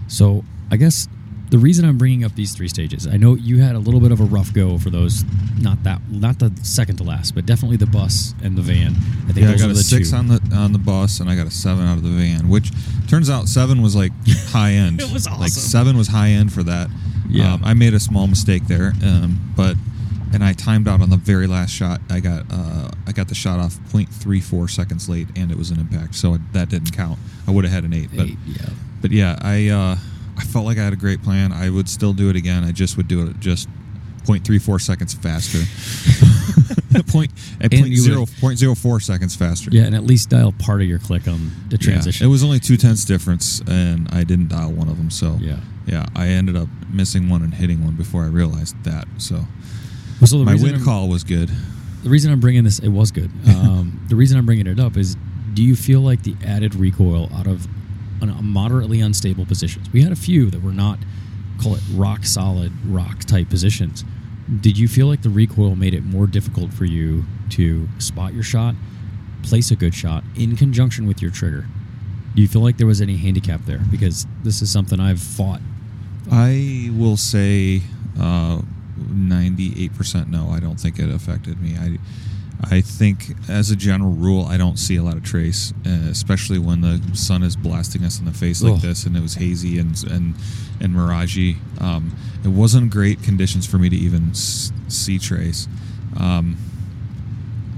So 0.07 0.43
I 0.69 0.77
guess 0.77 1.07
the 1.49 1.57
reason 1.57 1.85
I'm 1.85 1.97
bringing 1.97 2.23
up 2.23 2.33
these 2.35 2.53
three 2.55 2.67
stages, 2.67 3.05
I 3.07 3.17
know 3.17 3.35
you 3.35 3.61
had 3.61 3.75
a 3.75 3.79
little 3.79 3.99
bit 3.99 4.11
of 4.11 4.19
a 4.19 4.23
rough 4.23 4.53
go 4.53 4.77
for 4.77 4.89
those. 4.89 5.23
Not 5.59 5.83
that, 5.83 6.01
not 6.09 6.39
the 6.39 6.51
second 6.63 6.97
to 6.97 7.03
last, 7.03 7.35
but 7.35 7.45
definitely 7.45 7.77
the 7.77 7.85
bus 7.85 8.33
and 8.43 8.57
the 8.57 8.61
van. 8.61 8.93
I 9.27 9.31
think 9.33 9.45
Yeah, 9.45 9.51
I 9.53 9.57
got 9.57 9.69
a 9.69 9.75
six 9.75 10.09
two. 10.11 10.15
on 10.17 10.27
the 10.27 10.41
on 10.55 10.71
the 10.73 10.79
bus, 10.79 11.19
and 11.19 11.29
I 11.29 11.35
got 11.35 11.47
a 11.47 11.51
seven 11.51 11.85
out 11.85 11.97
of 11.97 12.03
the 12.03 12.09
van. 12.09 12.49
Which 12.49 12.71
turns 13.07 13.29
out 13.29 13.47
seven 13.47 13.81
was 13.81 13.95
like 13.95 14.11
high 14.49 14.71
end. 14.71 15.01
It 15.01 15.11
was 15.11 15.27
awesome. 15.27 15.39
Like 15.41 15.51
seven 15.51 15.97
was 15.97 16.07
high 16.07 16.29
end 16.29 16.51
for 16.53 16.63
that. 16.63 16.89
Yeah. 17.29 17.53
um, 17.53 17.61
I 17.63 17.73
made 17.73 17.93
a 17.93 17.99
small 17.99 18.27
mistake 18.27 18.67
there, 18.67 18.93
um, 19.03 19.53
but 19.55 19.75
and 20.33 20.43
I 20.43 20.53
timed 20.53 20.87
out 20.87 21.01
on 21.01 21.09
the 21.09 21.17
very 21.17 21.47
last 21.47 21.71
shot. 21.71 22.01
I 22.09 22.19
got 22.19 22.45
uh, 22.51 22.89
I 23.07 23.11
got 23.11 23.27
the 23.29 23.35
shot 23.35 23.59
off 23.59 23.77
0.34 23.91 24.69
seconds 24.69 25.07
late, 25.09 25.27
and 25.35 25.51
it 25.51 25.57
was 25.57 25.71
an 25.71 25.79
impact, 25.79 26.15
so 26.15 26.37
that 26.53 26.69
didn't 26.69 26.91
count. 26.95 27.17
I 27.47 27.51
would 27.51 27.63
have 27.65 27.73
had 27.73 27.83
an 27.83 27.93
eight, 27.93 28.09
but 28.15 28.25
Eight, 28.27 28.37
yeah. 28.45 28.69
but 29.01 29.11
yeah, 29.11 29.37
I 29.41 29.69
uh, 29.69 29.97
I 30.37 30.43
felt 30.43 30.65
like 30.65 30.77
I 30.77 30.83
had 30.83 30.93
a 30.93 30.97
great 30.97 31.21
plan. 31.23 31.51
I 31.51 31.69
would 31.69 31.87
still 31.89 32.13
do 32.13 32.29
it 32.29 32.35
again. 32.35 32.63
I 32.63 32.71
just 32.71 32.97
would 32.97 33.07
do 33.07 33.27
it 33.27 33.39
just 33.39 33.67
0.34 34.25 34.81
seconds 34.81 35.13
faster. 35.13 35.59
point 37.07 37.31
at 37.61 37.71
And 37.73 37.81
point 37.83 37.95
zero, 37.95 38.21
would- 38.21 38.29
point 38.39 38.57
zero 38.57 38.73
four 38.75 38.99
seconds 38.99 39.35
faster. 39.35 39.69
Yeah, 39.71 39.83
and 39.83 39.93
at 39.95 40.03
least 40.03 40.29
dial 40.29 40.53
part 40.53 40.81
of 40.81 40.87
your 40.87 40.99
click 40.99 41.27
on 41.27 41.51
the 41.69 41.75
Yeah, 41.75 41.77
transition. 41.77 42.25
it 42.25 42.29
was 42.29 42.43
only 42.43 42.59
two 42.59 42.77
tenths 42.77 43.05
difference, 43.05 43.61
and 43.67 44.07
I 44.11 44.23
didn't 44.23 44.47
dial 44.49 44.71
one 44.71 44.87
of 44.87 44.97
them. 44.97 45.09
So 45.11 45.37
Yeah. 45.41 45.59
yeah, 45.85 46.05
I 46.15 46.27
ended 46.29 46.55
up 46.55 46.67
missing 46.91 47.29
one 47.29 47.41
and 47.43 47.53
hitting 47.53 47.83
one 47.83 47.95
before 47.95 48.23
I 48.23 48.27
realized 48.27 48.75
that. 48.83 49.07
So 49.17 49.45
Well, 50.19 50.27
so 50.27 50.37
my 50.43 50.55
wind 50.55 50.75
I'm- 50.77 50.83
call 50.83 51.07
was 51.09 51.23
good. 51.23 51.49
The 52.03 52.09
reason 52.09 52.31
I'm 52.31 52.39
bringing 52.39 52.63
this, 52.63 52.79
it 52.79 52.89
was 52.89 53.11
good. 53.11 53.31
Um, 53.47 53.99
the 54.09 54.15
reason 54.15 54.37
I'm 54.37 54.45
bringing 54.45 54.67
it 54.67 54.79
up 54.79 54.95
is, 54.97 55.17
do 55.53 55.63
you 55.63 55.75
feel 55.75 55.99
like 56.01 56.23
the 56.23 56.35
added 56.45 56.75
recoil 56.75 57.29
out 57.35 57.47
of 57.47 57.67
moderately 58.21 59.01
unstable 59.01 59.45
positions? 59.45 59.91
We 59.91 60.01
had 60.03 60.11
a 60.11 60.15
few 60.15 60.49
that 60.51 60.61
were 60.61 60.71
not, 60.71 60.99
call 61.61 61.75
it 61.75 61.83
rock 61.93 62.25
solid 62.25 62.71
rock 62.85 63.21
type 63.21 63.49
positions. 63.49 64.03
Did 64.61 64.77
you 64.77 64.87
feel 64.87 65.07
like 65.07 65.23
the 65.23 65.29
recoil 65.29 65.75
made 65.75 65.93
it 65.93 66.03
more 66.03 66.27
difficult 66.27 66.73
for 66.73 66.85
you 66.85 67.25
to 67.51 67.87
spot 67.99 68.33
your 68.33 68.43
shot, 68.43 68.75
place 69.43 69.71
a 69.71 69.75
good 69.75 69.95
shot 69.95 70.23
in 70.35 70.55
conjunction 70.55 71.07
with 71.07 71.21
your 71.21 71.31
trigger? 71.31 71.65
Do 72.35 72.41
you 72.41 72.47
feel 72.47 72.61
like 72.61 72.77
there 72.77 72.87
was 72.87 73.01
any 73.01 73.17
handicap 73.17 73.61
there? 73.65 73.81
Because 73.89 74.27
this 74.43 74.61
is 74.61 74.69
something 74.69 74.99
I've 74.99 75.21
fought. 75.21 75.61
I 76.29 76.91
will 76.93 77.17
say 77.17 77.81
uh, 78.19 78.61
98% 78.99 80.27
no. 80.27 80.49
I 80.49 80.59
don't 80.59 80.79
think 80.79 80.99
it 80.99 81.09
affected 81.09 81.61
me. 81.61 81.77
I 81.77 81.97
I 82.63 82.81
think 82.81 83.35
as 83.49 83.69
a 83.69 83.75
general 83.75 84.11
rule, 84.11 84.45
I 84.45 84.57
don't 84.57 84.77
see 84.77 84.95
a 84.95 85.03
lot 85.03 85.17
of 85.17 85.23
trace, 85.23 85.73
uh, 85.85 85.89
especially 86.09 86.57
when 86.57 86.81
the 86.81 87.01
sun 87.13 87.43
is 87.43 87.55
blasting 87.55 88.03
us 88.03 88.19
in 88.19 88.25
the 88.25 88.31
face 88.31 88.61
like 88.61 88.75
Ugh. 88.75 88.81
this, 88.81 89.05
and 89.05 89.15
it 89.15 89.21
was 89.21 89.35
hazy 89.35 89.77
and 89.77 89.91
and 90.09 90.35
and 90.79 90.93
miragey. 90.95 91.57
Um, 91.81 92.15
it 92.43 92.49
wasn't 92.49 92.91
great 92.91 93.21
conditions 93.23 93.65
for 93.65 93.77
me 93.77 93.89
to 93.89 93.95
even 93.95 94.29
s- 94.31 94.71
see 94.87 95.19
trace. 95.19 95.67
Um, 96.17 96.57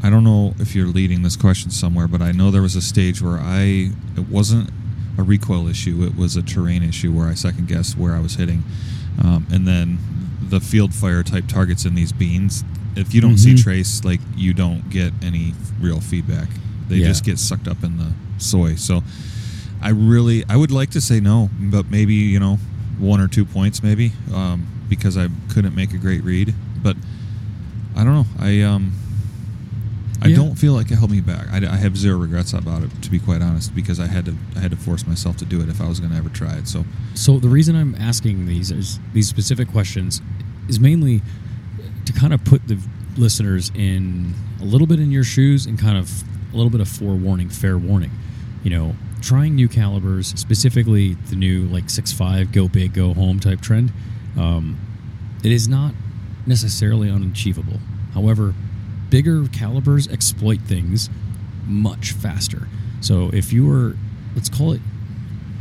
I 0.04 0.10
don't 0.10 0.24
know 0.24 0.54
if 0.60 0.76
you're 0.76 0.88
leading 0.88 1.24
this 1.24 1.36
question 1.36 1.72
somewhere, 1.72 2.08
but 2.08 2.22
I 2.22 2.32
know 2.32 2.52
there 2.52 2.62
was 2.62 2.76
a 2.76 2.82
stage 2.82 3.22
where 3.22 3.40
I 3.40 3.92
it 4.16 4.30
wasn't 4.30 4.70
a 5.18 5.24
recoil 5.24 5.68
issue; 5.68 6.04
it 6.04 6.16
was 6.16 6.36
a 6.36 6.44
terrain 6.44 6.84
issue 6.84 7.12
where 7.12 7.28
I 7.28 7.34
second 7.34 7.68
guessed 7.68 7.98
where 7.98 8.16
I 8.16 8.20
was 8.20 8.36
hitting, 8.36 8.63
um, 9.22 9.48
and 9.52 9.68
then 9.68 9.98
the 10.50 10.60
field 10.60 10.94
fire 10.94 11.24
type 11.24 11.48
targets 11.48 11.86
in 11.86 11.96
these 11.96 12.12
beans. 12.12 12.64
If 12.96 13.14
you 13.14 13.22
don't 13.22 13.38
see 13.38 13.54
Mhm. 13.54 13.64
trace, 13.64 14.04
like 14.04 14.22
you 14.36 14.54
don't 14.54 14.90
get 14.90 15.14
any 15.22 15.54
real 15.80 16.00
feedback. 16.00 16.48
They 16.90 16.98
Yeah. 17.00 17.08
just 17.08 17.24
get 17.24 17.38
sucked 17.40 17.68
up 17.68 17.84
in 17.84 17.98
the 17.98 18.12
soy. 18.38 18.76
So 18.76 19.04
I 19.82 19.90
really, 19.90 20.44
I 20.50 20.56
would 20.56 20.72
like 20.72 20.90
to 20.92 21.02
say 21.02 21.20
no, 21.20 21.50
but 21.60 21.92
maybe 21.92 22.14
you 22.16 22.40
know 22.40 22.60
one 22.98 23.20
or 23.22 23.28
two 23.28 23.46
points, 23.46 23.84
maybe 23.84 24.14
um, 24.34 24.64
because 24.90 25.18
I 25.18 25.28
couldn't 25.50 25.76
make 25.76 25.94
a 25.94 25.98
great 25.98 26.24
read. 26.24 26.54
But 26.82 26.98
I 27.96 28.04
don't 28.04 28.14
know. 28.14 28.28
I 28.40 28.62
um, 28.62 28.94
I 30.22 30.30
Yeah. 30.30 30.36
don't 30.38 30.56
feel 30.56 30.74
like 30.74 30.90
it 30.92 30.96
held 30.96 31.12
me 31.12 31.22
back. 31.22 31.48
I, 31.52 31.58
I 31.58 31.76
have 31.78 31.96
zero 31.96 32.18
regrets 32.18 32.54
about 32.54 32.82
it, 32.84 32.90
to 33.04 33.12
be 33.12 33.20
quite 33.20 33.42
honest, 33.42 33.76
because 33.76 34.00
I 34.00 34.08
had 34.08 34.26
to 34.26 34.36
I 34.56 34.60
had 34.60 34.72
to 34.72 34.78
force 34.78 35.06
myself 35.06 35.38
to 35.38 35.46
do 35.46 35.62
it 35.62 35.70
if 35.70 35.80
I 35.82 35.88
was 35.88 36.00
going 36.00 36.12
to 36.12 36.18
ever 36.18 36.30
try 36.30 36.54
it. 36.56 36.68
So 36.68 36.86
So 37.14 37.38
the 37.40 37.50
reason 37.50 37.76
I'm 37.76 37.94
asking 37.96 38.46
these 38.48 38.72
is 38.72 39.00
these 39.14 39.28
specific 39.30 39.68
questions 39.70 40.22
is 40.68 40.80
mainly 40.80 41.22
to 42.06 42.14
kind 42.14 42.34
of 42.34 42.44
put 42.44 42.68
the 42.68 42.78
listeners 43.16 43.72
in 43.76 44.34
a 44.62 44.64
little 44.66 44.88
bit 44.88 45.00
in 45.00 45.12
your 45.12 45.24
shoes 45.24 45.66
and 45.66 45.78
kind 45.80 45.98
of 45.98 46.24
a 46.54 46.56
little 46.56 46.70
bit 46.72 46.82
of 46.82 46.88
forewarning, 46.88 47.50
fair 47.50 47.78
warning. 47.78 48.12
You 48.64 48.72
know, 48.72 48.96
trying 49.22 49.54
new 49.56 49.68
calibers, 49.68 50.28
specifically 50.40 51.14
the 51.14 51.36
new 51.36 51.68
like 51.68 51.90
six 51.92 52.12
five 52.12 52.52
go 52.52 52.68
big, 52.68 52.94
go 52.94 53.14
home 53.14 53.40
type 53.40 53.62
trend. 53.62 53.92
Um, 54.38 54.78
it 55.44 55.52
is 55.52 55.68
not 55.68 55.94
necessarily 56.48 57.10
unachievable. 57.10 57.80
However, 58.14 58.56
bigger 59.10 59.48
calibers 59.48 60.08
exploit 60.08 60.62
things 60.62 61.10
much 61.65 62.12
faster. 62.12 62.67
So 63.02 63.30
if 63.34 63.52
you 63.54 63.70
are, 63.72 63.96
let's 64.36 64.50
call 64.50 64.74
it 64.74 64.82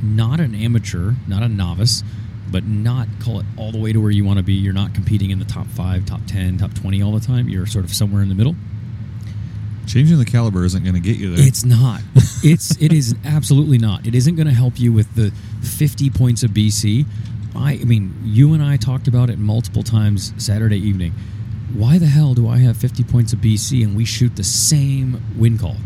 not 0.03 0.41
an 0.41 0.55
amateur, 0.55 1.15
not 1.27 1.43
a 1.43 1.49
novice, 1.49 2.03
but 2.51 2.65
not 2.65 3.09
call 3.21 3.41
it 3.41 3.47
all 3.57 3.73
the 3.73 3.79
way 3.79 3.93
to 3.93 4.01
where 4.01 4.11
you 4.11 4.25
want 4.25 4.39
to 4.39 4.43
be. 4.43 4.53
You're 4.55 4.73
not 4.73 4.95
competing 4.95 5.31
in 5.31 5.39
the 5.39 5.45
top 5.45 5.67
five, 5.67 6.07
top 6.07 6.21
10, 6.27 6.59
top 6.59 6.75
20 6.75 7.03
all 7.03 7.13
the 7.13 7.21
time. 7.21 7.49
You're 7.49 7.67
sort 7.67 7.85
of 7.85 7.93
somewhere 7.93 8.23
in 8.23 8.29
the 8.29 8.35
middle. 8.35 8.55
changing 9.87 10.19
the 10.19 10.25
caliber 10.25 10.65
isn't 10.65 10.83
going 10.83 10.95
to 10.95 11.01
get 11.01 11.17
you 11.17 11.35
there. 11.35 11.47
It's 11.47 11.65
not. 11.65 12.01
It's 12.43 12.77
it 12.81 12.93
is 12.93 13.17
absolutely 13.25 13.79
not. 13.79 14.07
It 14.07 14.15
isn't 14.15 14.37
going 14.37 14.47
to 14.47 14.53
help 14.53 14.79
you 14.79 14.93
with 14.93 15.13
the 15.17 15.33
50 15.63 16.11
points 16.11 16.43
of 16.45 16.51
BC. 16.53 17.05
I, 17.57 17.73
I 17.73 17.85
mean, 17.85 18.15
you 18.23 18.53
and 18.53 18.63
I 18.63 18.77
talked 18.77 19.09
about 19.09 19.31
it 19.31 19.39
multiple 19.39 19.83
times 19.83 20.33
Saturday 20.37 20.77
evening. 20.77 21.13
Why 21.75 21.99
the 21.99 22.07
hell 22.07 22.35
do 22.35 22.49
I 22.49 22.59
have 22.59 22.77
50 22.77 23.05
points 23.05 23.33
of 23.33 23.41
BC 23.41 23.83
and 23.83 23.97
we 23.97 24.05
shoot 24.05 24.37
the 24.37 24.45
same 24.45 25.21
wind 25.37 25.61
call 25.61 25.77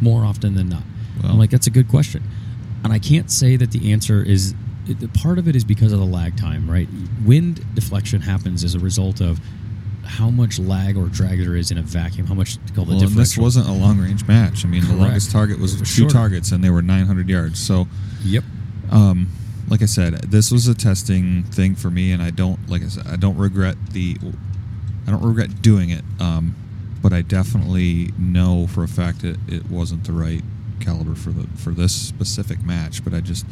more 0.00 0.24
often 0.24 0.54
than 0.54 0.68
not? 0.68 0.82
Well- 1.22 1.32
I'm 1.32 1.38
like, 1.38 1.50
that's 1.50 1.66
a 1.66 1.70
good 1.70 1.88
question, 1.88 2.22
and 2.84 2.92
I 2.92 2.98
can't 2.98 3.30
say 3.30 3.56
that 3.56 3.70
the 3.72 3.92
answer 3.92 4.22
is. 4.22 4.54
The 4.86 5.08
part 5.08 5.38
of 5.38 5.46
it 5.46 5.54
is 5.54 5.62
because 5.62 5.92
of 5.92 6.00
the 6.00 6.06
lag 6.06 6.36
time, 6.36 6.68
right? 6.68 6.88
Wind 7.24 7.64
deflection 7.76 8.22
happens 8.22 8.64
as 8.64 8.74
a 8.74 8.80
result 8.80 9.20
of 9.20 9.38
how 10.04 10.30
much 10.30 10.58
lag 10.58 10.96
or 10.96 11.06
drag 11.06 11.38
there 11.38 11.54
is 11.54 11.70
in 11.70 11.78
a 11.78 11.82
vacuum. 11.82 12.26
How 12.26 12.34
much 12.34 12.56
called 12.74 12.88
the 12.88 12.94
difference. 12.94 13.00
well, 13.02 13.08
and 13.10 13.16
this 13.18 13.38
wasn't 13.38 13.68
a 13.68 13.72
long 13.72 13.98
range 14.00 14.26
match. 14.26 14.64
I 14.64 14.68
mean, 14.68 14.84
the 14.88 14.94
longest 14.94 15.30
target 15.30 15.60
was 15.60 15.76
two 15.78 15.84
shorter. 15.84 16.12
targets, 16.12 16.50
and 16.50 16.64
they 16.64 16.70
were 16.70 16.82
900 16.82 17.28
yards. 17.28 17.60
So 17.60 17.86
Yep. 18.24 18.42
um, 18.90 19.28
like 19.68 19.82
I 19.82 19.86
said, 19.86 20.14
this 20.22 20.50
was 20.50 20.66
a 20.66 20.74
testing 20.74 21.44
thing 21.44 21.76
for 21.76 21.90
me, 21.90 22.10
and 22.10 22.20
I 22.20 22.30
don't, 22.30 22.68
like 22.68 22.82
I 22.82 22.88
said, 22.88 23.06
I 23.06 23.14
don't 23.16 23.36
regret 23.36 23.76
the, 23.92 24.16
I 25.10 25.18
don't 25.18 25.26
regret 25.28 25.60
doing 25.60 25.90
it. 25.90 26.04
Um, 26.20 26.54
but 27.02 27.12
I 27.12 27.22
definitely 27.22 28.10
know 28.18 28.66
for 28.68 28.84
a 28.84 28.88
fact 28.88 29.22
that 29.22 29.38
it 29.48 29.68
wasn't 29.70 30.04
the 30.04 30.12
right 30.12 30.42
caliber 30.80 31.14
for 31.14 31.30
the 31.30 31.46
for 31.58 31.70
this 31.72 31.92
specific 31.94 32.62
match. 32.62 33.02
But 33.02 33.12
I 33.14 33.20
just, 33.20 33.44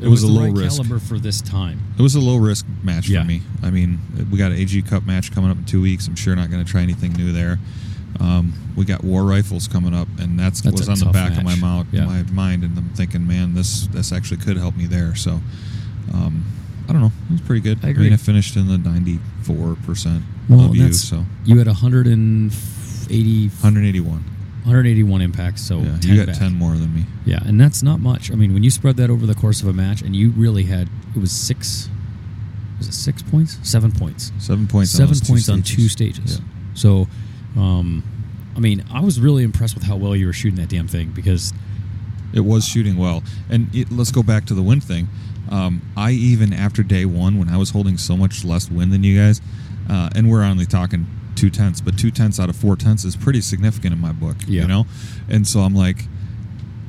it, 0.00 0.08
was, 0.08 0.24
a 0.24 0.26
the 0.26 0.32
low 0.32 0.44
right 0.46 0.52
risk. 0.56 0.76
caliber 0.76 0.98
for 0.98 1.18
this 1.18 1.40
time. 1.40 1.80
It 1.98 2.02
was 2.02 2.14
a 2.16 2.20
low 2.20 2.36
risk 2.38 2.66
match 2.82 3.08
Yeah. 3.08 3.20
for 3.22 3.28
me. 3.28 3.42
I 3.62 3.70
mean, 3.70 4.00
we 4.32 4.38
got 4.38 4.50
an 4.50 4.58
AG 4.58 4.80
Cup 4.82 5.06
match 5.06 5.32
coming 5.32 5.50
up 5.50 5.58
in 5.58 5.64
two 5.64 5.80
weeks. 5.82 6.08
I'm 6.08 6.16
sure 6.16 6.34
not 6.34 6.50
going 6.50 6.64
to 6.64 6.70
try 6.70 6.80
anything 6.82 7.12
new 7.12 7.32
there. 7.32 7.58
Um, 8.18 8.54
we 8.76 8.84
got 8.86 9.04
war 9.04 9.24
rifles 9.24 9.68
coming 9.68 9.94
up, 9.94 10.08
and 10.18 10.38
that's, 10.40 10.62
That's 10.62 10.80
was 10.80 10.88
on 10.88 10.98
the 10.98 11.12
back 11.12 11.36
of 11.36 11.44
my 11.44 11.54
mouth, 11.56 11.86
Yeah. 11.92 12.06
my 12.06 12.22
mind, 12.32 12.64
and 12.64 12.76
I'm 12.78 12.88
thinking, 12.94 13.26
man, 13.26 13.54
this 13.54 13.86
this 13.88 14.10
actually 14.10 14.38
could 14.38 14.56
help 14.56 14.74
me 14.74 14.86
there. 14.86 15.14
So, 15.14 15.40
um, 16.14 16.44
I 16.88 16.92
don't 16.92 17.00
know, 17.02 17.12
it 17.28 17.32
was 17.32 17.40
pretty 17.42 17.60
good. 17.62 17.78
I 17.84 17.88
agree. 17.88 18.04
mean, 18.04 18.12
I 18.12 18.16
finished 18.16 18.56
in 18.56 18.68
the 18.68 18.78
94 18.78 19.76
percent 19.84 20.22
Well, 20.48 20.66
of 20.70 20.76
you, 20.76 20.92
so 20.92 21.24
You 21.44 21.58
had 21.58 21.66
180, 21.66 23.46
181. 23.48 24.24
181 24.64 25.20
impacts, 25.20 25.62
so 25.62 25.78
yeah, 25.78 25.96
10 26.00 26.10
you 26.10 26.16
got 26.16 26.26
back. 26.26 26.38
10 26.38 26.54
more 26.54 26.72
than 26.72 26.92
me. 26.94 27.04
Yeah, 27.24 27.38
and 27.44 27.60
that's 27.60 27.82
not 27.84 28.00
much. 28.00 28.32
I 28.32 28.34
mean, 28.34 28.52
when 28.52 28.64
you 28.64 28.70
spread 28.70 28.96
that 28.96 29.10
over 29.10 29.24
the 29.26 29.34
course 29.34 29.62
of 29.62 29.68
a 29.68 29.72
match, 29.72 30.02
and 30.02 30.14
you 30.16 30.30
really 30.30 30.64
had 30.64 30.88
it 31.14 31.20
was 31.20 31.30
six, 31.30 31.88
was 32.78 32.88
it 32.88 32.94
six 32.94 33.22
points, 33.22 33.58
seven 33.62 33.92
points, 33.92 34.32
Seven 34.38 34.66
points. 34.66 34.92
on 34.98 35.06
seven 35.06 35.14
two 35.20 35.32
points 35.32 35.48
on 35.48 35.62
stages. 35.64 35.76
two 35.76 35.88
stages. 35.88 36.38
Yeah. 36.40 36.44
So, 36.74 37.06
um, 37.56 38.02
I 38.56 38.58
mean, 38.60 38.84
I 38.92 39.00
was 39.00 39.20
really 39.20 39.44
impressed 39.44 39.74
with 39.76 39.84
how 39.84 39.96
well 39.96 40.16
you 40.16 40.26
were 40.26 40.32
shooting 40.32 40.58
that 40.60 40.68
damn 40.68 40.88
thing 40.88 41.10
because 41.10 41.52
It 42.32 42.40
was 42.40 42.66
shooting 42.66 42.96
well. 42.96 43.22
And 43.48 43.72
it, 43.74 43.90
let's 43.92 44.10
go 44.10 44.22
back 44.22 44.46
to 44.46 44.54
the 44.54 44.62
wind 44.62 44.82
thing. 44.82 45.08
Um, 45.50 45.82
I 45.96 46.10
even 46.12 46.52
after 46.52 46.82
day 46.82 47.04
one, 47.04 47.38
when 47.38 47.48
I 47.48 47.56
was 47.56 47.70
holding 47.70 47.96
so 47.98 48.16
much 48.16 48.44
less 48.44 48.70
wind 48.70 48.92
than 48.92 49.02
you 49.04 49.18
guys, 49.18 49.40
uh, 49.88 50.10
and 50.14 50.30
we're 50.30 50.42
only 50.42 50.66
talking 50.66 51.06
two 51.34 51.50
tenths, 51.50 51.80
but 51.80 51.98
two 51.98 52.10
tenths 52.10 52.40
out 52.40 52.48
of 52.48 52.56
four 52.56 52.76
tenths 52.76 53.04
is 53.04 53.14
pretty 53.14 53.40
significant 53.40 53.92
in 53.94 54.00
my 54.00 54.12
book. 54.12 54.36
Yeah. 54.46 54.62
You 54.62 54.68
know, 54.68 54.86
and 55.28 55.46
so 55.46 55.60
I'm 55.60 55.74
like, 55.74 56.04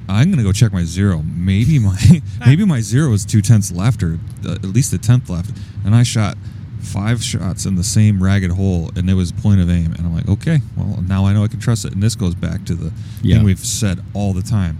I'm 0.09 0.29
gonna 0.31 0.43
go 0.43 0.51
check 0.53 0.71
my 0.71 0.83
zero. 0.85 1.21
Maybe 1.23 1.79
my 1.79 1.99
maybe 2.45 2.65
my 2.65 2.81
zero 2.81 3.11
is 3.13 3.25
two 3.25 3.41
tenths 3.41 3.71
left, 3.71 4.01
or 4.03 4.19
uh, 4.45 4.53
at 4.53 4.63
least 4.65 4.93
a 4.93 4.97
tenth 4.97 5.29
left, 5.29 5.51
and 5.85 5.93
I 5.93 6.03
shot 6.03 6.37
five 6.79 7.21
shots 7.21 7.65
in 7.65 7.75
the 7.75 7.83
same 7.83 8.23
ragged 8.23 8.51
hole, 8.51 8.91
and 8.95 9.09
it 9.09 9.13
was 9.15 9.31
point 9.33 9.59
of 9.59 9.69
aim. 9.69 9.91
And 9.93 10.05
I'm 10.05 10.15
like, 10.15 10.29
okay, 10.29 10.59
well 10.77 11.03
now 11.05 11.25
I 11.25 11.33
know 11.33 11.43
I 11.43 11.47
can 11.47 11.59
trust 11.59 11.83
it. 11.85 11.91
And 11.93 12.01
this 12.01 12.15
goes 12.15 12.33
back 12.35 12.63
to 12.65 12.75
the 12.75 12.93
Yeah. 13.21 13.35
thing 13.37 13.45
we've 13.45 13.59
said 13.59 13.99
all 14.13 14.31
the 14.33 14.41
time 14.41 14.77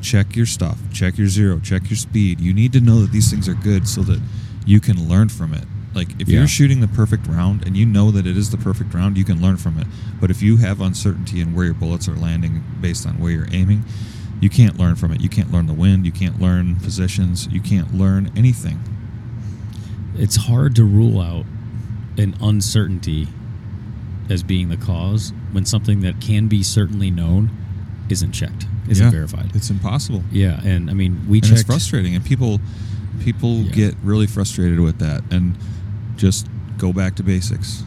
check 0.00 0.36
your 0.36 0.46
stuff. 0.46 0.78
Check 0.92 1.18
your 1.18 1.28
zero. 1.28 1.58
Check 1.60 1.90
your 1.90 1.96
speed. 1.96 2.40
You 2.40 2.52
need 2.52 2.72
to 2.72 2.80
know 2.80 3.00
that 3.00 3.12
these 3.12 3.30
things 3.30 3.48
are 3.48 3.54
good 3.54 3.88
so 3.88 4.02
that 4.02 4.20
you 4.66 4.80
can 4.80 5.08
learn 5.08 5.28
from 5.28 5.54
it. 5.54 5.64
Like 5.94 6.08
if 6.20 6.28
Yeah. 6.28 6.40
you're 6.40 6.48
shooting 6.48 6.80
the 6.80 6.88
perfect 6.88 7.26
round 7.26 7.66
and 7.66 7.76
you 7.76 7.86
know 7.86 8.10
that 8.10 8.26
it 8.26 8.36
is 8.36 8.50
the 8.50 8.56
perfect 8.58 8.94
round 8.94 9.16
you 9.16 9.24
can 9.24 9.40
learn 9.40 9.56
from 9.56 9.78
it. 9.78 9.86
But 10.20 10.30
if 10.30 10.42
you 10.42 10.58
have 10.58 10.80
uncertainty 10.80 11.40
in 11.40 11.54
where 11.54 11.64
your 11.66 11.74
bullets 11.74 12.08
are 12.08 12.14
landing 12.16 12.62
based 12.80 13.06
on 13.06 13.18
where 13.18 13.32
you're 13.32 13.48
aiming 13.52 13.84
you 14.40 14.48
can't 14.48 14.78
learn 14.78 14.94
from 14.94 15.10
it. 15.10 15.20
You 15.20 15.28
can't 15.28 15.50
learn 15.50 15.66
the 15.66 15.72
wind. 15.74 16.06
You 16.06 16.12
can't 16.12 16.40
learn 16.40 16.76
positions. 16.76 17.48
You 17.50 17.60
can't 17.60 17.92
learn 17.92 18.30
anything. 18.36 18.78
It's 20.14 20.36
hard 20.36 20.76
to 20.76 20.84
rule 20.84 21.20
out 21.20 21.44
an 22.16 22.36
uncertainty 22.40 23.26
as 24.30 24.44
being 24.44 24.68
the 24.68 24.76
cause 24.76 25.32
when 25.50 25.64
something 25.64 26.02
that 26.02 26.20
can 26.20 26.46
be 26.46 26.62
certainly 26.62 27.10
known 27.10 27.50
isn't 28.08 28.30
checked, 28.30 28.66
isn't 28.88 29.04
Yeah. 29.04 29.10
verified. 29.10 29.50
It's 29.54 29.70
impossible. 29.70 30.22
Yeah, 30.32 30.60
and 30.64 30.90
I 30.90 30.94
mean, 30.94 31.20
we 31.28 31.38
and 31.38 31.46
checked. 31.46 31.60
it's 31.60 31.66
frustrating 31.68 32.14
and 32.14 32.24
people 32.24 32.60
people 33.20 33.62
Yeah. 33.62 33.72
get 33.72 33.94
really 34.02 34.26
frustrated 34.26 34.78
with 34.80 34.98
that 34.98 35.22
and 35.30 35.56
just 36.16 36.46
go 36.78 36.92
back 36.92 37.16
to 37.16 37.22
basics 37.24 37.82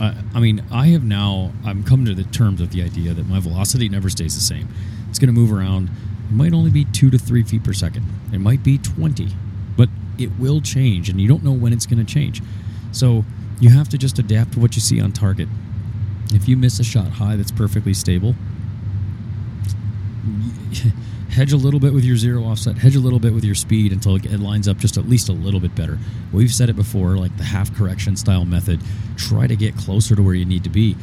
I, 0.00 0.14
I 0.34 0.40
mean, 0.40 0.62
I 0.70 0.88
have 0.88 1.04
now. 1.04 1.52
I'm 1.64 1.84
come 1.84 2.04
to 2.06 2.14
the 2.14 2.24
terms 2.24 2.60
of 2.60 2.70
the 2.70 2.82
idea 2.82 3.14
that 3.14 3.28
my 3.28 3.38
velocity 3.40 3.88
never 3.88 4.08
stays 4.10 4.34
the 4.34 4.40
same. 4.40 4.68
It's 5.08 5.18
going 5.18 5.32
to 5.32 5.38
move 5.40 5.52
around. 5.52 5.90
It 6.28 6.34
might 6.34 6.52
only 6.54 6.70
be 6.70 6.86
two 6.86 7.08
to 7.10 7.18
three 7.18 7.42
feet 7.44 7.62
per 7.62 7.72
second. 7.72 8.04
It 8.32 8.40
might 8.40 8.64
be 8.64 8.78
twenty, 8.78 9.28
but 9.76 9.88
it 10.18 10.30
will 10.38 10.60
change, 10.60 11.08
and 11.08 11.20
you 11.20 11.28
don't 11.28 11.44
know 11.44 11.52
when 11.52 11.72
it's 11.72 11.86
going 11.86 12.04
to 12.04 12.10
change. 12.10 12.42
So 12.90 13.24
you 13.60 13.68
have 13.70 13.88
to 13.90 13.98
just 13.98 14.18
adapt 14.18 14.52
to 14.54 14.60
what 14.60 14.74
you 14.74 14.80
see 14.80 15.00
on 15.00 15.12
target. 15.12 15.48
If 16.32 16.48
you 16.48 16.56
miss 16.56 16.80
a 16.80 16.84
shot 16.84 17.08
high 17.12 17.36
that's 17.36 17.52
perfectly 17.52 17.94
stable, 17.94 18.34
hedge 21.30 21.52
a 21.52 21.56
little 21.56 21.80
bit 21.80 21.92
with 21.92 22.04
your 22.04 22.16
zero 22.16 22.44
offset, 22.44 22.76
hedge 22.76 22.94
a 22.94 23.00
little 23.00 23.18
bit 23.18 23.32
with 23.32 23.44
your 23.44 23.54
speed 23.54 23.92
until 23.92 24.16
it 24.16 24.40
lines 24.40 24.68
up 24.68 24.76
just 24.76 24.96
at 24.98 25.08
least 25.08 25.28
a 25.28 25.32
little 25.32 25.60
bit 25.60 25.74
better. 25.74 25.98
We've 26.32 26.52
said 26.52 26.68
it 26.68 26.76
before, 26.76 27.16
like 27.16 27.36
the 27.38 27.44
half 27.44 27.74
correction 27.74 28.16
style 28.16 28.44
method. 28.44 28.80
Try 29.16 29.46
to 29.46 29.56
get 29.56 29.76
closer 29.76 30.14
to 30.14 30.22
where 30.22 30.34
you 30.34 30.44
need 30.44 30.64
to 30.64 30.70
be. 30.70 30.96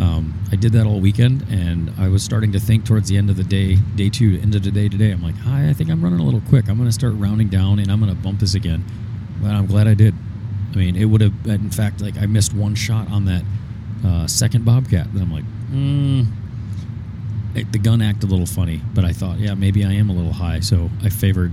Um, 0.00 0.34
I 0.52 0.56
did 0.56 0.72
that 0.72 0.86
all 0.86 1.00
weekend, 1.00 1.42
and 1.50 1.92
I 1.98 2.08
was 2.08 2.22
starting 2.22 2.52
to 2.52 2.60
think 2.60 2.84
towards 2.84 3.08
the 3.08 3.16
end 3.16 3.30
of 3.30 3.36
the 3.36 3.44
day, 3.44 3.76
day 3.94 4.10
two, 4.10 4.38
end 4.42 4.54
of 4.54 4.62
the 4.62 4.70
day 4.70 4.88
today. 4.88 5.10
I'm 5.12 5.22
like, 5.22 5.36
hi, 5.36 5.68
I 5.68 5.72
think 5.72 5.90
I'm 5.90 6.02
running 6.02 6.20
a 6.20 6.24
little 6.24 6.42
quick. 6.48 6.68
I'm 6.68 6.76
going 6.76 6.88
to 6.88 6.92
start 6.92 7.14
rounding 7.16 7.48
down, 7.48 7.78
and 7.78 7.90
I'm 7.90 8.00
going 8.00 8.14
to 8.14 8.20
bump 8.20 8.40
this 8.40 8.54
again. 8.54 8.84
But 9.40 9.52
I'm 9.52 9.66
glad 9.66 9.86
I 9.86 9.94
did. 9.94 10.14
I 10.72 10.76
mean, 10.76 10.96
it 10.96 11.06
would 11.06 11.20
have. 11.20 11.32
In 11.46 11.70
fact, 11.70 12.00
like 12.00 12.18
I 12.18 12.26
missed 12.26 12.52
one 12.52 12.74
shot 12.74 13.10
on 13.10 13.24
that 13.26 13.44
uh, 14.04 14.26
second 14.26 14.64
Bobcat. 14.64 15.12
Then 15.14 15.22
I'm 15.22 15.32
like, 15.32 15.44
mm, 15.70 16.22
it, 16.22 16.26
the 17.64 17.78
gun 17.78 18.02
act 18.02 18.24
a 18.24 18.26
little 18.26 18.46
funny, 18.46 18.80
but 18.94 19.04
I 19.04 19.12
thought, 19.12 19.38
yeah, 19.38 19.54
maybe 19.54 19.84
I 19.84 19.92
am 19.92 20.10
a 20.10 20.12
little 20.12 20.32
high, 20.32 20.60
so 20.60 20.90
I 21.02 21.08
favored 21.08 21.52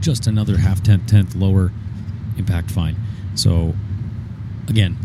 just 0.00 0.26
another 0.26 0.58
half 0.58 0.82
tenth 0.82 1.06
tenth 1.06 1.34
lower 1.34 1.72
impact 2.36 2.70
fine. 2.70 2.96
So 3.34 3.74
again, 4.68 4.96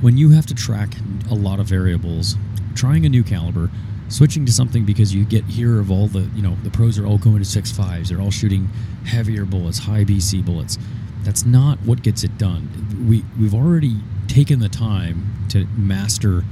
when 0.00 0.16
you 0.16 0.30
have 0.30 0.46
to 0.46 0.54
track 0.54 0.94
a 1.30 1.34
lot 1.34 1.60
of 1.60 1.66
variables, 1.66 2.36
trying 2.74 3.06
a 3.06 3.08
new 3.08 3.22
caliber, 3.22 3.70
switching 4.08 4.44
to 4.46 4.52
something 4.52 4.84
because 4.84 5.14
you 5.14 5.24
get 5.24 5.44
here 5.44 5.80
of 5.80 5.90
all 5.90 6.06
the 6.08 6.28
you 6.34 6.42
know 6.42 6.56
the 6.62 6.70
pros 6.70 6.98
are 6.98 7.06
all 7.06 7.18
going 7.18 7.38
to 7.38 7.44
six 7.44 7.70
fives, 7.70 8.08
they're 8.08 8.20
all 8.20 8.30
shooting 8.30 8.68
heavier 9.06 9.44
bullets, 9.44 9.78
high 9.78 10.04
BC 10.04 10.44
bullets. 10.44 10.78
That's 11.22 11.46
not 11.46 11.78
what 11.80 12.02
gets 12.02 12.24
it 12.24 12.36
done. 12.36 13.06
We 13.08 13.24
we've 13.40 13.54
already 13.54 13.96
taken 14.26 14.58
the 14.58 14.68
time 14.68 15.46
to 15.50 15.66
master 15.76 16.44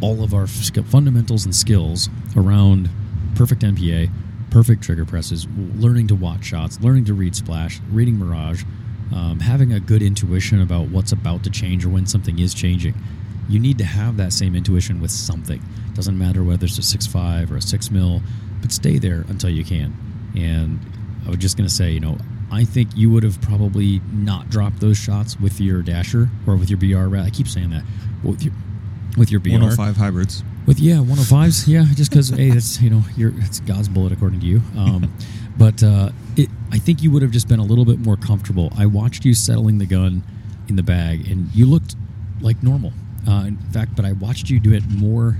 all 0.00 0.22
of 0.22 0.34
our 0.34 0.46
fundamentals 0.46 1.44
and 1.44 1.54
skills 1.54 2.08
around 2.36 2.88
perfect 3.34 3.62
NPA, 3.62 4.10
perfect 4.50 4.82
trigger 4.82 5.04
presses, 5.04 5.46
learning 5.76 6.08
to 6.08 6.14
watch 6.14 6.44
shots, 6.44 6.80
learning 6.80 7.04
to 7.06 7.14
read 7.14 7.36
splash, 7.36 7.80
reading 7.90 8.18
mirage, 8.18 8.64
um, 9.14 9.40
having 9.40 9.72
a 9.72 9.80
good 9.80 10.02
intuition 10.02 10.60
about 10.60 10.88
what's 10.88 11.12
about 11.12 11.44
to 11.44 11.50
change 11.50 11.84
or 11.84 11.88
when 11.88 12.06
something 12.06 12.38
is 12.38 12.54
changing. 12.54 12.94
You 13.48 13.58
need 13.58 13.78
to 13.78 13.84
have 13.84 14.16
that 14.18 14.32
same 14.32 14.54
intuition 14.54 15.00
with 15.00 15.10
something. 15.10 15.60
Doesn't 15.94 16.16
matter 16.16 16.44
whether 16.44 16.66
it's 16.66 16.78
a 16.78 16.82
six 16.82 17.06
five 17.06 17.50
or 17.50 17.56
a 17.56 17.62
six 17.62 17.90
mil, 17.90 18.22
but 18.60 18.72
stay 18.72 18.98
there 18.98 19.24
until 19.28 19.50
you 19.50 19.64
can. 19.64 19.94
And 20.36 20.78
I 21.26 21.30
was 21.30 21.38
just 21.38 21.56
gonna 21.56 21.68
say, 21.68 21.90
you 21.90 22.00
know, 22.00 22.16
I 22.52 22.64
think 22.64 22.96
you 22.96 23.10
would 23.10 23.22
have 23.22 23.40
probably 23.40 24.00
not 24.12 24.50
dropped 24.50 24.80
those 24.80 24.96
shots 24.96 25.38
with 25.38 25.60
your 25.60 25.82
dasher 25.82 26.30
or 26.46 26.56
with 26.56 26.70
your 26.70 26.78
BR. 26.78 27.16
I 27.16 27.30
keep 27.30 27.48
saying 27.48 27.70
that 27.70 27.84
with 28.22 28.42
your 28.42 28.54
with 29.16 29.30
your 29.30 29.40
BR. 29.40 29.52
105 29.52 29.96
hybrids 29.96 30.44
With 30.66 30.78
yeah, 30.78 30.96
105s. 30.96 31.66
Yeah, 31.66 31.84
just 31.94 32.10
because 32.10 32.30
hey, 32.30 32.50
that's 32.50 32.80
you 32.80 32.90
know, 32.90 33.02
you're 33.16 33.32
it's 33.38 33.60
God's 33.60 33.88
bullet 33.88 34.12
according 34.12 34.40
to 34.40 34.46
you. 34.46 34.62
Um, 34.76 35.12
but 35.58 35.82
uh, 35.82 36.10
it, 36.36 36.48
I 36.72 36.78
think 36.78 37.02
you 37.02 37.10
would 37.10 37.22
have 37.22 37.30
just 37.30 37.48
been 37.48 37.58
a 37.58 37.64
little 37.64 37.84
bit 37.84 37.98
more 37.98 38.16
comfortable. 38.16 38.72
I 38.76 38.86
watched 38.86 39.24
you 39.24 39.34
settling 39.34 39.78
the 39.78 39.86
gun 39.86 40.22
in 40.68 40.76
the 40.76 40.82
bag, 40.82 41.30
and 41.30 41.52
you 41.54 41.66
looked 41.66 41.96
like 42.40 42.62
normal. 42.62 42.92
Uh, 43.28 43.44
in 43.48 43.58
fact, 43.72 43.94
but 43.96 44.04
I 44.04 44.12
watched 44.12 44.48
you 44.48 44.58
do 44.60 44.72
it 44.72 44.82
more, 44.88 45.36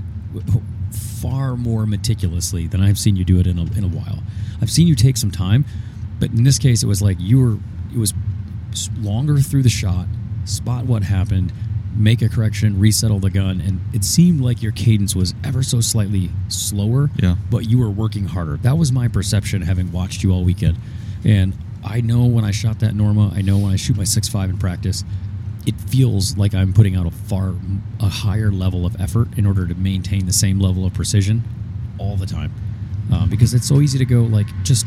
far 0.91 1.55
more 1.55 1.85
meticulously 1.85 2.67
than 2.67 2.81
I've 2.81 2.99
seen 2.99 3.15
you 3.15 3.25
do 3.25 3.39
it 3.39 3.47
in 3.47 3.57
a, 3.57 3.63
in 3.75 3.83
a 3.83 3.87
while. 3.87 4.19
I've 4.61 4.69
seen 4.69 4.87
you 4.87 4.93
take 4.95 5.17
some 5.17 5.31
time, 5.31 5.65
but 6.19 6.29
in 6.29 6.43
this 6.43 6.59
case, 6.59 6.83
it 6.83 6.87
was 6.87 7.01
like 7.01 7.17
you 7.19 7.39
were. 7.39 7.57
It 7.93 7.97
was 7.97 8.13
longer 8.99 9.39
through 9.39 9.63
the 9.63 9.69
shot, 9.69 10.05
spot 10.45 10.85
what 10.85 11.03
happened, 11.03 11.51
make 11.95 12.21
a 12.21 12.29
correction, 12.29 12.79
resettle 12.79 13.19
the 13.19 13.29
gun, 13.29 13.61
and 13.61 13.81
it 13.93 14.03
seemed 14.03 14.41
like 14.41 14.61
your 14.61 14.71
cadence 14.71 15.15
was 15.15 15.33
ever 15.43 15.63
so 15.63 15.81
slightly 15.81 16.29
slower. 16.47 17.09
Yeah. 17.21 17.35
But 17.49 17.69
you 17.69 17.79
were 17.79 17.89
working 17.89 18.25
harder. 18.25 18.57
That 18.57 18.77
was 18.77 18.91
my 18.91 19.07
perception 19.07 19.61
having 19.61 19.91
watched 19.91 20.23
you 20.23 20.31
all 20.31 20.43
weekend. 20.43 20.77
And 21.23 21.53
I 21.83 22.01
know 22.01 22.25
when 22.25 22.45
I 22.45 22.51
shot 22.51 22.79
that 22.79 22.95
Norma, 22.95 23.31
I 23.35 23.41
know 23.41 23.57
when 23.57 23.71
I 23.71 23.75
shoot 23.75 23.97
my 23.97 24.03
six 24.03 24.27
five 24.27 24.49
in 24.49 24.57
practice, 24.57 25.03
it 25.65 25.75
feels 25.79 26.37
like 26.37 26.53
I'm 26.53 26.73
putting 26.73 26.95
out 26.95 27.05
a 27.05 27.11
far 27.11 27.53
a 27.99 28.07
higher 28.07 28.51
level 28.51 28.85
of 28.85 28.99
effort 28.99 29.27
in 29.37 29.45
order 29.45 29.67
to 29.67 29.75
maintain 29.75 30.25
the 30.25 30.33
same 30.33 30.59
level 30.59 30.85
of 30.85 30.93
precision 30.93 31.43
all 31.97 32.15
the 32.15 32.25
time. 32.25 32.53
Um, 33.11 33.29
because 33.29 33.53
it's 33.53 33.67
so 33.67 33.81
easy 33.81 33.97
to 33.97 34.05
go 34.05 34.21
like 34.21 34.47
just 34.63 34.85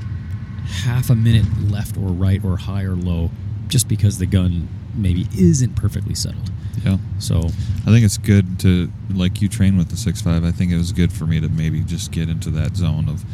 half 0.64 1.11
a 1.11 1.14
minute 1.14 1.44
left 1.70 1.96
or 1.96 2.09
right 2.09 2.42
or 2.44 2.57
high 2.57 2.84
or 2.84 2.96
low 2.96 3.30
just 3.68 3.86
because 3.88 4.18
the 4.18 4.26
gun 4.26 4.68
maybe 4.97 5.26
isn't 5.36 5.74
perfectly 5.76 6.14
settled. 6.14 6.51
yeah 6.84 6.99
So 7.18 7.38
i 7.38 7.90
think 7.90 8.05
it's 8.05 8.18
good 8.18 8.59
to 8.61 8.90
like 9.14 9.40
you 9.42 9.49
train 9.49 9.76
with 9.76 9.88
the 9.90 9.97
six 9.97 10.20
five. 10.22 10.45
i 10.45 10.51
think 10.51 10.72
it 10.72 10.76
was 10.78 10.92
good 10.92 11.12
for 11.12 11.26
me 11.26 11.40
to 11.40 11.49
maybe 11.49 11.80
just 11.82 12.11
get 12.12 12.28
into 12.28 12.51
that 12.51 12.76
zone 12.76 13.09
of 13.09 13.24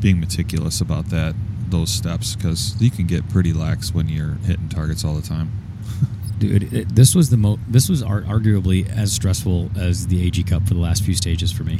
being 0.00 0.20
meticulous 0.20 0.80
about 0.80 1.06
that 1.10 1.34
those 1.70 1.90
steps 1.90 2.34
because 2.36 2.80
you 2.80 2.90
can 2.90 3.06
get 3.06 3.28
pretty 3.28 3.52
lax 3.52 3.92
when 3.94 4.08
you're 4.08 4.34
hitting 4.46 4.68
targets 4.68 5.04
all 5.04 5.14
the 5.14 5.26
time 5.26 5.50
dude 6.38 6.72
it, 6.72 6.94
this 6.94 7.14
was 7.14 7.30
the 7.30 7.36
mo 7.36 7.58
this 7.68 7.88
was 7.88 8.02
ar- 8.02 8.22
arguably 8.22 8.88
as 8.96 9.12
stressful 9.12 9.70
as 9.76 10.06
the 10.06 10.26
ag 10.26 10.46
cup 10.46 10.66
for 10.66 10.74
the 10.74 10.80
last 10.80 11.04
few 11.04 11.14
stages 11.14 11.50
for 11.52 11.64
me 11.64 11.78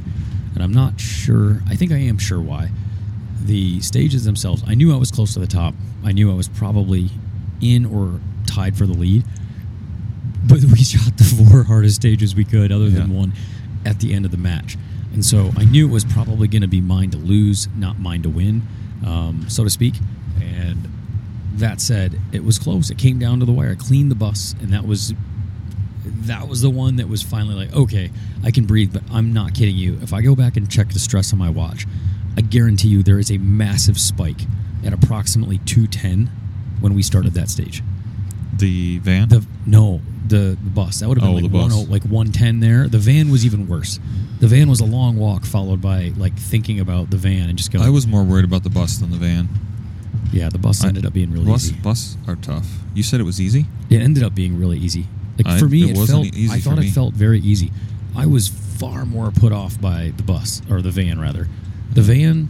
and 0.54 0.62
i'm 0.62 0.72
not 0.72 1.00
sure 1.00 1.60
i 1.68 1.74
think 1.76 1.90
i 1.92 1.96
am 1.96 2.18
sure 2.18 2.40
why 2.40 2.68
the 3.44 3.80
stages 3.80 4.24
themselves 4.24 4.62
i 4.66 4.74
knew 4.74 4.92
i 4.92 4.96
was 4.96 5.10
close 5.10 5.32
to 5.32 5.38
the 5.40 5.46
top 5.46 5.74
i 6.04 6.12
knew 6.12 6.30
i 6.30 6.34
was 6.34 6.48
probably 6.48 7.08
in 7.62 7.86
or 7.86 8.20
tied 8.48 8.76
for 8.76 8.86
the 8.86 8.92
lead 8.94 9.22
but 10.46 10.58
we 10.64 10.78
shot 10.92 11.16
the 11.18 11.24
four 11.50 11.62
hardest 11.64 11.96
stages 11.96 12.34
we 12.34 12.44
could 12.44 12.72
other 12.72 12.88
than 12.90 13.10
Yeah. 13.10 13.18
one 13.18 13.32
at 13.84 14.00
the 14.00 14.12
end 14.14 14.24
of 14.24 14.30
the 14.30 14.36
match 14.38 14.76
and 15.12 15.24
so 15.24 15.52
i 15.56 15.64
knew 15.64 15.86
it 15.88 15.92
was 15.92 16.04
probably 16.04 16.48
going 16.48 16.62
to 16.62 16.68
be 16.68 16.80
mine 16.80 17.10
to 17.10 17.18
lose 17.18 17.68
not 17.76 17.98
mine 17.98 18.22
to 18.22 18.28
win 18.28 18.62
um, 19.06 19.44
so 19.48 19.62
to 19.64 19.70
speak 19.70 19.94
and 20.40 20.88
that 21.54 21.80
said, 21.80 22.20
it 22.32 22.44
was 22.44 22.56
close. 22.56 22.88
It 22.88 22.98
came 22.98 23.18
down 23.18 23.40
to 23.40 23.44
the 23.44 23.50
wire. 23.50 23.72
I 23.72 23.74
cleaned 23.74 24.12
the 24.12 24.14
bus, 24.14 24.54
and 24.60 24.72
that 24.72 24.86
was 24.86 25.12
that 26.04 26.46
was 26.46 26.60
the 26.62 26.70
one 26.70 26.96
that 26.96 27.08
was 27.08 27.20
finally 27.22 27.54
like, 27.56 27.74
okay, 27.74 28.10
I 28.44 28.52
can 28.52 28.64
breathe. 28.64 28.92
But 28.92 29.02
I'm 29.10 29.32
not 29.32 29.54
kidding 29.54 29.74
you. 29.74 29.98
If 30.00 30.12
I 30.12 30.20
go 30.22 30.36
back 30.36 30.56
and 30.56 30.70
check 30.70 30.90
the 30.92 31.00
stress 31.00 31.32
on 31.32 31.38
my 31.40 31.50
watch, 31.50 31.84
I 32.36 32.42
guarantee 32.42 32.86
you 32.88 33.02
there 33.02 33.18
is 33.18 33.32
a 33.32 33.38
massive 33.38 33.98
spike 33.98 34.40
at 34.84 34.92
approximately 34.92 35.58
210 35.58 36.30
when 36.80 36.94
we 36.94 37.02
started 37.02 37.34
that 37.34 37.48
stage. 37.48 37.82
The 38.58 38.98
van 38.98 39.28
The 39.28 39.46
no, 39.66 40.00
the, 40.26 40.56
the 40.62 40.70
bus 40.70 41.00
that 41.00 41.08
would 41.08 41.18
have 41.18 41.22
been 41.26 41.30
Oh, 41.30 41.34
like 41.40 41.42
the 41.44 41.48
bus. 41.48 41.74
10 41.84 41.90
like 41.90 42.02
110 42.04 42.60
there. 42.60 42.88
The 42.88 42.98
van 42.98 43.30
was 43.30 43.44
even 43.46 43.66
worse. 43.68 43.98
The 44.40 44.46
van 44.48 44.68
was 44.68 44.80
a 44.80 44.84
long 44.84 45.16
walk 45.16 45.44
followed 45.44 45.80
by 45.80 46.12
like 46.16 46.36
thinking 46.38 46.80
about 46.80 47.10
the 47.10 47.16
van 47.16 47.48
and 47.48 47.56
just 47.58 47.72
going. 47.72 47.84
i 47.84 47.90
was 47.90 48.06
more 48.06 48.22
worried 48.24 48.44
about 48.44 48.62
the 48.62 48.70
bus 48.70 48.98
than 48.98 49.10
the 49.10 49.16
van 49.16 49.48
yeah, 50.32 50.48
the 50.50 50.58
bus 50.58 50.84
I- 50.84 50.88
ended 50.88 51.06
up 51.06 51.12
being 51.14 51.32
really 51.32 51.46
bus 51.46 51.64
easy. 51.64 51.74
bus 51.80 52.16
are 52.26 52.36
tough 52.36 52.66
you 52.94 53.02
said 53.02 53.18
it 53.20 53.24
was 53.24 53.40
easy 53.40 53.64
It 53.90 54.02
ended 54.02 54.22
up 54.22 54.34
being 54.34 54.58
really 54.58 54.78
easy. 54.78 55.06
Like 55.38 55.46
I- 55.46 55.58
for 55.58 55.68
me, 55.68 55.90
it 55.90 55.96
it, 55.96 56.06
felt. 56.06 56.26
easy 56.26 56.52
I 56.54 56.58
thought 56.60 56.78
it 56.78 56.90
felt 56.90 57.14
very 57.14 57.40
easy. 57.40 57.70
I 58.16 58.26
was 58.26 58.48
far 58.48 59.04
more 59.06 59.30
put 59.30 59.52
off 59.52 59.80
by 59.80 60.12
the 60.16 60.22
bus 60.24 60.60
or 60.70 60.82
the 60.82 60.90
van 60.90 61.18
rather. 61.20 61.46
The 61.94 62.02
van, 62.02 62.48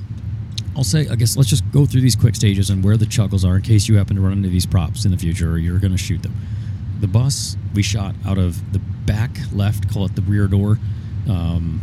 I'll 0.79 0.85
say. 0.85 1.09
I 1.09 1.17
guess 1.17 1.37
let's 1.37 1.49
just 1.51 1.69
go 1.73 1.85
through 1.87 2.03
these 2.03 2.15
quick 2.15 2.37
stages 2.37 2.71
and 2.71 2.85
where 2.85 2.97
the 2.97 3.05
chuckles 3.05 3.45
are 3.45 3.57
in 3.57 3.63
case 3.63 3.89
you 3.89 3.97
happen 3.97 4.15
to 4.15 4.23
run 4.23 4.33
into 4.35 4.49
these 4.49 4.65
props 4.65 5.05
in 5.05 5.11
the 5.11 5.17
future 5.19 5.51
or 5.51 5.59
you're 5.59 5.81
going 5.81 5.91
to 5.93 5.99
shoot 5.99 6.23
them. 6.23 6.37
The 7.01 7.09
bus 7.09 7.57
we 7.75 7.83
shot 7.83 8.15
out 8.25 8.39
of 8.39 8.73
the 8.73 8.79
back 8.79 9.37
left, 9.53 9.93
call 9.93 10.05
it 10.05 10.15
the 10.15 10.23
rear 10.23 10.47
door, 10.47 10.79
um, 11.29 11.81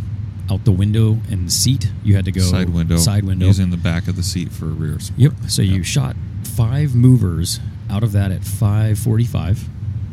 out 0.49 0.63
the 0.63 0.71
window 0.71 1.19
and 1.29 1.47
the 1.47 1.51
seat. 1.51 1.91
You 2.05 2.15
had 2.15 2.23
to 2.25 2.31
go 2.31 2.39
side 2.39 2.69
window 2.69 2.95
Side 2.95 3.25
window. 3.25 3.47
using 3.47 3.69
the 3.69 3.77
back 3.77 4.07
of 4.07 4.15
the 4.15 4.23
seat 4.23 4.51
for 4.53 4.65
rear 4.65 4.97
support. 4.99 5.19
Yep. 5.19 5.49
So 5.49 5.61
you 5.61 5.83
shot 5.83 6.15
five 6.43 6.95
movers 6.95 7.59
out 7.89 8.01
of 8.01 8.13
that 8.13 8.31
at 8.31 8.45
545. 8.45 9.67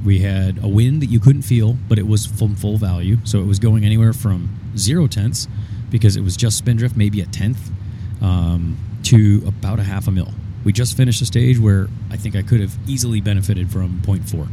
We 0.05 0.18
had 0.18 0.59
a 0.62 0.66
wind 0.66 1.01
that 1.03 1.07
you 1.07 1.20
couldn't 1.20 1.43
feel, 1.43 1.74
but 1.89 1.99
it 2.01 2.09
was 2.09 2.26
from 2.26 2.57
full 2.57 2.78
value. 2.78 3.18
So 3.22 3.39
it 3.39 3.47
was 3.47 3.61
going 3.61 3.85
anywhere 3.85 4.12
from 4.12 4.59
zero 4.76 5.07
tenths 5.07 5.47
because 5.89 6.16
it 6.16 6.22
was 6.22 6.37
just 6.37 6.59
spindrift, 6.59 6.97
maybe 6.97 7.20
a 7.20 7.26
tenth, 7.26 7.70
um, 8.22 8.78
to 9.04 9.42
about 9.46 9.78
a 9.78 9.82
half 9.82 10.08
a 10.08 10.10
mil. 10.10 10.32
We 10.64 10.72
just 10.72 10.96
finished 10.96 11.20
a 11.20 11.26
stage 11.26 11.58
where 11.58 11.88
I 12.10 12.16
think 12.16 12.36
I 12.36 12.42
could 12.42 12.60
have 12.60 12.76
easily 12.88 13.20
benefited 13.20 13.70
from 13.70 14.00
0.4. 14.02 14.48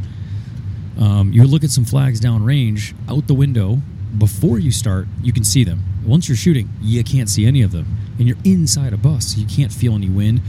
Um, 1.00 1.32
you 1.32 1.44
look 1.44 1.64
at 1.64 1.70
some 1.70 1.84
flags 1.84 2.20
downrange, 2.20 2.94
out 3.08 3.26
the 3.26 3.34
window, 3.34 3.78
before 4.18 4.58
you 4.58 4.72
start, 4.72 5.06
you 5.22 5.32
can 5.32 5.44
see 5.44 5.62
them. 5.62 5.84
Once 6.04 6.28
you're 6.28 6.36
shooting, 6.36 6.68
you 6.80 7.02
can't 7.04 7.28
see 7.28 7.46
any 7.46 7.62
of 7.62 7.70
them, 7.70 7.86
and 8.18 8.26
you're 8.26 8.36
inside 8.44 8.92
a 8.92 8.96
bus. 8.96 9.28
so 9.34 9.40
You 9.40 9.46
can't 9.46 9.72
feel 9.72 9.94
any 9.94 10.08
wind. 10.08 10.42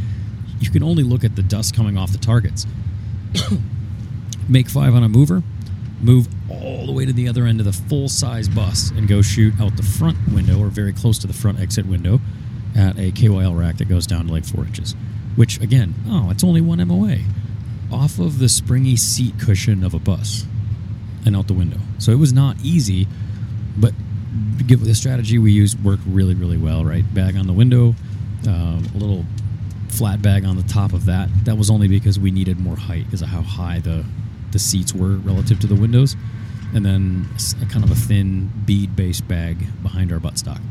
You 0.59 0.71
can 0.71 0.81
only 0.81 1.03
look 1.03 1.23
at 1.23 1.35
the 1.35 1.43
dust 1.43 1.75
coming 1.75 1.97
off 1.97 2.11
the 2.11 2.17
targets. 2.17 2.65
Make 4.49 4.67
five 4.67 4.95
on 4.95 5.03
a 5.03 5.09
mover, 5.09 5.43
move 6.01 6.27
all 6.49 6.87
the 6.87 6.91
way 6.91 7.05
to 7.05 7.13
the 7.13 7.27
other 7.27 7.45
end 7.45 7.59
of 7.59 7.65
the 7.65 7.73
full 7.73 8.09
size 8.09 8.49
bus, 8.49 8.89
and 8.91 9.07
go 9.07 9.21
shoot 9.21 9.53
out 9.61 9.77
the 9.77 9.83
front 9.83 10.17
window 10.33 10.59
or 10.59 10.67
very 10.67 10.91
close 10.91 11.19
to 11.19 11.27
the 11.27 11.33
front 11.33 11.59
exit 11.59 11.85
window 11.85 12.19
at 12.75 12.97
a 12.97 13.11
KYL 13.11 13.57
rack 13.57 13.77
that 13.77 13.89
goes 13.89 14.07
down 14.07 14.27
to 14.27 14.31
like 14.31 14.45
four 14.45 14.65
inches. 14.65 14.95
Which 15.35 15.59
again, 15.61 15.93
oh, 16.07 16.29
it's 16.29 16.43
only 16.43 16.61
one 16.61 16.85
MOA 16.85 17.17
off 17.91 18.19
of 18.19 18.39
the 18.39 18.49
springy 18.49 18.95
seat 18.95 19.37
cushion 19.39 19.83
of 19.83 19.93
a 19.93 19.99
bus 19.99 20.45
and 21.25 21.35
out 21.35 21.47
the 21.47 21.53
window. 21.53 21.77
So 21.99 22.11
it 22.11 22.19
was 22.19 22.33
not 22.33 22.57
easy, 22.63 23.07
but 23.77 23.93
the 24.57 24.95
strategy 24.95 25.37
we 25.37 25.51
used 25.51 25.83
worked 25.83 26.03
really, 26.05 26.33
really 26.33 26.57
well. 26.57 26.85
Right, 26.85 27.03
bag 27.13 27.35
on 27.35 27.47
the 27.47 27.53
window, 27.53 27.95
um, 28.47 28.85
a 28.93 28.97
little 28.97 29.25
flat 29.89 30.21
bag 30.21 30.45
on 30.45 30.55
the 30.55 30.63
top 30.63 30.93
of 30.93 31.05
that. 31.05 31.29
That 31.45 31.57
was 31.57 31.69
only 31.69 31.87
because 31.87 32.19
we 32.19 32.31
needed 32.31 32.59
more 32.59 32.75
height 32.77 33.05
because 33.05 33.21
of 33.21 33.29
how 33.29 33.41
high 33.41 33.79
the 33.79 34.05
the 34.51 34.59
seats 34.59 34.93
were 34.93 35.15
relative 35.17 35.59
to 35.61 35.67
the 35.67 35.75
windows, 35.75 36.15
and 36.73 36.85
then 36.85 37.29
a 37.61 37.65
kind 37.65 37.83
of 37.83 37.91
a 37.91 37.95
thin 37.95 38.51
bead 38.65 38.95
based 38.95 39.27
bag 39.27 39.57
behind 39.81 40.11
our 40.11 40.19
buttstock, 40.19 40.61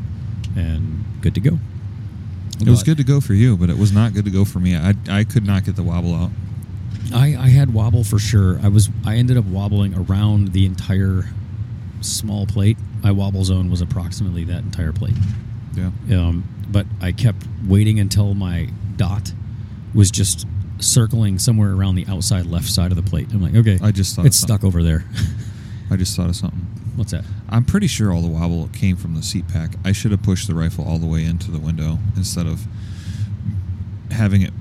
and 0.55 1.03
good 1.21 1.35
to 1.35 1.41
go. 1.41 1.57
It 2.67 2.69
was 2.71 2.83
good 2.83 2.97
to 2.97 3.03
go 3.03 3.19
for 3.19 3.33
you, 3.33 3.57
but 3.57 3.69
it 3.69 3.77
was 3.77 3.91
not 3.91 4.13
good 4.13 4.25
to 4.25 4.31
go 4.31 4.45
for 4.45 4.59
me. 4.59 4.75
I, 4.75 4.93
I 5.09 5.23
could 5.23 5.45
not 5.45 5.63
get 5.65 5.75
the 5.75 5.83
wobble 5.83 6.13
out. 6.13 6.31
I, 7.13 7.35
I 7.37 7.47
had 7.49 7.73
wobble 7.73 8.03
for 8.03 8.19
sure. 8.19 8.59
I 8.63 8.67
was 8.67 8.89
I 9.05 9.15
ended 9.15 9.37
up 9.37 9.45
wobbling 9.45 9.93
around 9.95 10.53
the 10.53 10.65
entire 10.65 11.25
small 12.01 12.45
plate. 12.45 12.77
My 13.03 13.11
wobble 13.11 13.43
zone 13.43 13.69
was 13.69 13.81
approximately 13.81 14.43
that 14.45 14.59
entire 14.59 14.93
plate. 14.93 15.15
Yeah. 15.75 15.91
Um, 16.11 16.43
but 16.69 16.85
I 17.01 17.11
kept 17.11 17.45
waiting 17.67 17.99
until 17.99 18.33
my 18.33 18.69
dot 18.95 19.33
was 19.93 20.11
just 20.11 20.47
circling 20.79 21.37
somewhere 21.37 21.73
around 21.73 21.95
the 21.95 22.05
outside 22.07 22.45
left 22.45 22.67
side 22.67 22.91
of 22.91 22.95
the 22.95 23.03
plate. 23.03 23.27
I'm 23.31 23.41
like, 23.41 23.55
okay, 23.55 23.77
I 23.81 23.91
just 23.91 24.15
thought 24.15 24.25
it's 24.25 24.37
stuck 24.37 24.63
over 24.63 24.83
there. 24.83 25.03
I 25.89 25.97
just 25.97 26.15
thought 26.15 26.29
of 26.29 26.35
something. 26.35 26.59
What's 26.95 27.11
that? 27.11 27.25
I'm 27.51 27.65
pretty 27.65 27.87
sure 27.87 28.11
all 28.13 28.21
the 28.21 28.27
wobble 28.29 28.69
came 28.73 28.95
from 28.95 29.13
the 29.15 29.21
seat 29.23 29.47
pack. 29.47 29.71
I 29.83 29.91
should 29.91 30.11
have 30.11 30.23
pushed 30.23 30.47
the 30.47 30.55
rifle 30.55 30.85
all 30.85 30.97
the 30.99 31.07
way 31.07 31.25
into 31.25 31.51
the 31.51 31.59
window 31.59 31.99
instead 32.15 32.45
of 32.47 32.61
having 34.11 34.41
it 34.41 34.53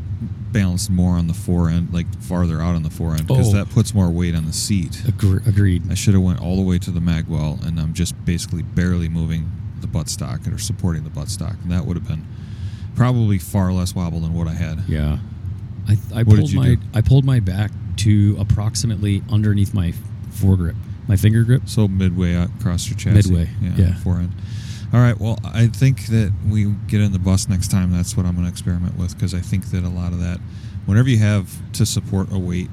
balanced 0.53 0.91
more 0.91 1.15
on 1.15 1.29
the 1.29 1.35
fore 1.35 1.69
end, 1.69 1.93
like 1.93 2.07
farther 2.21 2.61
out 2.61 2.75
on 2.75 2.83
the 2.83 2.91
fore 2.91 3.13
end, 3.15 3.27
because 3.29 3.51
Oh. 3.51 3.57
that 3.57 3.71
puts 3.71 3.95
more 3.95 4.11
weight 4.11 4.35
on 4.35 4.47
the 4.47 4.53
seat. 4.53 5.03
Agre- 5.07 5.47
agreed. 5.47 5.85
I 5.91 5.95
should 5.95 6.15
have 6.15 6.23
went 6.23 6.41
all 6.41 6.57
the 6.57 6.63
way 6.63 6.79
to 6.79 6.91
the 6.91 7.01
mag 7.01 7.27
well, 7.29 7.61
and 7.63 7.79
I'm 7.79 7.95
just 7.95 8.15
basically 8.25 8.63
barely 8.63 9.09
moving 9.09 9.51
the 9.81 9.87
buttstock 9.87 10.53
or 10.53 10.59
supporting 10.59 11.05
the 11.05 11.11
buttstock, 11.11 11.63
and 11.63 11.71
that 11.71 11.87
would 11.87 11.97
have 11.97 12.07
been 12.09 12.27
probably 12.97 13.39
far 13.39 13.73
less 13.73 13.95
wobble 13.95 14.21
than 14.21 14.35
what 14.35 14.49
I 14.49 14.55
had. 14.55 14.83
Yeah. 14.89 15.19
I, 15.89 15.93
I 16.15 16.23
What 16.25 16.31
did 16.31 16.39
pulled 16.41 16.51
you 16.53 16.59
my 16.59 16.75
do? 16.75 16.79
I 16.95 17.01
pulled 17.01 17.25
my 17.25 17.39
back 17.41 17.71
to 17.99 18.37
approximately 18.39 19.23
underneath 19.31 19.73
my 19.73 19.95
foregrip, 20.33 20.75
my 21.09 21.17
finger 21.17 21.43
grip. 21.45 21.63
So 21.67 21.89
midway 21.89 22.35
across 22.35 22.89
your 22.89 22.97
chassis. 22.99 23.31
Midway, 23.33 23.49
yeah. 23.61 23.95
Forehand. 23.97 24.33
All 24.93 25.01
right. 25.01 25.19
Well, 25.19 25.39
I 25.45 25.69
think 25.69 26.07
that 26.07 26.33
we 26.49 26.65
get 26.89 27.01
in 27.01 27.13
the 27.13 27.19
bus 27.19 27.49
next 27.49 27.69
time. 27.71 27.93
That's 27.93 28.17
what 28.17 28.27
I'm 28.27 28.33
going 28.35 28.47
to 28.47 28.51
experiment 28.51 28.97
with 28.99 29.15
because 29.15 29.35
I 29.35 29.41
think 29.41 29.67
that 29.71 29.85
a 29.85 29.89
lot 29.89 30.13
of 30.13 30.19
that, 30.21 30.39
whenever 30.87 31.09
you 31.09 31.19
have 31.19 31.49
to 31.75 31.87
support 31.87 32.33
a 32.33 32.39
weight 32.39 32.69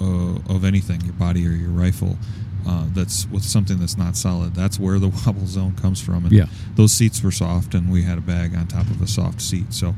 uh, 0.00 0.36
of 0.48 0.64
anything, 0.64 1.02
your 1.02 1.12
body 1.14 1.46
or 1.46 1.50
your 1.50 1.68
rifle, 1.70 2.16
uh, 2.66 2.86
that's 2.94 3.26
with 3.28 3.42
something 3.44 3.78
that's 3.78 3.96
not 3.98 4.16
solid. 4.16 4.54
That's 4.54 4.78
where 4.78 4.98
the 4.98 5.08
wobble 5.26 5.46
zone 5.46 5.74
comes 5.76 6.00
from. 6.00 6.24
And 6.24 6.32
Yeah. 6.32 6.46
those 6.76 6.92
seats 6.92 7.22
were 7.22 7.30
soft, 7.30 7.74
and 7.74 7.90
we 7.92 8.02
had 8.02 8.16
a 8.18 8.22
bag 8.22 8.54
on 8.54 8.66
top 8.66 8.86
of 8.90 9.00
a 9.02 9.06
soft 9.06 9.42
seat. 9.42 9.72
So 9.74 9.94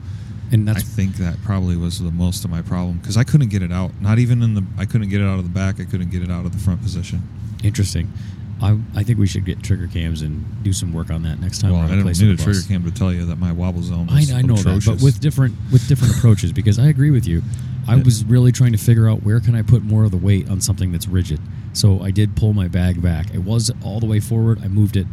And 0.50 0.68
I 0.68 0.74
think 0.74 1.16
that 1.16 1.40
probably 1.44 1.76
was 1.76 2.00
the 2.00 2.10
most 2.10 2.44
of 2.44 2.50
my 2.50 2.60
problem 2.62 2.98
because 2.98 3.16
I 3.16 3.22
couldn't 3.24 3.48
get 3.50 3.62
it 3.62 3.72
out. 3.72 3.92
Not 4.00 4.18
even 4.18 4.42
in 4.42 4.54
the. 4.54 4.64
I 4.76 4.84
couldn't 4.84 5.08
get 5.10 5.20
it 5.20 5.24
out 5.24 5.38
of 5.38 5.44
the 5.44 5.50
back. 5.50 5.80
I 5.80 5.84
couldn't 5.84 6.10
get 6.10 6.22
it 6.22 6.30
out 6.30 6.44
of 6.44 6.52
the 6.52 6.58
front 6.58 6.82
position. 6.82 7.22
Interesting. 7.62 8.12
I, 8.60 8.78
I 8.94 9.02
think 9.02 9.18
we 9.18 9.26
should 9.26 9.44
get 9.44 9.60
trigger 9.62 9.88
cams 9.88 10.22
and 10.22 10.62
do 10.62 10.72
some 10.72 10.92
work 10.92 11.10
on 11.10 11.22
that 11.24 11.40
next 11.40 11.60
time. 11.60 11.72
Well, 11.72 11.80
I 11.80 11.84
on 11.84 11.90
don't 11.98 12.04
need 12.06 12.22
a 12.22 12.36
the 12.36 12.42
trigger 12.42 12.60
cam 12.68 12.84
to 12.84 12.92
tell 12.92 13.12
you 13.12 13.26
that 13.26 13.36
my 13.36 13.50
wobble 13.50 13.82
zone 13.82 14.06
I, 14.08 14.24
I 14.32 14.42
know 14.42 14.54
that, 14.54 14.60
atrocious. 14.60 14.86
but 14.86 15.02
with 15.02 15.18
different 15.20 15.56
with 15.72 15.88
different 15.88 16.16
approaches, 16.16 16.52
because 16.52 16.78
I 16.78 16.86
agree 16.86 17.10
with 17.10 17.26
you. 17.26 17.42
I 17.88 17.96
Yeah. 17.96 18.02
was 18.04 18.24
really 18.24 18.52
trying 18.52 18.70
to 18.72 18.78
figure 18.78 19.08
out 19.08 19.24
where 19.24 19.40
can 19.40 19.56
I 19.56 19.62
put 19.62 19.82
more 19.82 20.04
of 20.04 20.12
the 20.12 20.16
weight 20.16 20.48
on 20.48 20.60
something 20.60 20.92
that's 20.92 21.08
rigid. 21.08 21.40
So 21.72 22.00
I 22.00 22.12
did 22.12 22.36
pull 22.36 22.52
my 22.52 22.68
bag 22.68 23.02
back. 23.02 23.34
It 23.34 23.40
was 23.42 23.72
all 23.82 23.98
the 23.98 24.06
way 24.06 24.20
forward. 24.20 24.60
I 24.62 24.68
moved 24.68 24.96
it 24.96 25.08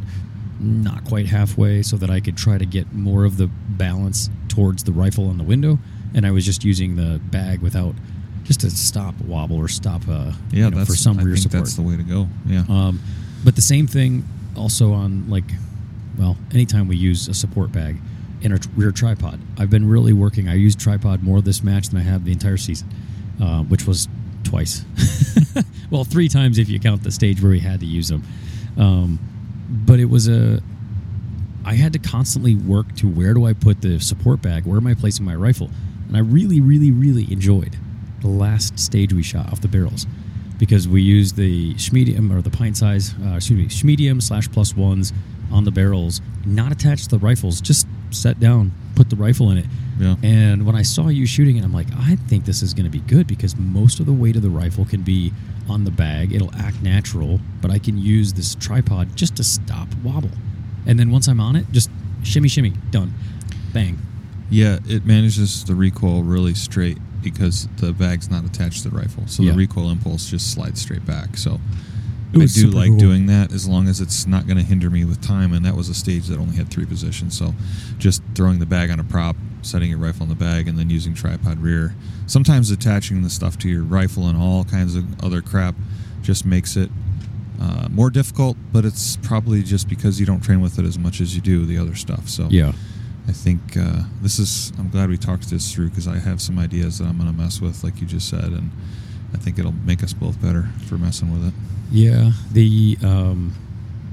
not 0.59 1.03
quite 1.05 1.25
halfway 1.27 1.81
so 1.81 1.97
that 1.97 2.11
I 2.11 2.19
could 2.19 2.37
try 2.37 2.59
to 2.59 2.65
get 2.65 2.93
more 2.93 3.25
of 3.25 3.37
the 3.37 3.47
balance 3.47 4.29
towards 4.49 4.83
the 4.83 4.91
rifle 4.91 5.27
on 5.27 5.37
the 5.39 5.43
window, 5.43 5.79
and 6.13 6.25
I 6.27 6.31
was 6.31 6.45
just 6.45 6.63
using 6.63 6.97
the 6.97 7.19
bag 7.31 7.61
without 7.61 7.95
just 8.49 8.61
to 8.61 8.71
stop 8.71 9.13
wobble 9.21 9.57
or 9.57 9.67
stop 9.67 10.01
uh, 10.09 10.31
yeah, 10.49 10.65
you 10.65 10.71
know, 10.71 10.83
for 10.83 10.95
some 10.95 11.19
I 11.19 11.21
rear 11.21 11.35
think 11.35 11.43
support. 11.43 11.65
that's 11.65 11.75
the 11.75 11.83
way 11.83 11.95
to 11.95 12.01
go. 12.01 12.27
Yeah, 12.47 12.63
Um, 12.67 12.99
but 13.45 13.55
the 13.55 13.61
same 13.61 13.85
thing 13.85 14.23
also 14.57 14.91
on 14.91 15.29
like, 15.29 15.43
well, 16.17 16.35
anytime 16.51 16.87
we 16.87 16.97
use 16.97 17.27
a 17.27 17.35
support 17.35 17.71
bag 17.71 17.97
in 18.41 18.51
a 18.51 18.59
rear 18.75 18.91
tripod. 18.91 19.39
I've 19.59 19.69
been 19.69 19.87
really 19.87 20.13
working. 20.13 20.49
I 20.49 20.55
used 20.55 20.79
tripod 20.79 21.21
more 21.21 21.41
this 21.41 21.61
match 21.63 21.89
than 21.89 21.99
I 21.99 22.01
have 22.01 22.25
the 22.25 22.31
entire 22.31 22.57
season, 22.57 22.89
uh, 23.39 23.61
which 23.63 23.85
was 23.85 24.07
twice. 24.43 24.83
well, 25.91 26.03
three 26.03 26.27
times 26.27 26.57
if 26.57 26.69
you 26.69 26.79
count 26.79 27.03
the 27.03 27.11
stage 27.11 27.43
where 27.43 27.51
we 27.51 27.59
had 27.59 27.81
to 27.81 27.85
use 27.85 28.07
them. 28.07 28.23
Um, 28.79 29.19
but 29.69 29.99
it 29.99 30.05
was 30.05 30.27
a. 30.27 30.59
I 31.65 31.75
had 31.75 31.93
to 31.93 31.99
constantly 31.99 32.55
work 32.55 32.95
to 32.95 33.07
where 33.07 33.35
do 33.35 33.45
I 33.45 33.53
put 33.53 33.81
the 33.81 33.99
support 33.99 34.41
bag? 34.41 34.65
Where 34.65 34.77
am 34.77 34.87
I 34.87 34.95
placing 34.95 35.23
my 35.23 35.35
rifle? 35.35 35.69
And 36.07 36.17
I 36.17 36.21
really, 36.21 36.61
really, 36.61 36.89
really 36.89 37.31
enjoyed 37.31 37.77
the 38.21 38.27
last 38.27 38.79
stage 38.79 39.13
we 39.13 39.23
shot 39.23 39.51
off 39.51 39.61
the 39.61 39.67
barrels 39.67 40.05
because 40.57 40.87
we 40.87 41.01
used 41.01 41.37
the 41.37 41.73
schmedium 41.75 42.35
or 42.37 42.41
the 42.41 42.49
pint 42.49 42.77
size, 42.77 43.15
uh, 43.23 43.35
excuse 43.35 43.57
me, 43.57 43.65
schmedium 43.65 44.21
slash 44.21 44.51
plus 44.51 44.75
ones 44.75 45.13
on 45.51 45.63
the 45.63 45.71
barrels, 45.71 46.21
not 46.45 46.71
attached 46.71 47.05
to 47.05 47.09
the 47.11 47.19
rifles, 47.19 47.61
just 47.61 47.87
set 48.11 48.39
down, 48.39 48.71
put 48.95 49.09
the 49.09 49.15
rifle 49.15 49.49
in 49.51 49.57
it. 49.57 49.65
Yeah. 49.99 50.15
And 50.21 50.65
when 50.65 50.75
I 50.75 50.81
saw 50.81 51.07
you 51.07 51.25
shooting 51.25 51.57
it, 51.57 51.63
I'm 51.63 51.73
like, 51.73 51.87
I 51.97 52.17
think 52.27 52.45
this 52.45 52.61
is 52.61 52.73
going 52.73 52.85
to 52.85 52.91
be 52.91 52.99
good 52.99 53.25
because 53.25 53.55
most 53.55 53.99
of 53.99 54.05
the 54.05 54.13
weight 54.13 54.35
of 54.35 54.41
the 54.41 54.49
rifle 54.49 54.85
can 54.85 55.01
be 55.01 55.31
on 55.69 55.85
the 55.85 55.91
bag. 55.91 56.33
It'll 56.33 56.53
act 56.55 56.81
natural, 56.81 57.39
but 57.61 57.71
I 57.71 57.79
can 57.79 57.97
use 57.97 58.33
this 58.33 58.55
tripod 58.55 59.15
just 59.15 59.37
to 59.37 59.43
stop 59.43 59.87
wobble. 60.03 60.31
And 60.85 60.99
then 60.99 61.09
once 61.09 61.27
I'm 61.27 61.39
on 61.39 61.55
it, 61.55 61.65
just 61.71 61.89
shimmy, 62.23 62.49
shimmy, 62.49 62.73
done. 62.91 63.13
Bang. 63.73 63.97
Yeah, 64.49 64.79
it 64.87 65.05
manages 65.05 65.63
the 65.65 65.75
recoil 65.75 66.23
really 66.23 66.53
straight 66.53 66.97
because 67.21 67.67
the 67.77 67.91
bag's 67.91 68.29
not 68.31 68.45
attached 68.45 68.83
to 68.83 68.89
the 68.89 68.95
rifle, 68.95 69.23
so 69.27 69.43
Yeah. 69.43 69.51
the 69.51 69.57
recoil 69.57 69.89
impulse 69.89 70.29
just 70.29 70.51
slides 70.51 70.81
straight 70.81 71.05
back. 71.05 71.37
So 71.37 71.59
I 72.35 72.45
do 72.45 72.67
like 72.67 72.89
cool. 72.91 72.97
doing 72.99 73.25
that 73.25 73.51
as 73.51 73.67
long 73.67 73.87
as 73.87 73.99
it's 74.01 74.27
not 74.27 74.45
going 74.45 74.57
to 74.57 74.63
hinder 74.63 74.89
me 74.89 75.03
with 75.03 75.19
time. 75.19 75.51
And 75.51 75.65
that 75.65 75.75
was 75.75 75.89
a 75.89 75.95
stage 75.95 76.27
that 76.27 76.37
only 76.37 76.55
had 76.55 76.69
three 76.69 76.85
positions, 76.85 77.37
so 77.37 77.53
just 77.97 78.21
throwing 78.35 78.59
the 78.59 78.65
bag 78.67 78.91
on 78.91 78.99
a 78.99 79.03
prop, 79.03 79.35
setting 79.63 79.89
your 79.89 79.99
rifle 79.99 80.23
in 80.23 80.29
the 80.29 80.35
bag, 80.35 80.67
and 80.67 80.77
then 80.77 80.89
using 80.89 81.13
tripod 81.13 81.59
rear. 81.59 81.95
Sometimes 82.27 82.69
attaching 82.71 83.23
the 83.23 83.29
stuff 83.29 83.57
to 83.59 83.67
your 83.69 83.83
rifle 83.83 84.27
and 84.27 84.37
all 84.37 84.63
kinds 84.63 84.95
of 84.95 85.05
other 85.23 85.41
crap 85.41 85.75
just 86.21 86.45
makes 86.45 86.77
it 86.77 86.89
uh, 87.59 87.87
more 87.91 88.09
difficult, 88.09 88.55
but 88.71 88.85
it's 88.85 89.17
probably 89.17 89.61
just 89.63 89.89
because 89.89 90.19
you 90.19 90.25
don't 90.25 90.41
train 90.41 90.61
with 90.61 90.79
it 90.79 90.85
as 90.85 90.97
much 90.97 91.19
as 91.19 91.35
you 91.35 91.41
do 91.41 91.65
the 91.65 91.77
other 91.77 91.95
stuff. 91.95 92.29
So 92.29 92.47
Yeah. 92.49 92.71
I 93.29 93.31
think 93.31 93.77
uh, 93.77 94.03
this 94.23 94.39
is. 94.39 94.73
I'm 94.79 94.89
glad 94.89 95.09
we 95.09 95.17
talked 95.17 95.49
this 95.51 95.71
through 95.71 95.89
because 95.89 96.07
I 96.07 96.17
have 96.17 96.41
some 96.41 96.57
ideas 96.57 96.97
that 96.97 97.05
I'm 97.05 97.17
going 97.17 97.31
to 97.31 97.37
mess 97.37 97.61
with, 97.61 97.83
like 97.83 98.01
you 98.01 98.07
just 98.07 98.27
said, 98.27 98.45
and 98.45 98.71
I 99.35 99.37
think 99.37 99.59
it'll 99.59 99.71
make 99.71 100.03
us 100.03 100.13
both 100.13 100.41
better 100.41 100.67
for 100.87 100.97
messing 100.97 101.31
with 101.31 101.47
it. 101.47 101.53
Yeah. 101.91 102.31
The 102.51 102.97
um, 103.03 103.53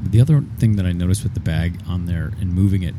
the 0.02 0.20
other 0.20 0.44
thing 0.58 0.76
that 0.76 0.84
I 0.84 0.92
noticed 0.92 1.22
with 1.22 1.32
the 1.32 1.40
bag 1.40 1.80
on 1.88 2.04
there 2.04 2.32
and 2.40 2.52
moving 2.52 2.82
it, 2.82 2.94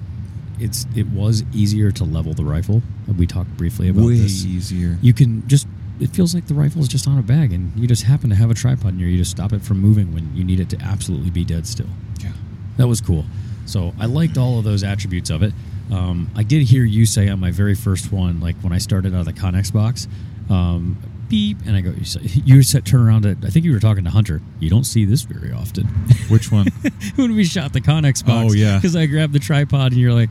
it's 0.59 0.87
it 0.95 1.05
was 1.07 1.43
easier 1.53 1.91
to 1.91 2.03
level 2.03 2.33
the 2.33 2.43
rifle. 2.43 2.81
We 3.15 3.27
talked 3.27 3.55
briefly 3.55 3.89
about 3.89 4.05
Way 4.05 4.15
this. 4.17 4.43
easier. 4.43 4.97
You 5.03 5.13
can 5.13 5.47
just 5.47 5.67
it 5.99 6.09
feels 6.09 6.33
like 6.33 6.47
the 6.47 6.55
rifle 6.55 6.81
is 6.81 6.87
just 6.87 7.07
on 7.07 7.19
a 7.19 7.23
bag, 7.23 7.53
and 7.53 7.77
you 7.79 7.87
just 7.87 8.03
happen 8.03 8.31
to 8.31 8.35
have 8.35 8.49
a 8.49 8.55
tripod 8.55 8.95
near 8.95 9.07
you 9.07 9.17
to 9.19 9.25
stop 9.25 9.53
it 9.53 9.61
from 9.61 9.79
moving 9.79 10.13
when 10.15 10.35
you 10.35 10.43
need 10.43 10.59
it 10.59 10.69
to 10.71 10.81
absolutely 10.81 11.29
be 11.29 11.45
dead 11.45 11.67
still. 11.67 11.89
yeah. 12.23 12.31
That 12.77 12.87
was 12.87 13.01
cool. 13.01 13.25
So 13.67 13.93
I 13.99 14.05
liked 14.07 14.37
all 14.37 14.57
of 14.57 14.63
those 14.63 14.83
attributes 14.83 15.29
of 15.29 15.43
it. 15.43 15.53
Um, 15.91 16.29
I 16.35 16.43
did 16.43 16.63
hear 16.63 16.83
you 16.83 17.05
say 17.05 17.29
on 17.29 17.39
my 17.39 17.51
very 17.51 17.75
first 17.75 18.11
one, 18.11 18.39
like 18.39 18.55
when 18.57 18.73
I 18.73 18.77
started 18.77 19.13
out 19.13 19.21
of 19.21 19.25
the 19.25 19.33
Connex 19.33 19.71
box, 19.71 20.07
um, 20.49 20.97
beep, 21.29 21.57
and 21.65 21.75
I 21.75 21.81
go, 21.81 21.91
you 21.91 22.05
said- 22.05 22.23
you 22.45 22.63
said 22.63 22.85
turn 22.85 23.01
around 23.07 23.23
to, 23.23 23.37
I 23.45 23.49
think 23.49 23.65
you 23.65 23.71
were 23.73 23.79
talking 23.79 24.03
to 24.05 24.09
Hunter. 24.09 24.41
You 24.59 24.69
don't 24.69 24.85
see 24.85 25.05
this 25.05 25.21
very 25.23 25.51
often. 25.51 25.85
Which 26.29 26.51
one? 26.51 26.67
when 27.15 27.35
we 27.35 27.43
shot 27.43 27.73
the 27.73 27.81
Connex 27.81 28.25
box. 28.25 28.51
Oh, 28.51 28.53
yeah. 28.53 28.77
Because 28.77 28.95
I 28.95 29.05
grabbed 29.07 29.33
the 29.33 29.39
tripod 29.39 29.91
and 29.91 29.99
you're 30.01 30.13
like, 30.13 30.29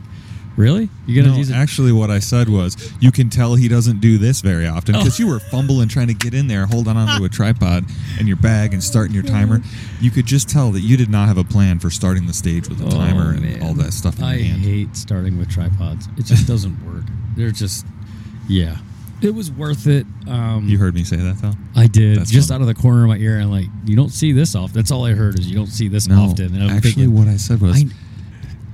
Really? 0.57 0.89
You 1.05 1.15
gonna 1.21 1.33
No, 1.33 1.37
use 1.37 1.51
it? 1.51 1.53
actually, 1.55 1.91
what 1.91 2.09
I 2.09 2.17
said 2.19 2.49
was, 2.49 2.75
you 2.99 3.11
can 3.11 3.29
tell 3.29 3.53
he 3.55 3.67
doesn't 3.67 4.01
do 4.01 4.17
this 4.17 4.41
very 4.41 4.65
often 4.67 4.95
Oh. 4.95 4.99
because 4.99 5.19
you 5.19 5.27
were 5.27 5.39
fumbling 5.39 5.87
trying 5.87 6.07
to 6.07 6.15
get 6.15 6.33
in 6.33 6.47
there, 6.47 6.65
holding 6.65 6.97
onto 6.97 7.23
a 7.23 7.29
tripod 7.29 7.85
and 8.17 8.27
your 8.27 8.37
bag 8.37 8.73
and 8.73 8.83
starting 8.83 9.13
your 9.13 9.23
timer. 9.23 9.61
You 10.01 10.09
could 10.11 10.25
just 10.25 10.49
tell 10.49 10.71
that 10.71 10.81
you 10.81 10.97
did 10.97 11.09
not 11.09 11.27
have 11.27 11.37
a 11.37 11.43
plan 11.43 11.77
for 11.79 11.89
starting 11.91 12.25
the 12.25 12.33
stage 12.33 12.67
with 12.67 12.81
a 12.81 12.89
timer 12.89 13.29
and 13.31 13.39
Oh, 13.39 13.41
man. 13.49 13.61
all 13.61 13.73
that 13.75 13.93
stuff 13.93 14.17
in 14.17 14.25
I 14.25 14.41
hand. 14.41 14.61
hate 14.63 14.97
starting 14.97 15.37
with 15.37 15.47
tripods. 15.49 16.07
It 16.17 16.25
just 16.25 16.47
doesn't 16.53 16.83
work. 16.91 17.03
They're 17.35 17.51
just, 17.51 17.85
yeah. 18.49 18.77
It 19.21 19.33
was 19.35 19.51
worth 19.51 19.85
it. 19.87 20.05
Um, 20.27 20.67
You 20.67 20.79
heard 20.79 20.95
me 20.95 21.03
say 21.03 21.17
that 21.17 21.39
though. 21.39 21.53
I 21.75 21.85
did 21.87 22.17
That's 22.19 22.31
just 22.31 22.49
fun. 22.49 22.55
out 22.55 22.61
of 22.61 22.67
the 22.67 22.75
corner 22.75 23.03
of 23.03 23.09
my 23.09 23.17
ear. 23.17 23.37
and 23.37 23.51
like, 23.51 23.67
you 23.85 23.95
don't 23.95 24.11
see 24.11 24.31
this 24.31 24.55
often. 24.55 24.73
That's 24.75 24.89
all 24.91 25.05
I 25.05 25.13
heard 25.13 25.37
is 25.39 25.47
you 25.47 25.55
don't 25.55 25.67
see 25.67 25.87
this 25.87 26.07
No, 26.07 26.19
often. 26.23 26.53
And 26.55 26.63
I'm 26.63 26.69
actually, 26.71 26.91
thinking, 26.93 27.13
what 27.13 27.27
I 27.27 27.37
said 27.37 27.61
was, 27.61 27.83
I- 27.83 27.87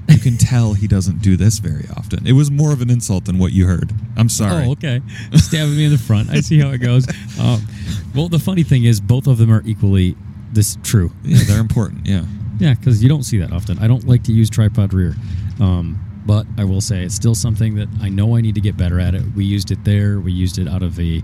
you 0.10 0.20
can 0.20 0.38
tell 0.38 0.74
he 0.74 0.88
doesn't 0.88 1.22
do 1.22 1.38
this 1.38 1.60
very 1.60 1.86
often. 1.96 2.26
It 2.28 2.34
was 2.34 2.52
more 2.52 2.74
of 2.74 2.82
an 2.82 2.90
insult 2.90 3.26
than 3.26 3.38
what 3.40 3.54
you 3.54 3.68
heard. 3.68 3.92
I'm 4.18 4.30
sorry. 4.30 4.66
Oh, 4.66 4.72
okay. 4.72 5.02
Stabbing 5.36 5.76
me 5.78 5.86
in 5.86 5.92
the 5.92 5.98
front. 5.98 6.30
I 6.30 6.42
see 6.42 6.60
how 6.60 6.70
it 6.72 6.80
goes. 6.80 7.08
Um, 7.40 7.66
well, 8.14 8.30
the 8.30 8.38
funny 8.38 8.62
thing 8.62 8.84
is, 8.84 9.02
both 9.02 9.26
of 9.26 9.40
them 9.40 9.52
are 9.52 9.64
equally 9.66 10.16
this 10.52 10.78
true. 10.84 11.12
Yeah, 11.24 11.40
they're 11.48 11.60
important. 11.60 12.06
Yeah. 12.06 12.26
Yeah, 12.60 12.76
because 12.76 13.02
you 13.02 13.10
don't 13.10 13.24
see 13.24 13.40
that 13.40 13.52
often. 13.52 13.80
I 13.80 13.88
don't 13.88 14.08
like 14.08 14.24
to 14.26 14.32
use 14.32 14.48
tripod 14.48 14.94
rear, 14.94 15.16
um, 15.60 16.00
but 16.26 16.46
I 16.58 16.64
will 16.64 16.82
say 16.82 17.04
it's 17.04 17.16
still 17.16 17.34
something 17.34 17.74
that 17.76 17.90
I 18.00 18.10
know 18.10 18.38
I 18.38 18.42
need 18.42 18.54
to 18.56 18.62
get 18.62 18.78
better 18.78 19.00
at 19.00 19.16
it. 19.16 19.24
We 19.36 19.44
used 19.44 19.72
it 19.72 19.84
there. 19.84 20.20
We 20.20 20.32
used 20.32 20.60
it 20.60 20.68
out 20.68 20.84
of 20.84 21.00
a 21.00 21.24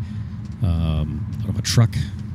um, 0.63 1.25
out 1.43 1.49
of 1.49 1.59
a 1.59 1.61
truck 1.61 1.93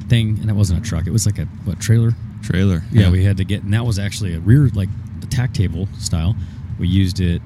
thing, 0.08 0.38
and 0.40 0.48
that 0.48 0.54
wasn't 0.54 0.86
a 0.86 0.88
truck. 0.88 1.06
It 1.08 1.10
was 1.10 1.26
like 1.26 1.38
a 1.38 1.44
what 1.64 1.80
trailer. 1.80 2.12
Trailer. 2.42 2.82
Yeah, 2.92 3.10
we 3.10 3.24
had 3.24 3.36
to 3.38 3.44
get, 3.44 3.64
and 3.64 3.74
that 3.74 3.84
was 3.84 3.98
actually 3.98 4.34
a 4.34 4.38
rear 4.40 4.68
like 4.74 4.88
tack 5.26 5.52
table 5.54 5.88
style. 5.98 6.34
We 6.78 6.88
used 6.88 7.20
it 7.20 7.42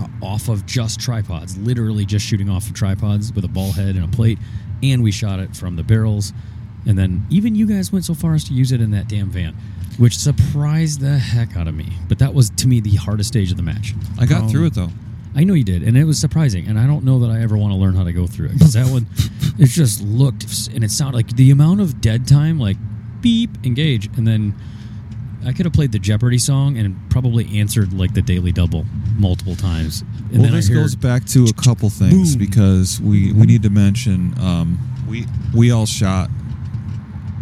uh, 0.00 0.06
off 0.22 0.48
of 0.48 0.66
just 0.66 1.00
tripods, 1.00 1.56
literally 1.58 2.04
just 2.04 2.24
shooting 2.26 2.48
off 2.50 2.66
of 2.68 2.74
tripods 2.74 3.32
with 3.32 3.44
a 3.44 3.48
ball 3.48 3.72
head 3.72 3.96
and 3.96 4.04
a 4.04 4.08
plate, 4.08 4.38
and 4.82 5.02
we 5.02 5.10
shot 5.10 5.40
it 5.40 5.56
from 5.56 5.76
the 5.76 5.82
barrels. 5.82 6.32
And 6.86 6.98
then 6.98 7.26
even 7.30 7.54
you 7.54 7.66
guys 7.66 7.92
went 7.92 8.04
so 8.04 8.12
far 8.14 8.34
as 8.34 8.44
to 8.44 8.52
use 8.52 8.70
it 8.72 8.80
in 8.80 8.90
that 8.90 9.08
damn 9.08 9.30
van, 9.30 9.54
which 9.98 10.18
surprised 10.18 11.00
the 11.00 11.18
heck 11.18 11.56
out 11.56 11.66
of 11.68 11.74
me. 11.74 11.88
But 12.08 12.18
that 12.18 12.34
was 12.34 12.50
to 12.50 12.68
me 12.68 12.80
the 12.80 12.96
hardest 12.96 13.28
stage 13.28 13.50
of 13.50 13.56
the 13.56 13.62
match. 13.62 13.94
I 14.18 14.26
got 14.26 14.42
Um, 14.42 14.48
through 14.50 14.66
it 14.66 14.74
though. 14.74 14.90
I 15.36 15.42
know 15.42 15.54
you 15.54 15.64
did, 15.64 15.82
and 15.82 15.96
it 15.96 16.04
was 16.04 16.18
surprising. 16.18 16.66
And 16.68 16.78
I 16.78 16.86
don't 16.86 17.04
know 17.04 17.18
that 17.20 17.30
I 17.30 17.40
ever 17.40 17.56
want 17.56 17.72
to 17.72 17.76
learn 17.76 17.94
how 17.96 18.04
to 18.04 18.12
go 18.12 18.26
through 18.26 18.46
it 18.48 18.52
because 18.52 18.74
that 18.74 18.86
one, 18.86 19.06
it 19.58 19.66
just 19.66 20.00
looked 20.02 20.68
and 20.74 20.84
it 20.84 20.90
sounded 20.90 21.16
like 21.16 21.34
the 21.36 21.50
amount 21.50 21.80
of 21.80 22.00
dead 22.00 22.28
time, 22.28 22.58
like 22.60 22.76
beep, 23.20 23.50
engage, 23.64 24.06
and 24.16 24.26
then 24.26 24.54
I 25.46 25.52
could 25.52 25.66
have 25.66 25.72
played 25.72 25.92
the 25.92 25.98
Jeopardy 25.98 26.38
song 26.38 26.78
and 26.78 26.96
probably 27.10 27.58
answered 27.58 27.92
like 27.92 28.14
the 28.14 28.22
Daily 28.22 28.50
Double 28.52 28.84
multiple 29.18 29.54
times. 29.56 30.00
And 30.00 30.32
well, 30.32 30.42
then 30.42 30.52
I 30.52 30.56
this 30.56 30.68
heard- 30.68 30.74
goes 30.76 30.94
back 30.96 31.24
to 31.26 31.44
a 31.44 31.52
couple 31.52 31.90
things 31.90 32.34
Boom. 32.36 32.46
because 32.46 33.00
we 33.00 33.32
we 33.32 33.46
need 33.46 33.62
to 33.62 33.70
mention 33.70 34.34
um, 34.40 34.78
we 35.08 35.26
we 35.54 35.70
all 35.70 35.86
shot 35.86 36.30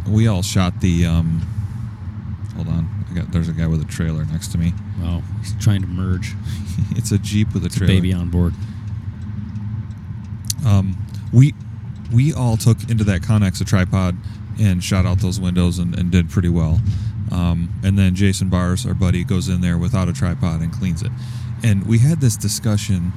we 0.08 0.26
all 0.26 0.42
shot 0.42 0.80
the 0.80 1.06
um, 1.06 1.40
hold 2.56 2.68
on 2.68 2.88
I 3.10 3.14
got 3.14 3.30
there's 3.32 3.48
a 3.48 3.52
guy 3.52 3.66
with 3.66 3.80
a 3.82 3.86
trailer 3.86 4.24
next 4.26 4.48
to 4.52 4.58
me 4.58 4.72
Oh, 5.04 5.22
he's 5.40 5.54
trying 5.60 5.80
to 5.82 5.88
merge. 5.88 6.34
it's 6.92 7.10
a 7.12 7.18
jeep 7.18 7.52
with 7.54 7.62
a 7.64 7.66
It's 7.66 7.76
a 7.76 7.78
trailer 7.80 7.94
baby 7.94 8.12
on 8.12 8.28
board. 8.30 8.54
um, 10.64 10.96
we 11.32 11.54
we 12.12 12.32
all 12.32 12.56
took 12.56 12.88
into 12.90 13.04
that 13.04 13.22
Connex 13.22 13.60
a 13.60 13.64
tripod 13.64 14.16
and 14.60 14.82
shot 14.84 15.06
out 15.06 15.18
those 15.18 15.40
windows 15.40 15.78
and, 15.78 15.98
and 15.98 16.10
did 16.10 16.28
pretty 16.30 16.48
well. 16.50 16.80
Um, 17.32 17.70
and 17.82 17.98
then 17.98 18.14
Jason 18.14 18.48
Bars, 18.50 18.84
our 18.86 18.94
buddy, 18.94 19.24
goes 19.24 19.48
in 19.48 19.60
there 19.62 19.78
without 19.78 20.08
a 20.08 20.12
tripod 20.12 20.60
and 20.60 20.70
cleans 20.72 21.02
it. 21.02 21.10
And 21.64 21.86
we 21.86 21.98
had 21.98 22.20
this 22.20 22.36
discussion 22.36 23.12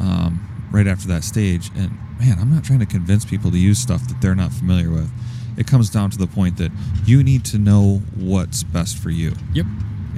um, 0.00 0.68
right 0.72 0.86
after 0.86 1.06
that 1.08 1.22
stage. 1.24 1.70
And 1.76 1.90
man, 2.18 2.38
I'm 2.40 2.52
not 2.52 2.64
trying 2.64 2.80
to 2.80 2.86
convince 2.86 3.24
people 3.24 3.50
to 3.52 3.58
use 3.58 3.78
stuff 3.78 4.06
that 4.08 4.20
they're 4.20 4.34
not 4.34 4.52
familiar 4.52 4.90
with. 4.90 5.10
It 5.56 5.68
comes 5.68 5.88
down 5.88 6.10
to 6.10 6.18
the 6.18 6.26
point 6.26 6.56
that 6.56 6.72
you 7.06 7.22
need 7.22 7.44
to 7.46 7.58
know 7.58 8.02
what's 8.16 8.64
best 8.64 8.98
for 8.98 9.10
you 9.10 9.34
Yep. 9.52 9.66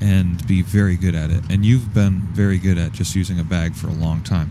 and 0.01 0.47
be 0.47 0.63
very 0.63 0.97
good 0.97 1.15
at 1.15 1.31
it. 1.31 1.43
And 1.51 1.63
you've 1.65 1.93
been 1.93 2.21
very 2.33 2.57
good 2.59 2.79
at 2.79 2.93
just 2.93 3.15
using 3.15 3.39
a 3.39 3.45
bag 3.45 3.75
for 3.75 3.89
a 3.89 3.93
long 3.93 4.23
time. 4.23 4.51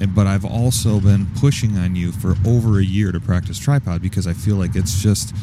And, 0.00 0.14
but 0.14 0.26
I've 0.26 0.44
also 0.44 0.98
been 1.00 1.26
pushing 1.38 1.78
on 1.78 1.94
you 1.94 2.10
for 2.10 2.34
over 2.44 2.80
a 2.80 2.84
year 2.84 3.12
to 3.12 3.20
practice 3.20 3.58
tripod 3.58 4.02
because 4.02 4.26
I 4.26 4.32
feel 4.32 4.56
like 4.56 4.74
it's 4.74 5.00
just 5.00 5.34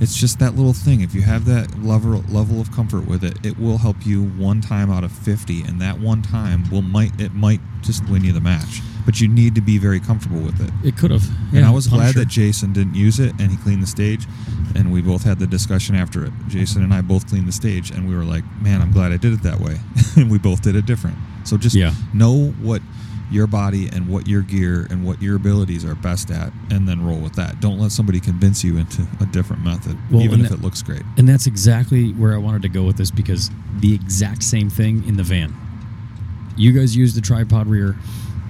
it's 0.00 0.16
just 0.16 0.38
that 0.40 0.54
little 0.56 0.72
thing. 0.72 1.00
If 1.00 1.14
you 1.14 1.22
have 1.22 1.44
that 1.46 1.82
level 1.82 2.22
level 2.28 2.60
of 2.60 2.70
comfort 2.72 3.06
with 3.06 3.24
it, 3.24 3.44
it 3.44 3.58
will 3.58 3.78
help 3.78 4.04
you 4.06 4.22
one 4.24 4.60
time 4.60 4.90
out 4.90 5.04
of 5.04 5.12
50 5.12 5.62
and 5.62 5.80
that 5.80 5.98
one 6.00 6.22
time 6.22 6.68
will 6.70 6.82
might 6.82 7.18
it 7.20 7.32
might 7.34 7.60
just 7.82 8.08
win 8.08 8.24
you 8.24 8.32
the 8.32 8.40
match. 8.40 8.80
But 9.04 9.20
you 9.20 9.28
need 9.28 9.54
to 9.56 9.60
be 9.60 9.76
very 9.76 10.00
comfortable 10.00 10.40
with 10.40 10.60
it. 10.60 10.70
It 10.86 10.96
could 10.96 11.10
have. 11.10 11.24
And 11.54 11.64
I 11.64 11.70
was 11.70 11.86
glad 11.86 12.14
that 12.14 12.26
Jason 12.28 12.72
didn't 12.72 12.94
use 12.94 13.20
it 13.20 13.32
and 13.38 13.50
he 13.50 13.56
cleaned 13.58 13.82
the 13.82 13.86
stage. 13.86 14.26
And 14.74 14.90
we 14.92 15.02
both 15.02 15.22
had 15.22 15.38
the 15.38 15.46
discussion 15.46 15.94
after 15.94 16.24
it. 16.24 16.32
Jason 16.48 16.82
and 16.82 16.92
I 16.92 17.00
both 17.02 17.28
cleaned 17.28 17.46
the 17.46 17.52
stage 17.52 17.90
and 17.90 18.08
we 18.08 18.16
were 18.16 18.24
like, 18.24 18.44
man, 18.62 18.80
I'm 18.80 18.90
glad 18.92 19.12
I 19.12 19.18
did 19.18 19.34
it 19.34 19.42
that 19.42 19.60
way. 19.60 19.76
and 20.16 20.30
we 20.30 20.38
both 20.38 20.62
did 20.62 20.74
it 20.74 20.86
different. 20.86 21.16
So 21.44 21.58
just 21.58 21.76
Yeah. 21.76 21.92
know 22.14 22.48
what 22.62 22.80
your 23.34 23.46
body 23.46 23.88
and 23.92 24.08
what 24.08 24.26
your 24.28 24.40
gear 24.42 24.86
and 24.90 25.04
what 25.04 25.20
your 25.20 25.36
abilities 25.36 25.84
are 25.84 25.94
best 25.96 26.30
at 26.30 26.52
and 26.70 26.88
then 26.88 27.04
roll 27.04 27.18
with 27.18 27.34
that. 27.34 27.60
Don't 27.60 27.78
let 27.78 27.90
somebody 27.92 28.20
convince 28.20 28.62
you 28.64 28.78
into 28.78 29.02
a 29.20 29.26
different 29.26 29.64
method, 29.64 29.98
Well, 30.10 30.22
even 30.22 30.40
if 30.40 30.48
that- 30.50 30.60
it 30.60 30.62
looks 30.62 30.82
great. 30.82 31.02
And 31.18 31.28
that's 31.28 31.46
exactly 31.46 32.12
where 32.12 32.32
I 32.34 32.38
wanted 32.38 32.62
to 32.62 32.68
go 32.68 32.84
with 32.84 32.96
this 32.96 33.10
because 33.10 33.50
the 33.80 33.92
exact 33.94 34.42
same 34.42 34.70
thing 34.70 35.02
in 35.06 35.16
the 35.16 35.22
van. 35.24 35.52
You 36.56 36.72
guys 36.72 36.96
used 36.96 37.16
the 37.16 37.20
tripod 37.20 37.66
rear. 37.66 37.96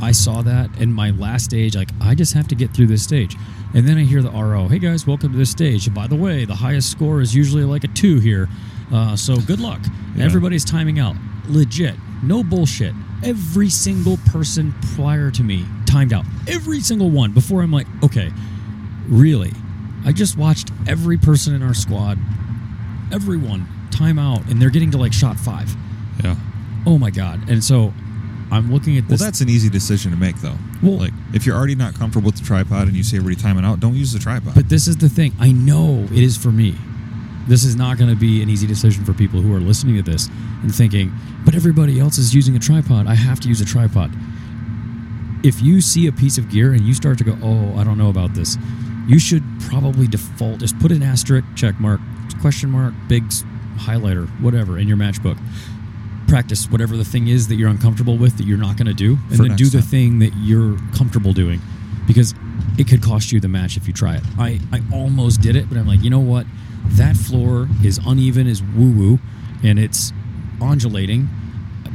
I 0.01 0.13
saw 0.13 0.43
that 0.43 0.69
in 0.79 0.93
my 0.93 1.11
last 1.13 1.45
stage. 1.47 1.75
Like, 1.75 1.91
I 2.01 2.15
just 2.15 2.35
have 2.35 2.47
to 2.49 2.55
get 2.55 2.73
through 2.73 2.89
this 2.89 3.03
stage. 3.03 3.37
And 3.73 3.89
then 3.89 3.97
I 3.97 4.03
hear 4.05 4.23
the 4.23 4.31
RO, 4.31 4.69
hey 4.69 4.79
guys, 4.79 5.07
welcome 5.07 5.33
to 5.33 5.39
this 5.39 5.51
stage. 5.51 5.93
By 5.95 6.07
the 6.07 6.15
way, 6.17 6.45
the 6.45 6.55
highest 6.57 6.91
score 6.91 7.21
is 7.21 7.35
usually 7.35 7.65
like 7.65 7.83
a 7.85 7.89
two 7.89 8.21
here. 8.21 8.49
Uh, 8.93 9.17
so 9.17 9.37
good 9.37 9.61
luck. 9.61 9.81
Yeah. 10.15 10.25
Everybody's 10.27 10.65
timing 10.65 10.99
out. 10.99 11.17
Legit. 11.49 11.95
No 12.23 12.45
bullshit. 12.45 12.95
Every 13.25 13.69
single 13.71 14.19
person 14.31 14.75
prior 14.95 15.31
to 15.33 15.43
me 15.43 15.65
timed 15.87 16.13
out. 16.13 16.25
Every 16.49 16.81
single 16.81 17.11
one 17.11 17.33
before 17.33 17.63
I'm 17.63 17.73
like, 17.73 17.87
okay, 18.03 18.31
really? 19.09 19.53
I 20.05 20.13
just 20.13 20.37
watched 20.37 20.71
every 20.87 21.17
person 21.17 21.55
in 21.55 21.63
our 21.63 21.75
squad 21.75 22.19
everyone 23.13 23.67
time 23.91 24.19
out 24.19 24.45
and 24.49 24.61
they're 24.61 24.71
getting 24.71 24.91
to 24.93 24.99
like 24.99 25.13
shot 25.13 25.39
five. 25.39 25.75
Yeah. 26.23 26.37
Oh 26.87 26.99
my 26.99 27.11
god! 27.11 27.49
And 27.49 27.63
so 27.65 27.93
I'm 28.53 28.71
looking 28.73 28.97
at 28.99 29.05
Well, 29.05 29.11
this. 29.11 29.21
that's 29.21 29.41
an 29.41 29.49
easy 29.49 29.71
decision 29.71 30.11
to 30.13 30.17
make, 30.19 30.37
though. 30.37 30.57
Well- 30.83 30.99
like 30.99 31.13
if 31.33 31.47
you're 31.47 31.57
already 31.57 31.75
not 31.75 31.95
comfortable 31.95 32.27
with 32.27 32.37
the 32.37 32.45
tripod 32.45 32.87
and 32.89 32.97
you 32.97 33.03
say 33.03 33.17
everybody 33.17 33.41
timing 33.41 33.65
out, 33.65 33.81
don't 33.81 33.95
use 33.95 34.13
the 34.13 34.19
tripod. 34.19 34.55
but 34.55 34.69
this 34.69 34.87
is 34.87 34.97
the 34.99 35.09
thing. 35.09 35.33
I 35.41 35.53
know 35.53 36.05
it 36.13 36.19
is 36.23 36.37
for 36.37 36.51
me. 36.53 36.75
This 37.47 37.65
is 37.65 37.77
not 37.77 37.99
going 37.99 38.09
to 38.11 38.17
be 38.17 38.43
an 38.43 38.49
easy 38.49 38.67
decision 38.67 39.05
for 39.05 39.13
people 39.13 39.41
who 39.43 39.55
are 39.55 39.61
listening 39.61 39.97
to 39.97 40.03
this 40.03 40.29
and 40.63 40.75
thinking, 40.75 41.13
but 41.55 41.59
everybody 41.59 42.01
else 42.01 42.19
is 42.19 42.35
using 42.35 42.57
a 42.57 42.59
tripod. 42.59 43.07
I 43.07 43.15
have 43.15 43.39
to 43.41 43.49
use 43.49 43.61
a 43.61 43.65
tripod. 43.65 44.13
If 45.45 45.63
you 45.63 45.81
see 45.81 46.09
a 46.09 46.13
piece 46.13 46.37
of 46.37 46.51
gear 46.51 46.73
and 46.73 46.81
you 46.81 46.95
start 46.95 47.17
to 47.19 47.25
go, 47.25 47.37
oh, 47.43 47.79
I 47.79 47.85
don't 47.85 47.97
know 47.97 48.09
about 48.09 48.35
this, 48.35 48.57
you 49.07 49.21
should 49.21 49.45
probably 49.61 50.09
default, 50.09 50.59
just 50.59 50.77
put 50.81 50.91
an 50.91 51.03
asterisk, 51.03 51.47
check 51.55 51.79
mark, 51.79 52.01
question 52.41 52.71
mark, 52.71 52.93
big 53.07 53.23
highlighter, 53.77 54.29
whatever 54.41 54.79
in 54.79 54.89
your 54.89 54.97
matchbook. 54.97 55.39
Practice 56.27 56.69
whatever 56.71 56.97
the 56.97 57.05
thing 57.05 57.29
is 57.29 57.47
that 57.49 57.55
you're 57.55 57.69
uncomfortable 57.69 58.17
with 58.17 58.37
that 58.39 58.47
you're 58.47 58.59
not 58.59 58.77
going 58.77 58.89
to 58.89 58.95
do, 58.95 59.17
and 59.29 59.37
For 59.37 59.45
then 59.45 59.57
do 59.57 59.67
the 59.67 59.79
time. 59.79 59.87
thing 59.87 60.19
that 60.21 60.33
you're 60.37 60.77
comfortable 60.97 61.33
doing 61.33 61.61
because 62.09 62.35
it 62.79 62.89
could 62.89 63.03
cost 63.03 63.31
you 63.31 63.39
the 63.39 63.49
match 63.49 63.77
if 63.77 63.87
you 63.87 63.93
try 63.93 64.17
it. 64.17 64.23
I, 64.39 64.59
I 64.73 64.81
almost 64.93 65.41
did 65.41 65.55
it, 65.55 65.69
but 65.69 65.79
I'm 65.79 65.87
like, 65.87 66.03
you 66.03 66.11
know 66.11 66.19
what? 66.19 66.47
That 66.87 67.17
floor 67.17 67.69
is 67.85 68.01
uneven, 68.05 68.49
is 68.49 68.61
woo 68.61 68.91
woo, 68.91 69.19
and 69.63 69.79
it's 69.79 70.13
undulating. 70.61 71.29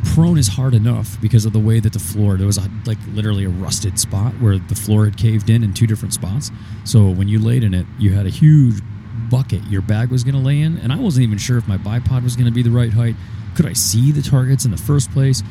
Prone 0.04 0.38
is 0.38 0.48
hard 0.48 0.74
enough 0.74 1.20
because 1.22 1.46
of 1.46 1.54
the 1.54 1.60
way 1.60 1.80
that 1.80 1.94
the 1.94 2.00
floor, 2.00 2.38
there 2.38 2.48
was 2.48 2.58
a, 2.58 2.70
like 2.86 2.98
literally 3.14 3.46
a 3.46 3.50
rusted 3.50 4.00
spot 4.00 4.34
where 4.34 4.58
the 4.58 4.76
floor 4.76 5.06
had 5.06 5.18
caved 5.18 5.50
in 5.50 5.64
in 5.64 5.74
two 5.74 5.88
different 5.88 6.14
spots. 6.14 6.52
So 6.86 7.10
when 7.10 7.28
you 7.28 7.40
laid 7.40 7.64
in 7.64 7.74
it, 7.74 7.86
you 7.98 8.14
had 8.14 8.26
a 8.26 8.30
huge 8.30 8.82
bucket 9.30 9.64
your 9.66 9.82
bag 9.82 10.10
was 10.10 10.24
going 10.24 10.36
to 10.36 10.42
lay 10.42 10.60
in, 10.60 10.78
and 10.78 10.92
I 10.92 10.98
wasn't 10.98 11.24
even 11.24 11.38
sure 11.38 11.58
if 11.58 11.68
my 11.68 11.78
bipod 11.78 12.24
was 12.24 12.36
going 12.36 12.48
to 12.48 12.52
be 12.52 12.64
the 12.64 12.72
right 12.72 12.92
height. 12.92 13.16
Could 13.56 13.66
I 13.66 13.74
see 13.74 14.12
the 14.12 14.22
targets 14.22 14.66
in 14.66 14.72
the 14.72 14.78
first 14.78 15.12
place? 15.12 15.44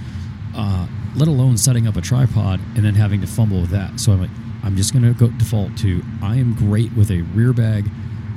uh, 0.58 0.86
let 1.14 1.28
alone 1.28 1.56
setting 1.56 1.86
up 1.86 1.96
a 1.96 2.00
tripod 2.00 2.60
and 2.74 2.84
then 2.84 2.94
having 2.94 3.20
to 3.20 3.26
fumble 3.26 3.60
with 3.60 3.70
that. 3.70 3.98
So 4.00 4.12
I'm 4.12 4.20
like, 4.20 4.30
I'm 4.62 4.76
just 4.76 4.92
going 4.92 5.04
to 5.04 5.12
go 5.18 5.28
default 5.38 5.76
to 5.78 6.02
I 6.20 6.36
am 6.36 6.54
great 6.54 6.92
with 6.94 7.10
a 7.10 7.22
rear 7.34 7.52
bag 7.52 7.88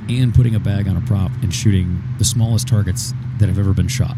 and 0.08 0.34
putting 0.34 0.54
a 0.54 0.60
bag 0.60 0.88
on 0.88 0.96
a 0.96 1.00
prop 1.02 1.30
and 1.42 1.54
shooting 1.54 2.02
the 2.18 2.24
smallest 2.24 2.68
targets 2.68 3.12
that 3.38 3.48
have 3.48 3.58
ever 3.58 3.72
been 3.72 3.88
shot. 3.88 4.16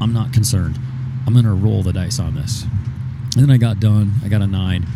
I'm 0.00 0.12
not 0.12 0.32
concerned. 0.32 0.78
I'm 1.26 1.32
going 1.32 1.44
to 1.44 1.52
roll 1.52 1.82
the 1.82 1.92
dice 1.92 2.18
on 2.18 2.34
this. 2.34 2.62
And 3.34 3.42
then 3.44 3.50
I 3.50 3.56
got 3.58 3.80
done. 3.80 4.12
I 4.24 4.28
got 4.28 4.42
a 4.42 4.46
nine. 4.46 4.86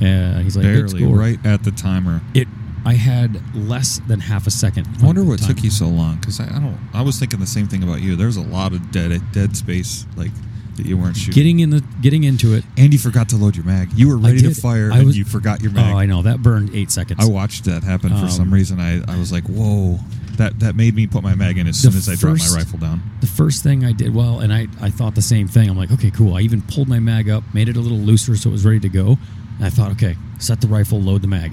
And 0.00 0.42
he's 0.42 0.56
like, 0.56 0.64
Barely, 0.64 1.04
right 1.04 1.38
at 1.44 1.64
the 1.64 1.70
timer. 1.72 2.20
It. 2.34 2.48
I 2.82 2.94
had 2.94 3.54
less 3.54 4.00
than 4.08 4.20
half 4.20 4.46
a 4.46 4.50
second. 4.50 4.88
I 5.02 5.04
wonder 5.06 5.22
what 5.22 5.38
took 5.40 5.62
you 5.62 5.70
so 5.70 5.86
long 5.86 6.16
because 6.16 6.40
I, 6.40 6.44
I 6.44 6.58
don't. 6.60 6.78
I 6.94 7.02
was 7.02 7.18
thinking 7.18 7.38
the 7.38 7.46
same 7.46 7.66
thing 7.68 7.82
about 7.82 8.00
you. 8.00 8.16
There's 8.16 8.38
a 8.38 8.42
lot 8.42 8.72
of 8.72 8.90
dead 8.90 9.20
dead 9.32 9.54
space. 9.54 10.06
Like 10.16 10.30
that 10.76 10.86
you 10.86 10.96
weren't 10.96 11.14
shooting. 11.14 11.34
Getting 11.34 11.60
in 11.60 11.68
the 11.68 11.84
getting 12.00 12.24
into 12.24 12.54
it. 12.54 12.64
and 12.78 12.90
you 12.90 12.98
forgot 12.98 13.28
to 13.30 13.36
load 13.36 13.54
your 13.54 13.66
mag. 13.66 13.92
You 13.92 14.08
were 14.08 14.16
ready 14.16 14.40
to 14.40 14.54
fire, 14.54 14.90
I 14.90 15.00
and 15.00 15.14
you 15.14 15.26
forgot 15.26 15.60
your 15.60 15.72
mag. 15.72 15.92
Oh, 15.94 15.98
I 15.98 16.06
know 16.06 16.22
that 16.22 16.42
burned 16.42 16.74
eight 16.74 16.90
seconds. 16.90 17.18
I 17.22 17.28
watched 17.30 17.64
that 17.66 17.82
happen 17.84 18.16
for 18.16 18.28
some 18.28 18.48
Um, 18.48 18.54
reason. 18.54 18.80
I, 18.80 19.02
I 19.12 19.18
was 19.18 19.30
like, 19.30 19.44
whoa. 19.44 19.98
That 20.36 20.58
that 20.60 20.74
made 20.76 20.94
me 20.94 21.06
put 21.06 21.22
my 21.22 21.34
mag 21.34 21.58
in 21.58 21.66
as 21.66 21.82
The 21.82 21.90
soon 21.90 21.98
as 21.98 22.08
I 22.08 22.14
dropped 22.14 22.40
my 22.50 22.56
rifle 22.58 22.78
down. 22.78 23.02
the 23.20 23.26
first 23.26 23.62
thing 23.62 23.84
I 23.84 23.92
did, 23.92 24.14
well, 24.14 24.40
and 24.40 24.52
I, 24.52 24.66
I 24.80 24.88
thought 24.90 25.14
the 25.14 25.22
same 25.22 25.48
thing. 25.48 25.68
I'm 25.68 25.76
like, 25.76 25.90
okay, 25.92 26.10
cool. 26.10 26.36
I 26.36 26.40
even 26.40 26.62
pulled 26.62 26.88
my 26.88 26.98
mag 26.98 27.28
up, 27.28 27.42
made 27.52 27.68
it 27.68 27.76
a 27.76 27.80
little 27.80 27.98
looser 27.98 28.36
so 28.36 28.48
it 28.48 28.52
was 28.52 28.64
ready 28.64 28.80
to 28.80 28.88
go. 28.88 29.18
And 29.56 29.66
I 29.66 29.70
thought, 29.70 29.90
okay, 29.92 30.16
set 30.38 30.60
the 30.60 30.68
rifle, 30.68 31.00
load 31.00 31.20
the 31.22 31.28
mag. 31.28 31.52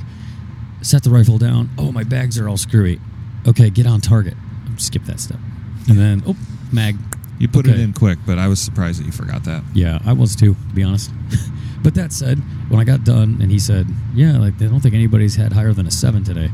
Set 0.82 1.04
the 1.04 1.10
rifle 1.10 1.38
down. 1.38 1.70
Oh, 1.78 1.92
my 1.92 2.04
bags 2.04 2.38
are 2.40 2.48
all 2.48 2.56
screwy. 2.58 3.00
Okay, 3.48 3.70
get 3.70 3.88
on 3.88 4.00
target. 4.00 4.36
Skip 4.78 5.04
that 5.06 5.20
step. 5.20 5.40
And 5.90 5.98
then, 5.98 6.24
oh, 6.28 6.36
mag. 6.72 6.96
You 7.40 7.48
put 7.48 7.68
it 7.68 7.80
in 7.80 7.94
quick, 7.94 8.18
but 8.26 8.40
I 8.40 8.48
was 8.48 8.60
surprised 8.60 9.00
that 9.00 9.06
you 9.06 9.12
forgot 9.12 9.44
that. 9.44 9.64
Yeah, 9.76 10.00
I 10.06 10.14
was 10.14 10.36
too, 10.36 10.56
to 10.56 10.74
be 10.76 10.82
honest. 10.84 11.12
but 11.84 11.94
that 11.96 12.12
said, 12.12 12.40
when 12.70 12.80
I 12.80 12.84
got 12.84 13.04
done 13.04 13.38
and 13.42 13.52
he 13.52 13.60
said, 13.60 13.86
yeah, 14.16 14.38
like, 14.40 14.56
I 14.62 14.66
don't 14.66 14.80
think 14.80 14.96
anybody's 14.96 15.36
had 15.36 15.54
higher 15.54 15.72
than 15.74 15.86
a 15.86 15.92
seven 15.92 16.24
today. 16.24 16.50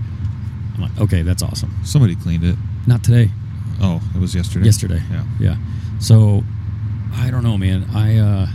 I'm 0.76 0.82
like, 0.82 1.00
okay, 1.00 1.22
that's 1.22 1.44
awesome. 1.44 1.72
Somebody 1.84 2.16
cleaned 2.16 2.44
it. 2.44 2.56
Not 2.88 3.04
today. 3.04 3.30
Oh, 3.82 4.02
it 4.16 4.20
was 4.20 4.34
yesterday. 4.36 4.66
Yesterday. 4.66 5.02
Yeah. 5.12 5.24
Yeah. 5.40 5.56
So, 6.00 6.44
I 7.16 7.30
don't 7.32 7.44
know, 7.44 7.58
man. 7.58 7.86
I, 7.94 8.18
uh, 8.18 8.48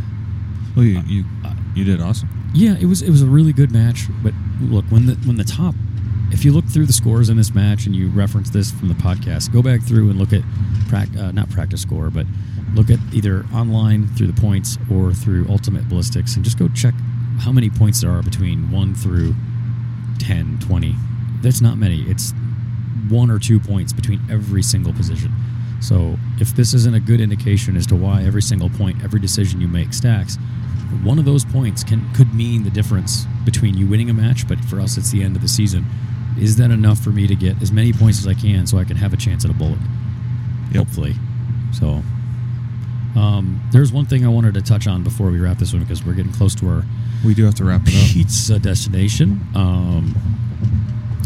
Well, 0.76 0.84
you 0.84 1.00
you, 1.06 1.24
Uh, 1.44 1.54
you 1.74 1.84
did 1.84 2.00
awesome. 2.00 2.28
Yeah, 2.54 2.76
it 2.80 2.86
was 2.86 3.02
it 3.02 3.10
was 3.10 3.22
a 3.22 3.26
really 3.26 3.52
good 3.52 3.70
match. 3.72 4.06
But 4.22 4.32
look, 4.60 4.84
when 4.86 5.06
the 5.06 5.14
when 5.26 5.36
the 5.36 5.44
top, 5.44 5.74
if 6.32 6.44
you 6.44 6.52
look 6.52 6.64
through 6.66 6.86
the 6.86 6.92
scores 6.92 7.28
in 7.28 7.36
this 7.36 7.54
match 7.54 7.86
and 7.86 7.94
you 7.94 8.08
reference 8.08 8.50
this 8.50 8.70
from 8.70 8.88
the 8.88 8.94
podcast, 8.94 9.52
go 9.52 9.62
back 9.62 9.82
through 9.82 10.10
and 10.10 10.18
look 10.18 10.32
at 10.32 10.42
prac, 10.88 11.08
uh, 11.16 11.30
not 11.32 11.50
practice 11.50 11.82
score, 11.82 12.10
but 12.10 12.26
look 12.74 12.90
at 12.90 12.98
either 13.12 13.44
online 13.52 14.06
through 14.14 14.26
the 14.28 14.40
points 14.40 14.78
or 14.90 15.12
through 15.12 15.46
Ultimate 15.48 15.88
Ballistics, 15.88 16.36
and 16.36 16.44
just 16.44 16.58
go 16.58 16.68
check 16.68 16.94
how 17.40 17.52
many 17.52 17.70
points 17.70 18.00
there 18.00 18.10
are 18.10 18.22
between 18.22 18.70
one 18.70 18.94
through 18.94 19.34
10, 20.18 20.58
20. 20.60 20.94
There's 21.42 21.62
not 21.62 21.78
many. 21.78 22.02
It's 22.02 22.32
one 23.08 23.30
or 23.30 23.38
two 23.38 23.58
points 23.60 23.92
between 23.92 24.20
every 24.30 24.62
single 24.62 24.92
position. 24.92 25.32
So 25.80 26.16
if 26.40 26.54
this 26.56 26.74
isn't 26.74 26.94
a 26.94 27.00
good 27.00 27.20
indication 27.20 27.76
as 27.76 27.86
to 27.86 27.96
why 27.96 28.24
every 28.24 28.42
single 28.42 28.68
point, 28.68 29.02
every 29.04 29.20
decision 29.20 29.60
you 29.60 29.68
make 29.68 29.92
stacks, 29.94 30.36
one 31.04 31.18
of 31.18 31.24
those 31.24 31.44
points 31.44 31.84
can 31.84 32.12
could 32.14 32.34
mean 32.34 32.64
the 32.64 32.70
difference 32.70 33.26
between 33.44 33.76
you 33.76 33.86
winning 33.86 34.10
a 34.10 34.14
match, 34.14 34.48
but 34.48 34.58
for 34.64 34.80
us 34.80 34.96
it's 34.96 35.10
the 35.10 35.22
end 35.22 35.36
of 35.36 35.42
the 35.42 35.48
season. 35.48 35.84
Is 36.38 36.56
that 36.56 36.70
enough 36.70 36.98
for 36.98 37.10
me 37.10 37.26
to 37.26 37.34
get 37.34 37.60
as 37.62 37.70
many 37.72 37.92
points 37.92 38.18
as 38.18 38.26
I 38.26 38.34
can 38.34 38.66
so 38.66 38.78
I 38.78 38.84
can 38.84 38.96
have 38.96 39.12
a 39.12 39.16
chance 39.16 39.44
at 39.44 39.50
a 39.50 39.54
bullet? 39.54 39.78
Yep. 40.72 40.76
Hopefully. 40.86 41.14
So 41.72 42.02
um, 43.16 43.60
there's 43.72 43.92
one 43.92 44.06
thing 44.06 44.24
I 44.24 44.28
wanted 44.28 44.54
to 44.54 44.62
touch 44.62 44.86
on 44.86 45.02
before 45.02 45.30
we 45.30 45.38
wrap 45.38 45.58
this 45.58 45.72
one 45.72 45.82
because 45.82 46.04
we're 46.04 46.14
getting 46.14 46.32
close 46.32 46.54
to 46.56 46.68
our 46.68 46.82
We 47.24 47.34
do 47.34 47.44
have 47.44 47.54
to 47.56 47.64
wrap 47.64 47.82
it 47.86 47.94
up. 47.94 48.10
pizza 48.12 48.58
destination. 48.58 49.40
Um, 49.54 50.14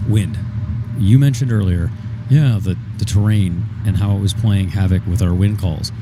wind. 0.09 0.38
You 0.98 1.18
mentioned 1.18 1.53
earlier, 1.53 1.90
yeah, 2.30 2.59
the, 2.62 2.76
the 2.98 3.05
terrain 3.05 3.66
and 3.84 3.96
how 3.96 4.16
it 4.16 4.20
was 4.20 4.32
playing 4.34 4.68
havoc 4.68 5.07
with 5.07 5.22
our 5.22 5.34
wind 5.34 5.59
calls. 5.59 5.92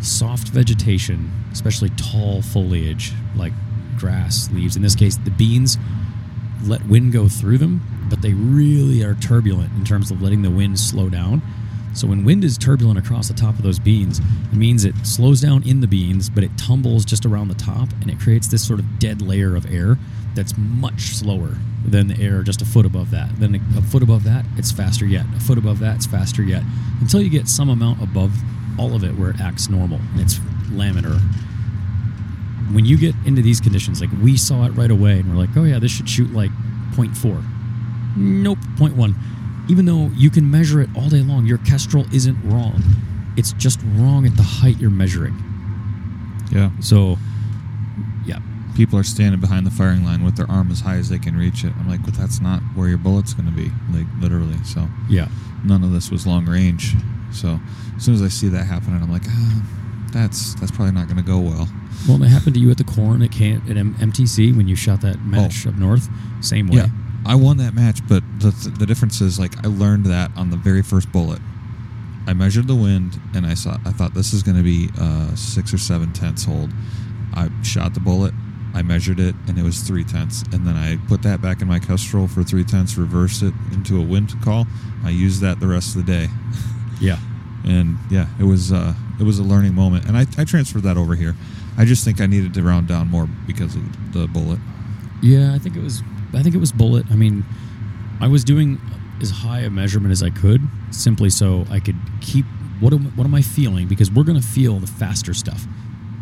Soft 0.00 0.48
vegetation, 0.48 1.30
especially 1.52 1.90
tall 1.90 2.42
foliage 2.42 3.12
like 3.36 3.52
grass, 3.96 4.50
leaves. 4.50 4.76
In 4.76 4.82
this 4.82 4.94
case, 4.94 5.16
the 5.16 5.30
beans 5.30 5.78
let 6.64 6.84
wind 6.86 7.12
go 7.12 7.28
through 7.28 7.58
them, 7.58 7.80
but 8.10 8.22
they 8.22 8.32
really 8.32 9.02
are 9.02 9.14
turbulent 9.14 9.72
in 9.74 9.84
terms 9.84 10.10
of 10.10 10.20
letting 10.20 10.42
the 10.42 10.50
wind 10.50 10.78
slow 10.78 11.08
down. 11.08 11.42
So 11.94 12.06
when 12.06 12.24
wind 12.24 12.42
is 12.42 12.56
turbulent 12.56 12.98
across 12.98 13.28
the 13.28 13.34
top 13.34 13.54
of 13.56 13.62
those 13.62 13.78
beans, 13.78 14.18
it 14.18 14.56
means 14.56 14.84
it 14.84 14.94
slows 15.04 15.40
down 15.40 15.62
in 15.66 15.80
the 15.80 15.86
beans, 15.86 16.30
but 16.30 16.42
it 16.42 16.56
tumbles 16.56 17.04
just 17.04 17.26
around 17.26 17.48
the 17.48 17.54
top 17.54 17.88
and 18.00 18.10
it 18.10 18.18
creates 18.18 18.48
this 18.48 18.66
sort 18.66 18.80
of 18.80 18.98
dead 18.98 19.20
layer 19.20 19.54
of 19.54 19.70
air 19.72 19.98
that's 20.34 20.56
much 20.56 21.00
slower 21.00 21.56
than 21.84 22.08
the 22.08 22.18
air 22.20 22.42
just 22.42 22.62
a 22.62 22.64
foot 22.64 22.86
above 22.86 23.10
that. 23.10 23.28
Then 23.38 23.54
a, 23.54 23.78
a 23.78 23.82
foot 23.82 24.02
above 24.02 24.24
that, 24.24 24.44
it's 24.56 24.72
faster 24.72 25.06
yet. 25.06 25.26
A 25.36 25.40
foot 25.40 25.58
above 25.58 25.80
that, 25.80 25.96
it's 25.96 26.06
faster 26.06 26.42
yet. 26.42 26.62
Until 27.00 27.20
you 27.20 27.30
get 27.30 27.48
some 27.48 27.68
amount 27.68 28.02
above 28.02 28.32
all 28.78 28.94
of 28.94 29.04
it 29.04 29.16
where 29.16 29.30
it 29.30 29.40
acts 29.40 29.68
normal 29.68 29.98
and 30.12 30.20
it's 30.20 30.38
laminar 30.70 31.20
when 32.72 32.84
you 32.84 32.96
get 32.96 33.14
into 33.26 33.42
these 33.42 33.60
conditions, 33.60 34.00
like 34.00 34.10
we 34.22 34.36
saw 34.36 34.64
it 34.64 34.70
right 34.70 34.90
away, 34.90 35.20
and 35.20 35.30
we're 35.30 35.36
like, 35.36 35.56
oh 35.56 35.64
yeah, 35.64 35.78
this 35.78 35.90
should 35.90 36.08
shoot 36.08 36.32
like 36.32 36.50
0.4. 36.92 37.44
Nope, 38.16 38.58
0.1. 38.76 39.14
Even 39.68 39.84
though 39.84 40.10
you 40.14 40.30
can 40.30 40.50
measure 40.50 40.80
it 40.80 40.88
all 40.96 41.08
day 41.08 41.20
long, 41.22 41.46
your 41.46 41.58
kestrel 41.58 42.06
isn't 42.12 42.36
wrong. 42.44 42.82
It's 43.36 43.52
just 43.54 43.80
wrong 43.94 44.26
at 44.26 44.36
the 44.36 44.42
height 44.42 44.78
you're 44.78 44.90
measuring. 44.90 45.34
Yeah. 46.50 46.70
So, 46.80 47.16
People 48.74 48.98
are 48.98 49.04
standing 49.04 49.40
behind 49.40 49.66
the 49.66 49.70
firing 49.70 50.04
line 50.04 50.24
with 50.24 50.36
their 50.36 50.50
arm 50.50 50.70
as 50.70 50.80
high 50.80 50.96
as 50.96 51.08
they 51.08 51.18
can 51.18 51.36
reach 51.36 51.62
it. 51.64 51.72
I'm 51.78 51.88
like, 51.88 52.02
but 52.04 52.14
that's 52.14 52.40
not 52.40 52.60
where 52.74 52.88
your 52.88 52.98
bullet's 52.98 53.34
going 53.34 53.48
to 53.48 53.54
be, 53.54 53.70
like 53.92 54.06
literally. 54.20 54.56
So 54.64 54.88
yeah, 55.08 55.28
none 55.64 55.84
of 55.84 55.92
this 55.92 56.10
was 56.10 56.26
long 56.26 56.46
range. 56.46 56.94
So 57.32 57.60
as 57.96 58.04
soon 58.04 58.14
as 58.14 58.22
I 58.22 58.28
see 58.28 58.48
that 58.48 58.64
happening, 58.64 59.02
I'm 59.02 59.10
like, 59.12 59.22
ah, 59.28 59.62
that's 60.12 60.54
that's 60.54 60.70
probably 60.70 60.92
not 60.92 61.06
going 61.06 61.18
to 61.18 61.22
go 61.22 61.38
well. 61.38 61.68
Well, 62.08 62.22
it 62.22 62.28
happened 62.28 62.54
to 62.54 62.60
you 62.60 62.70
at 62.70 62.78
the 62.78 62.84
corn 62.84 63.22
at, 63.22 63.30
can- 63.30 63.62
at 63.70 63.76
M- 63.76 63.94
MTC 63.94 64.56
when 64.56 64.66
you 64.68 64.74
shot 64.74 65.00
that 65.02 65.22
match 65.24 65.66
up 65.66 65.74
north. 65.76 66.08
Same 66.40 66.66
way. 66.68 66.78
Yeah, 66.78 66.86
I 67.26 67.34
won 67.36 67.58
that 67.58 67.74
match, 67.74 68.00
but 68.08 68.22
the 68.38 68.50
the 68.78 68.86
difference 68.86 69.20
is 69.20 69.38
like 69.38 69.52
I 69.64 69.68
learned 69.68 70.06
that 70.06 70.30
on 70.36 70.50
the 70.50 70.56
very 70.56 70.82
first 70.82 71.12
bullet. 71.12 71.40
I 72.26 72.32
measured 72.34 72.68
the 72.68 72.74
wind, 72.76 73.20
and 73.34 73.44
I 73.46 73.54
saw 73.54 73.76
I 73.84 73.90
thought 73.92 74.14
this 74.14 74.32
is 74.32 74.42
going 74.42 74.56
to 74.56 74.62
be 74.62 74.88
uh, 74.98 75.34
six 75.34 75.74
or 75.74 75.78
seven 75.78 76.12
tenths 76.12 76.44
hold. 76.44 76.70
I 77.34 77.50
shot 77.62 77.94
the 77.94 78.00
bullet. 78.00 78.32
I 78.74 78.82
measured 78.82 79.20
it, 79.20 79.34
and 79.48 79.58
it 79.58 79.62
was 79.62 79.80
three 79.82 80.04
tenths. 80.04 80.42
And 80.52 80.66
then 80.66 80.76
I 80.76 80.96
put 81.08 81.22
that 81.22 81.42
back 81.42 81.60
in 81.60 81.68
my 81.68 81.78
Kestrel 81.78 82.26
for 82.28 82.42
three 82.42 82.64
tenths, 82.64 82.96
reversed 82.96 83.42
it 83.42 83.52
into 83.72 83.98
a 83.98 84.02
wind 84.04 84.32
call. 84.42 84.66
I 85.04 85.10
used 85.10 85.40
that 85.42 85.60
the 85.60 85.66
rest 85.68 85.94
of 85.96 86.06
the 86.06 86.12
day, 86.12 86.28
Yeah. 87.00 87.18
and 87.64 87.98
yeah, 88.10 88.26
it 88.40 88.44
was 88.44 88.72
uh, 88.72 88.94
it 89.20 89.24
was 89.24 89.38
a 89.38 89.42
learning 89.42 89.74
moment. 89.74 90.06
And 90.06 90.16
I, 90.16 90.26
I 90.38 90.44
transferred 90.44 90.84
that 90.84 90.96
over 90.96 91.14
here. 91.14 91.34
I 91.76 91.84
just 91.84 92.04
think 92.04 92.20
I 92.20 92.26
needed 92.26 92.54
to 92.54 92.62
round 92.62 92.88
down 92.88 93.08
more 93.08 93.26
because 93.46 93.74
of 93.76 94.12
the 94.12 94.26
bullet. 94.26 94.58
Yeah, 95.22 95.54
I 95.54 95.58
think 95.58 95.76
it 95.76 95.82
was. 95.82 96.02
I 96.34 96.42
think 96.42 96.54
it 96.54 96.58
was 96.58 96.72
bullet. 96.72 97.04
I 97.10 97.14
mean, 97.16 97.44
I 98.20 98.28
was 98.28 98.42
doing 98.44 98.80
as 99.20 99.30
high 99.30 99.60
a 99.60 99.70
measurement 99.70 100.12
as 100.12 100.22
I 100.22 100.30
could, 100.30 100.62
simply 100.90 101.28
so 101.30 101.66
I 101.70 101.78
could 101.78 101.96
keep 102.20 102.44
what 102.80 102.92
am, 102.92 103.04
what 103.16 103.24
am 103.24 103.34
I 103.34 103.42
feeling? 103.42 103.86
Because 103.86 104.10
we're 104.10 104.24
gonna 104.24 104.40
feel 104.42 104.78
the 104.80 104.86
faster 104.86 105.34
stuff. 105.34 105.66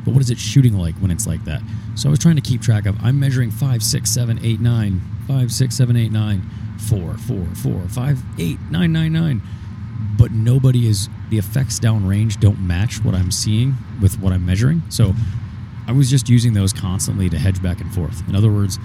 But 0.05 0.13
what 0.13 0.21
is 0.21 0.31
it 0.31 0.39
shooting 0.39 0.75
like 0.75 0.95
when 0.97 1.11
it's 1.11 1.27
like 1.27 1.45
that? 1.45 1.63
So 1.95 2.09
I 2.09 2.11
was 2.11 2.19
trying 2.19 2.37
to 2.37 2.43
keep 2.43 2.63
track 2.63 2.87
of. 2.87 2.97
I'm 3.03 3.19
measuring 3.21 3.51
five, 3.51 3.83
six, 3.83 4.11
seven, 4.11 4.39
eight, 4.43 4.61
nine, 4.61 5.01
five, 5.27 5.53
six, 5.53 5.77
seven, 5.77 5.97
eight, 5.97 6.13
nine, 6.13 6.43
four, 6.79 7.17
four, 7.19 7.47
four, 7.55 7.81
five, 7.89 8.21
eight, 8.39 8.59
nine, 8.71 8.93
nine, 8.93 9.13
nine. 9.13 9.43
But 10.19 10.33
nobody 10.33 10.89
is. 10.89 11.09
The 11.31 11.39
effects 11.39 11.79
downrange 11.79 12.41
don't 12.41 12.61
match 12.67 13.05
what 13.05 13.15
I'm 13.15 13.31
seeing 13.31 13.77
with 14.03 14.19
what 14.19 14.33
I'm 14.33 14.45
measuring. 14.45 14.83
So 14.89 15.15
I 15.87 15.93
was 15.93 16.11
just 16.11 16.29
using 16.29 16.55
those 16.55 16.73
constantly 16.73 17.29
to 17.29 17.39
hedge 17.39 17.63
back 17.63 17.81
and 17.81 17.93
forth. 17.95 18.29
In 18.29 18.35
other 18.35 18.51
words, 18.51 18.79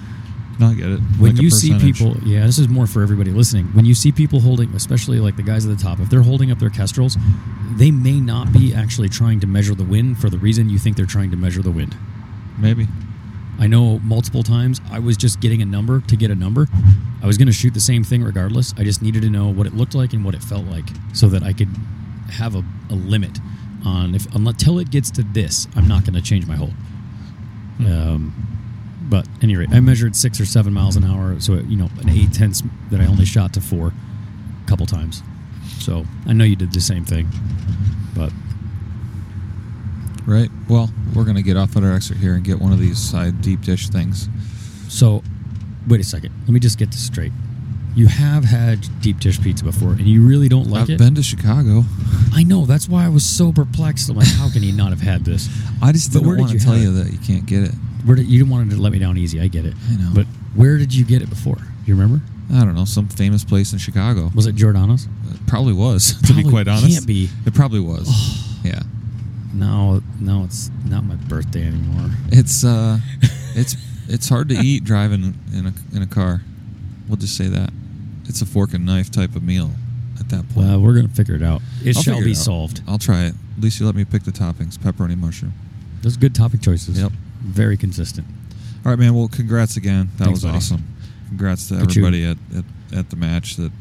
No, 0.58 0.68
I 0.68 0.74
get 0.74 0.86
it. 0.88 1.00
when 1.18 1.34
Like 1.34 1.42
you 1.42 1.50
see 1.50 1.78
people 1.78 2.16
yeah 2.22 2.46
this 2.46 2.58
is 2.58 2.68
more 2.68 2.86
for 2.86 3.02
everybody 3.02 3.30
listening. 3.30 3.66
When 3.74 3.84
you 3.84 3.94
see 3.94 4.10
people 4.12 4.40
holding 4.40 4.74
especially 4.74 5.20
like 5.20 5.36
the 5.36 5.42
guys 5.42 5.66
at 5.66 5.76
the 5.76 5.82
top 5.82 6.00
if 6.00 6.08
they're 6.08 6.22
holding 6.22 6.50
up 6.50 6.58
their 6.58 6.70
kestrels 6.70 7.16
they 7.76 7.90
may 7.90 8.20
not 8.20 8.52
be 8.52 8.74
actually 8.74 9.08
trying 9.08 9.40
to 9.40 9.46
measure 9.46 9.74
the 9.74 9.84
wind 9.84 10.18
for 10.18 10.30
the 10.30 10.38
reason 10.38 10.70
you 10.70 10.78
think 10.78 10.96
they're 10.96 11.04
trying 11.04 11.30
to 11.30 11.36
measure 11.36 11.62
the 11.62 11.70
wind. 11.70 11.96
Maybe. 12.58 12.86
i 13.58 13.66
know 13.66 13.98
multiple 13.98 14.42
times 14.42 14.80
i 14.90 14.98
was 14.98 15.16
just 15.18 15.40
getting 15.40 15.60
a 15.60 15.66
number 15.66 16.00
to 16.00 16.16
get 16.16 16.30
a 16.30 16.34
number. 16.34 16.68
I 17.22 17.26
was 17.26 17.38
going 17.38 17.48
to 17.48 17.52
shoot 17.52 17.74
the 17.74 17.80
same 17.80 18.04
thing 18.04 18.22
regardless. 18.22 18.72
I 18.78 18.84
just 18.84 19.02
needed 19.02 19.22
to 19.22 19.30
know 19.30 19.48
what 19.48 19.66
it 19.66 19.74
looked 19.74 19.94
like 19.94 20.12
and 20.12 20.24
what 20.24 20.34
it 20.34 20.42
felt 20.42 20.64
like 20.66 20.84
so 21.12 21.28
that 21.28 21.42
i 21.42 21.52
could 21.52 21.68
have 22.30 22.54
a, 22.54 22.64
a 22.90 22.94
limit 22.94 23.38
on 23.84 24.14
if 24.14 24.26
until 24.34 24.78
it 24.78 24.90
gets 24.90 25.10
to 25.12 25.22
this 25.22 25.68
i'm 25.76 25.86
not 25.86 26.04
going 26.04 26.14
to 26.14 26.22
change 26.22 26.46
my 26.46 26.56
hold. 26.56 26.72
Um, 27.80 28.32
but 29.08 29.26
any 29.42 29.56
rate, 29.56 29.68
I 29.72 29.80
measured 29.80 30.14
six 30.16 30.40
or 30.40 30.46
seven 30.46 30.72
miles 30.72 30.96
an 30.96 31.04
hour, 31.04 31.38
so 31.40 31.54
you 31.54 31.76
know 31.76 31.88
an 32.00 32.08
eight 32.08 32.32
tenths 32.32 32.62
that 32.90 33.00
I 33.00 33.06
only 33.06 33.24
shot 33.24 33.52
to 33.54 33.60
four, 33.60 33.88
a 34.64 34.68
couple 34.68 34.86
times. 34.86 35.22
So 35.78 36.04
I 36.26 36.32
know 36.32 36.44
you 36.44 36.56
did 36.56 36.72
the 36.72 36.80
same 36.80 37.04
thing, 37.04 37.28
but 38.14 38.32
Right. 40.26 40.50
Well, 40.68 40.90
we're 41.14 41.24
gonna 41.24 41.42
get 41.42 41.56
off 41.56 41.76
at 41.76 41.84
our 41.84 41.92
exit 41.92 42.16
here 42.16 42.34
and 42.34 42.42
get 42.42 42.60
one 42.60 42.72
of 42.72 42.80
these 42.80 42.98
side 42.98 43.40
deep 43.42 43.60
dish 43.62 43.88
things. 43.88 44.28
so 44.88 45.22
wait 45.86 46.00
a 46.00 46.04
second. 46.04 46.32
Let 46.40 46.50
me 46.50 46.58
just 46.60 46.78
get 46.78 46.90
this 46.90 47.04
straight. 47.04 47.32
You 47.94 48.08
have 48.08 48.44
had 48.44 48.86
deep 49.00 49.20
dish 49.20 49.40
pizza 49.40 49.64
before, 49.64 49.90
and 49.92 50.00
you 50.02 50.26
really 50.26 50.48
don't 50.48 50.68
like 50.68 50.82
I've 50.82 50.90
it. 50.90 50.98
been 50.98 51.14
to 51.14 51.22
Chicago. 51.22 51.84
I 52.34 52.42
know. 52.42 52.66
That's 52.66 52.88
why 52.88 53.06
I 53.06 53.08
was 53.08 53.24
so 53.24 53.52
perplexed. 53.52 54.10
I'm 54.10 54.16
like, 54.16 54.26
how 54.26 54.50
can 54.50 54.62
he 54.62 54.70
not 54.72 54.90
have 54.90 55.00
had 55.00 55.24
this? 55.24 55.48
I 55.80 55.92
just 55.92 56.12
But 56.12 56.18
didn't 56.24 56.38
want 56.38 56.50
to 56.52 56.58
tell 56.58 56.76
you 56.76 56.90
it? 56.90 57.04
that 57.04 57.12
you 57.12 57.18
can't 57.18 57.46
get 57.46 57.62
it. 57.62 57.74
Where 58.06 58.16
did, 58.16 58.26
you 58.26 58.38
didn't 58.38 58.52
want 58.52 58.70
to 58.70 58.80
let 58.80 58.92
me 58.92 58.98
down 58.98 59.18
easy. 59.18 59.40
I 59.40 59.48
get 59.48 59.66
it. 59.66 59.74
I 59.90 59.96
know. 59.96 60.10
But 60.14 60.26
where 60.54 60.78
did 60.78 60.94
you 60.94 61.04
get 61.04 61.22
it 61.22 61.28
before? 61.28 61.58
You 61.84 61.94
remember? 61.94 62.24
I 62.52 62.60
don't 62.64 62.76
know, 62.76 62.84
some 62.84 63.08
famous 63.08 63.44
place 63.44 63.72
in 63.72 63.78
Chicago. 63.80 64.30
Was 64.34 64.46
it 64.46 64.54
Giordano's? 64.54 65.06
It 65.30 65.46
probably 65.48 65.72
was, 65.72 66.20
to 66.26 66.32
be 66.32 66.44
quite 66.44 66.68
honest. 66.68 66.86
can't 66.94 67.06
be. 67.06 67.28
It 67.44 67.54
probably 67.54 67.80
was. 67.80 68.08
yeah. 68.64 68.82
now 69.52 70.00
now 70.20 70.44
it's 70.44 70.70
not 70.84 71.04
my 71.04 71.16
birthday 71.16 71.64
anymore. 71.66 72.10
It's 72.30 72.64
uh, 72.64 72.98
it's 73.56 73.76
it's 74.08 74.28
hard 74.28 74.48
to 74.50 74.54
eat 74.54 74.84
driving 74.84 75.34
in 75.52 75.66
a 75.66 75.96
in 75.96 76.02
a 76.02 76.06
car. 76.06 76.42
We'll 77.08 77.16
just 77.16 77.36
say 77.36 77.48
that 77.48 77.70
it's 78.28 78.42
a 78.42 78.46
fork 78.46 78.74
and 78.74 78.86
knife 78.86 79.10
type 79.10 79.34
of 79.34 79.42
meal 79.42 79.70
at 80.20 80.28
that 80.28 80.48
point. 80.50 80.68
Well, 80.68 80.80
we're 80.80 80.94
gonna 80.94 81.08
figure 81.08 81.34
it 81.34 81.42
out. 81.42 81.62
It 81.84 81.96
I'll 81.96 82.02
shall 82.02 82.22
be 82.22 82.32
it 82.32 82.36
solved. 82.36 82.82
I'll 82.86 82.98
try 82.98 83.24
it. 83.24 83.34
At 83.56 83.62
least 83.62 83.80
you 83.80 83.86
let 83.86 83.96
me 83.96 84.04
pick 84.04 84.22
the 84.22 84.30
toppings: 84.30 84.78
pepperoni, 84.78 85.18
mushroom. 85.18 85.52
Those 86.02 86.16
are 86.16 86.20
good 86.20 86.34
topic 86.34 86.60
choices. 86.60 87.00
Yep. 87.00 87.10
Very 87.46 87.76
consistent. 87.76 88.26
All 88.84 88.90
right, 88.90 88.98
man. 88.98 89.14
Well, 89.14 89.28
congrats 89.28 89.76
again. 89.76 90.08
That 90.16 90.24
Thanks, 90.24 90.30
was 90.38 90.44
buddy. 90.44 90.56
awesome. 90.56 90.86
Congrats 91.28 91.68
to 91.68 91.74
shooting. 91.90 92.04
everybody 92.04 92.24
at, 92.24 92.36
at, 92.56 92.98
at 92.98 93.10
the 93.10 93.16
match 93.16 93.56
that 93.56 93.72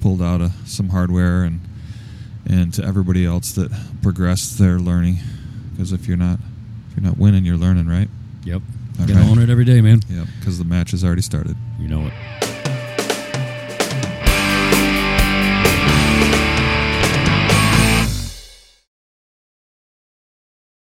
pulled 0.00 0.22
out 0.22 0.40
uh, 0.40 0.48
some 0.64 0.88
hardware 0.88 1.44
and 1.44 1.60
and 2.50 2.72
to 2.74 2.84
everybody 2.84 3.26
else 3.26 3.52
that 3.52 3.70
progressed 4.02 4.58
their 4.58 4.78
learning. 4.78 5.18
Because 5.72 5.92
if 5.92 6.08
you're 6.08 6.16
not 6.16 6.38
if 6.90 6.96
you're 6.96 7.04
not 7.04 7.18
winning, 7.18 7.44
you're 7.44 7.56
learning, 7.56 7.86
right? 7.88 8.08
Yep. 8.44 8.62
All 9.00 9.06
Gotta 9.06 9.20
right. 9.20 9.28
own 9.30 9.38
it 9.38 9.50
every 9.50 9.64
day, 9.64 9.80
man. 9.80 10.00
Yep. 10.08 10.26
Because 10.38 10.58
the 10.58 10.64
match 10.64 10.90
has 10.92 11.04
already 11.04 11.22
started. 11.22 11.56
You 11.78 11.88
know 11.88 12.06
it. 12.06 12.47